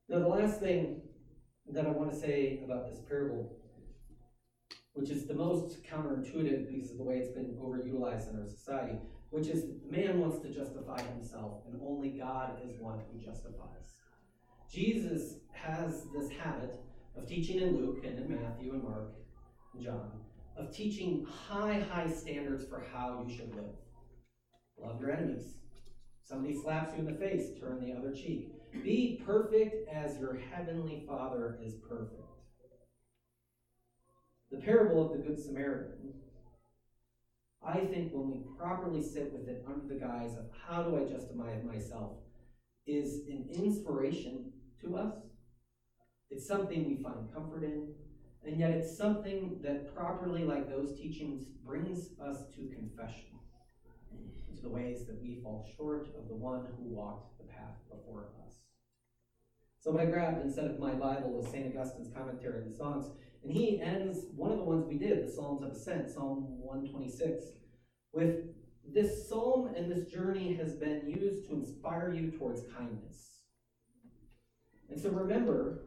Now, 0.08 0.20
the 0.20 0.28
last 0.28 0.60
thing 0.60 1.02
that 1.72 1.88
I 1.88 1.90
want 1.90 2.12
to 2.12 2.16
say 2.16 2.62
about 2.64 2.88
this 2.92 3.00
parable, 3.10 3.55
which 4.96 5.10
is 5.10 5.26
the 5.26 5.34
most 5.34 5.84
counterintuitive 5.84 6.68
because 6.74 6.92
of 6.92 6.98
the 6.98 7.04
way 7.04 7.18
it's 7.18 7.34
been 7.34 7.56
overutilized 7.62 8.30
in 8.30 8.40
our 8.40 8.48
society, 8.48 8.98
which 9.30 9.48
is 9.48 9.66
man 9.90 10.20
wants 10.20 10.40
to 10.40 10.50
justify 10.50 11.02
himself, 11.02 11.64
and 11.68 11.80
only 11.86 12.10
God 12.10 12.58
is 12.68 12.80
one 12.80 13.00
who 13.12 13.20
justifies. 13.20 13.94
Jesus 14.72 15.36
has 15.52 16.06
this 16.16 16.32
habit 16.32 16.80
of 17.18 17.28
teaching 17.28 17.60
in 17.60 17.78
Luke 17.78 18.06
and 18.06 18.18
in 18.18 18.42
Matthew 18.42 18.72
and 18.72 18.84
Mark 18.84 19.12
and 19.74 19.84
John, 19.84 20.12
of 20.58 20.74
teaching 20.74 21.26
high, 21.30 21.86
high 21.92 22.10
standards 22.10 22.66
for 22.66 22.84
how 22.94 23.24
you 23.28 23.36
should 23.36 23.54
live. 23.54 23.76
Love 24.82 25.02
your 25.02 25.12
enemies. 25.12 25.56
Somebody 26.24 26.56
slaps 26.62 26.94
you 26.94 27.00
in 27.00 27.14
the 27.14 27.20
face, 27.20 27.50
turn 27.60 27.84
the 27.86 27.94
other 27.94 28.14
cheek. 28.14 28.52
Be 28.84 29.22
perfect 29.26 29.90
as 29.90 30.18
your 30.18 30.40
heavenly 30.54 31.04
Father 31.06 31.60
is 31.62 31.76
perfect. 31.88 32.22
The 34.56 34.62
parable 34.62 35.06
of 35.06 35.18
the 35.18 35.24
Good 35.28 35.38
Samaritan 35.38 36.14
I 37.62 37.80
think 37.80 38.14
when 38.14 38.30
we 38.30 38.44
properly 38.58 39.02
sit 39.02 39.34
with 39.34 39.50
it 39.50 39.66
under 39.68 39.92
the 39.92 40.00
guise 40.00 40.38
of 40.38 40.46
how 40.66 40.84
do 40.84 40.98
I 40.98 41.04
justify 41.04 41.58
myself, 41.64 42.18
is 42.86 43.26
an 43.28 43.50
inspiration 43.52 44.52
to 44.82 44.98
us. 44.98 45.16
It's 46.30 46.48
something 46.48 46.88
we 46.88 47.02
find 47.02 47.34
comfort 47.34 47.64
in, 47.64 47.96
and 48.46 48.60
yet 48.60 48.70
it's 48.70 48.96
something 48.96 49.60
that 49.64 49.96
properly, 49.96 50.44
like 50.44 50.70
those 50.70 50.96
teachings, 50.96 51.46
brings 51.66 52.12
us 52.22 52.44
to 52.56 52.70
confession, 52.74 53.40
to 54.56 54.62
the 54.62 54.70
ways 54.70 55.08
that 55.08 55.20
we 55.20 55.40
fall 55.42 55.68
short 55.76 56.10
of 56.18 56.28
the 56.28 56.36
one 56.36 56.68
who 56.78 56.84
walked 56.84 57.40
the 57.40 57.46
path 57.46 57.78
before 57.90 58.30
us. 58.46 58.65
So 59.86 60.00
I 60.00 60.06
grabbed 60.06 60.44
instead 60.44 60.66
of 60.66 60.80
my 60.80 60.94
Bible 60.94 61.30
was 61.30 61.46
St. 61.52 61.68
Augustine's 61.68 62.12
commentary 62.12 62.64
on 62.64 62.72
the 62.72 62.76
Psalms, 62.76 63.06
and 63.44 63.52
he 63.52 63.80
ends 63.80 64.22
one 64.36 64.52
of 64.52 64.58
the 64.58 64.64
ones 64.64 64.84
we 64.88 64.98
did, 64.98 65.28
the 65.28 65.32
Psalms 65.32 65.62
of 65.62 65.74
Ascent, 65.74 66.10
Psalm 66.10 66.58
126, 66.60 67.46
with 68.12 68.48
this 68.92 69.30
psalm 69.30 69.70
and 69.78 69.92
this 69.92 70.12
journey 70.12 70.56
has 70.56 70.74
been 70.74 71.08
used 71.08 71.48
to 71.48 71.54
inspire 71.54 72.12
you 72.12 72.32
towards 72.32 72.64
kindness. 72.76 73.42
And 74.90 75.00
so 75.00 75.10
remember, 75.10 75.84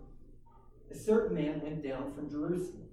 a 0.92 0.94
certain 0.94 1.34
man 1.34 1.60
went 1.60 1.82
down 1.82 2.14
from 2.14 2.30
Jerusalem. 2.30 2.86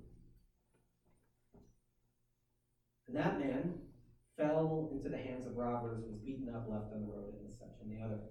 And 3.07 3.15
that 3.15 3.39
man 3.39 3.75
fell 4.37 4.89
into 4.91 5.09
the 5.09 5.17
hands 5.17 5.45
of 5.45 5.55
robbers, 5.55 6.03
was 6.03 6.17
beaten 6.25 6.49
up, 6.49 6.65
left 6.67 6.91
on 6.95 7.01
the 7.01 7.13
road, 7.13 7.35
and 7.43 7.53
such 7.53 7.77
and 7.83 7.95
the 7.95 8.03
other. 8.03 8.21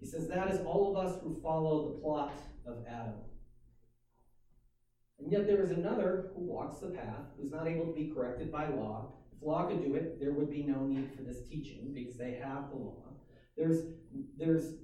He 0.00 0.06
says, 0.06 0.28
That 0.28 0.50
is 0.50 0.60
all 0.60 0.96
of 0.96 1.04
us 1.04 1.20
who 1.22 1.40
follow 1.42 1.88
the 1.88 2.00
plot 2.00 2.40
of 2.66 2.84
Adam. 2.88 3.14
And 5.18 5.32
yet 5.32 5.46
there 5.46 5.62
is 5.62 5.70
another 5.70 6.30
who 6.34 6.42
walks 6.42 6.78
the 6.78 6.88
path, 6.88 7.26
who's 7.36 7.50
not 7.50 7.66
able 7.66 7.86
to 7.86 7.92
be 7.92 8.12
corrected 8.14 8.52
by 8.52 8.68
law. 8.68 9.12
If 9.36 9.42
law 9.42 9.66
could 9.66 9.84
do 9.84 9.94
it, 9.94 10.20
there 10.20 10.32
would 10.32 10.50
be 10.50 10.62
no 10.62 10.86
need 10.86 11.10
for 11.16 11.22
this 11.22 11.48
teaching 11.48 11.92
because 11.92 12.16
they 12.16 12.40
have 12.42 12.70
the 12.70 12.76
law. 12.76 13.02
There's, 13.56 13.82
there's 14.38 14.74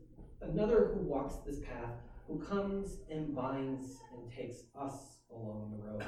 another 0.42 0.90
who 0.92 1.00
walks 1.00 1.36
this 1.46 1.60
path 1.60 1.94
who 2.26 2.38
comes 2.40 2.98
and 3.10 3.34
binds 3.34 3.98
and 4.12 4.32
takes 4.32 4.62
us 4.78 5.18
along 5.30 5.76
the 5.76 5.88
road. 5.88 6.04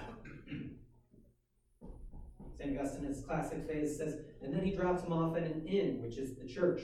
St. 2.59 2.79
Augustine, 2.79 3.05
in 3.05 3.09
his 3.09 3.23
classic 3.23 3.69
phase, 3.69 3.99
says, 3.99 4.17
and 4.43 4.53
then 4.53 4.65
he 4.65 4.75
drops 4.75 5.03
him 5.03 5.13
off 5.13 5.37
at 5.37 5.43
an 5.43 5.67
inn, 5.67 6.01
which 6.03 6.17
is 6.17 6.37
the 6.37 6.47
church. 6.47 6.81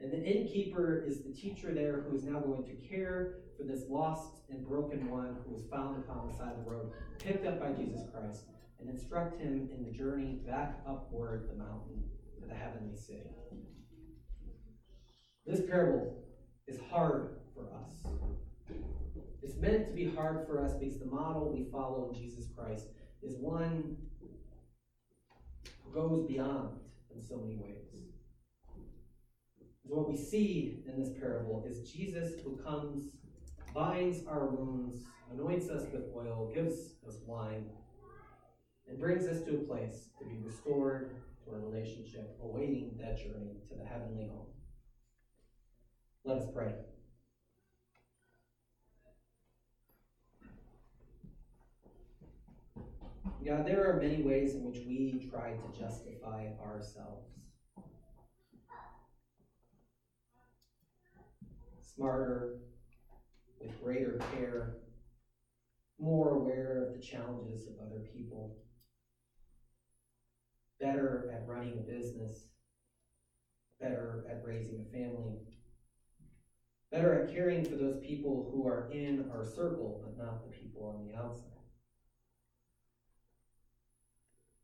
And 0.00 0.10
the 0.10 0.22
innkeeper 0.22 1.04
is 1.06 1.22
the 1.22 1.32
teacher 1.32 1.74
there 1.74 2.00
who 2.08 2.16
is 2.16 2.24
now 2.24 2.40
going 2.40 2.64
to 2.64 2.88
care 2.88 3.40
for 3.56 3.64
this 3.64 3.82
lost 3.90 4.40
and 4.48 4.66
broken 4.66 5.10
one 5.10 5.36
who 5.44 5.52
was 5.52 5.64
found 5.70 5.98
upon 5.98 6.28
the 6.28 6.34
side 6.34 6.52
of 6.58 6.64
the 6.64 6.70
road, 6.70 6.90
picked 7.18 7.46
up 7.46 7.60
by 7.60 7.72
Jesus 7.72 8.00
Christ, 8.10 8.44
and 8.80 8.88
instruct 8.88 9.38
him 9.38 9.68
in 9.74 9.84
the 9.84 9.90
journey 9.90 10.40
back 10.46 10.80
upward 10.88 11.50
the 11.50 11.58
mountain 11.58 12.02
to 12.40 12.48
the 12.48 12.54
heavenly 12.54 12.96
city. 12.96 13.28
This 15.46 15.60
parable 15.68 16.24
is 16.66 16.78
hard 16.90 17.36
for 17.54 17.68
us. 17.74 17.92
It's 19.42 19.56
meant 19.56 19.88
to 19.88 19.92
be 19.92 20.14
hard 20.14 20.46
for 20.46 20.64
us 20.64 20.72
because 20.74 20.98
the 20.98 21.06
model 21.06 21.52
we 21.52 21.70
follow 21.70 22.08
in 22.08 22.18
Jesus 22.18 22.46
Christ 22.56 22.86
is 23.22 23.36
one 23.36 23.96
who 25.84 25.92
goes 25.92 26.26
beyond 26.26 26.78
in 27.14 27.20
so 27.22 27.36
many 27.36 27.56
ways. 27.56 28.09
So 29.90 29.96
what 29.96 30.08
we 30.08 30.16
see 30.16 30.84
in 30.86 31.02
this 31.02 31.18
parable 31.18 31.64
is 31.68 31.90
Jesus 31.90 32.40
who 32.44 32.56
comes, 32.58 33.16
binds 33.74 34.24
our 34.24 34.46
wounds, 34.46 35.02
anoints 35.32 35.68
us 35.68 35.82
with 35.92 36.04
oil, 36.14 36.52
gives 36.54 36.94
us 37.08 37.16
wine, 37.26 37.66
and 38.88 39.00
brings 39.00 39.26
us 39.26 39.42
to 39.46 39.56
a 39.56 39.58
place 39.64 40.10
to 40.20 40.24
be 40.24 40.38
restored 40.44 41.16
to 41.44 41.50
a 41.56 41.58
relationship, 41.58 42.38
awaiting 42.40 42.98
that 43.00 43.18
journey 43.18 43.56
to 43.68 43.74
the 43.74 43.84
heavenly 43.84 44.28
home. 44.28 44.46
Let 46.24 46.36
us 46.36 46.46
pray. 46.54 46.74
God, 53.44 53.66
there 53.66 53.90
are 53.90 54.00
many 54.00 54.22
ways 54.22 54.54
in 54.54 54.62
which 54.62 54.86
we 54.86 55.28
try 55.32 55.54
to 55.54 55.80
justify 55.80 56.50
ourselves. 56.62 57.39
Smarter, 62.00 62.54
with 63.60 63.78
greater 63.78 64.18
care, 64.32 64.78
more 65.98 66.30
aware 66.30 66.82
of 66.82 66.94
the 66.94 66.98
challenges 66.98 67.66
of 67.66 67.74
other 67.78 68.00
people, 68.10 68.56
better 70.80 71.28
at 71.30 71.46
running 71.46 71.76
a 71.76 71.82
business, 71.82 72.46
better 73.78 74.24
at 74.30 74.40
raising 74.42 74.80
a 74.80 74.96
family, 74.96 75.40
better 76.90 77.22
at 77.22 77.34
caring 77.34 77.66
for 77.66 77.76
those 77.76 77.98
people 77.98 78.48
who 78.50 78.66
are 78.66 78.88
in 78.90 79.28
our 79.30 79.44
circle, 79.44 80.00
but 80.02 80.16
not 80.16 80.42
the 80.42 80.48
people 80.58 80.86
on 80.86 81.06
the 81.06 81.14
outside. 81.14 81.52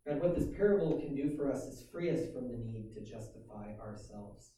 God, 0.06 0.20
what 0.20 0.34
this 0.34 0.48
parable 0.56 0.96
can 0.96 1.14
do 1.14 1.36
for 1.36 1.52
us 1.52 1.66
is 1.66 1.84
free 1.92 2.10
us 2.10 2.24
from 2.32 2.48
the 2.48 2.56
need 2.56 2.94
to 2.94 3.02
justify 3.02 3.72
ourselves. 3.78 4.55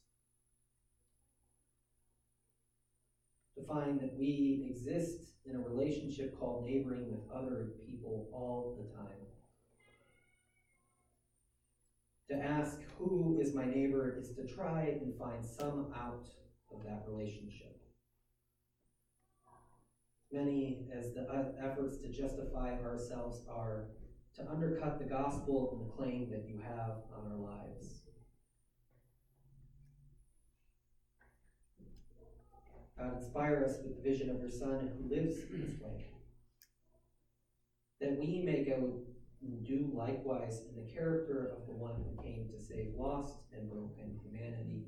To 3.58 3.64
find 3.64 3.98
that 3.98 4.16
we 4.16 4.60
exist 4.62 5.32
in 5.44 5.56
a 5.56 5.58
relationship 5.58 6.38
called 6.38 6.64
neighboring 6.64 7.10
with 7.10 7.18
other 7.28 7.72
people 7.84 8.28
all 8.30 8.72
the 8.76 8.84
time. 8.94 9.18
To 12.28 12.40
ask 12.40 12.78
who 12.96 13.36
is 13.40 13.52
my 13.52 13.66
neighbor 13.66 14.14
is 14.16 14.30
to 14.36 14.44
try 14.44 14.94
and 15.00 15.12
find 15.18 15.44
some 15.44 15.90
out 15.92 16.28
of 16.70 16.84
that 16.84 17.02
relationship. 17.04 17.74
many 20.30 20.84
as 20.92 21.10
the 21.10 21.50
efforts 21.60 21.96
to 21.98 22.08
justify 22.08 22.74
ourselves 22.76 23.42
are 23.48 23.88
to 24.36 24.48
undercut 24.48 24.98
the 24.98 25.04
gospel 25.04 25.70
and 25.72 25.80
the 25.80 25.92
claim 25.92 26.28
that 26.30 26.46
you 26.46 26.56
have 26.58 26.94
on 27.12 27.24
our 27.24 27.36
lives. 27.36 27.97
God, 32.98 33.16
inspire 33.16 33.64
us 33.64 33.78
with 33.82 33.96
the 33.96 34.02
vision 34.02 34.28
of 34.28 34.40
your 34.40 34.50
Son 34.50 34.90
who 34.98 35.14
lives 35.14 35.36
in 35.50 35.60
this 35.60 35.80
way, 35.80 36.04
that 38.00 38.18
we 38.18 38.42
may 38.44 38.64
go 38.64 38.98
and 39.40 39.64
do 39.64 39.92
likewise 39.96 40.62
in 40.68 40.74
the 40.74 40.92
character 40.92 41.52
of 41.56 41.64
the 41.66 41.72
one 41.72 41.94
who 41.94 42.22
came 42.22 42.48
to 42.48 42.60
save 42.60 42.94
lost 42.96 43.36
and 43.52 43.70
broken 43.70 44.18
humanity, 44.24 44.82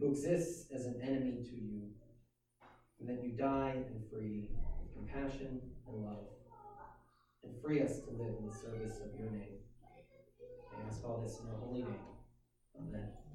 who 0.00 0.10
exists 0.10 0.64
as 0.74 0.86
an 0.86 1.02
enemy 1.02 1.44
to 1.50 1.56
you, 1.56 1.82
and 3.00 3.08
that 3.08 3.22
you 3.22 3.32
die 3.32 3.82
and 3.86 4.00
free 4.10 4.48
with 4.80 4.94
compassion 4.94 5.60
and 5.86 6.02
love, 6.02 6.24
and 7.44 7.52
free 7.60 7.82
us 7.82 7.98
to 7.98 8.10
live 8.12 8.32
in 8.38 8.46
the 8.46 8.54
service 8.54 8.98
of 9.04 9.14
your 9.18 9.28
name. 9.28 9.56
I 10.72 10.88
ask 10.88 11.04
all 11.04 11.20
this 11.22 11.38
in 11.38 11.46
your 11.46 11.56
holy 11.56 11.82
name. 11.82 12.06
Amen. 12.80 13.25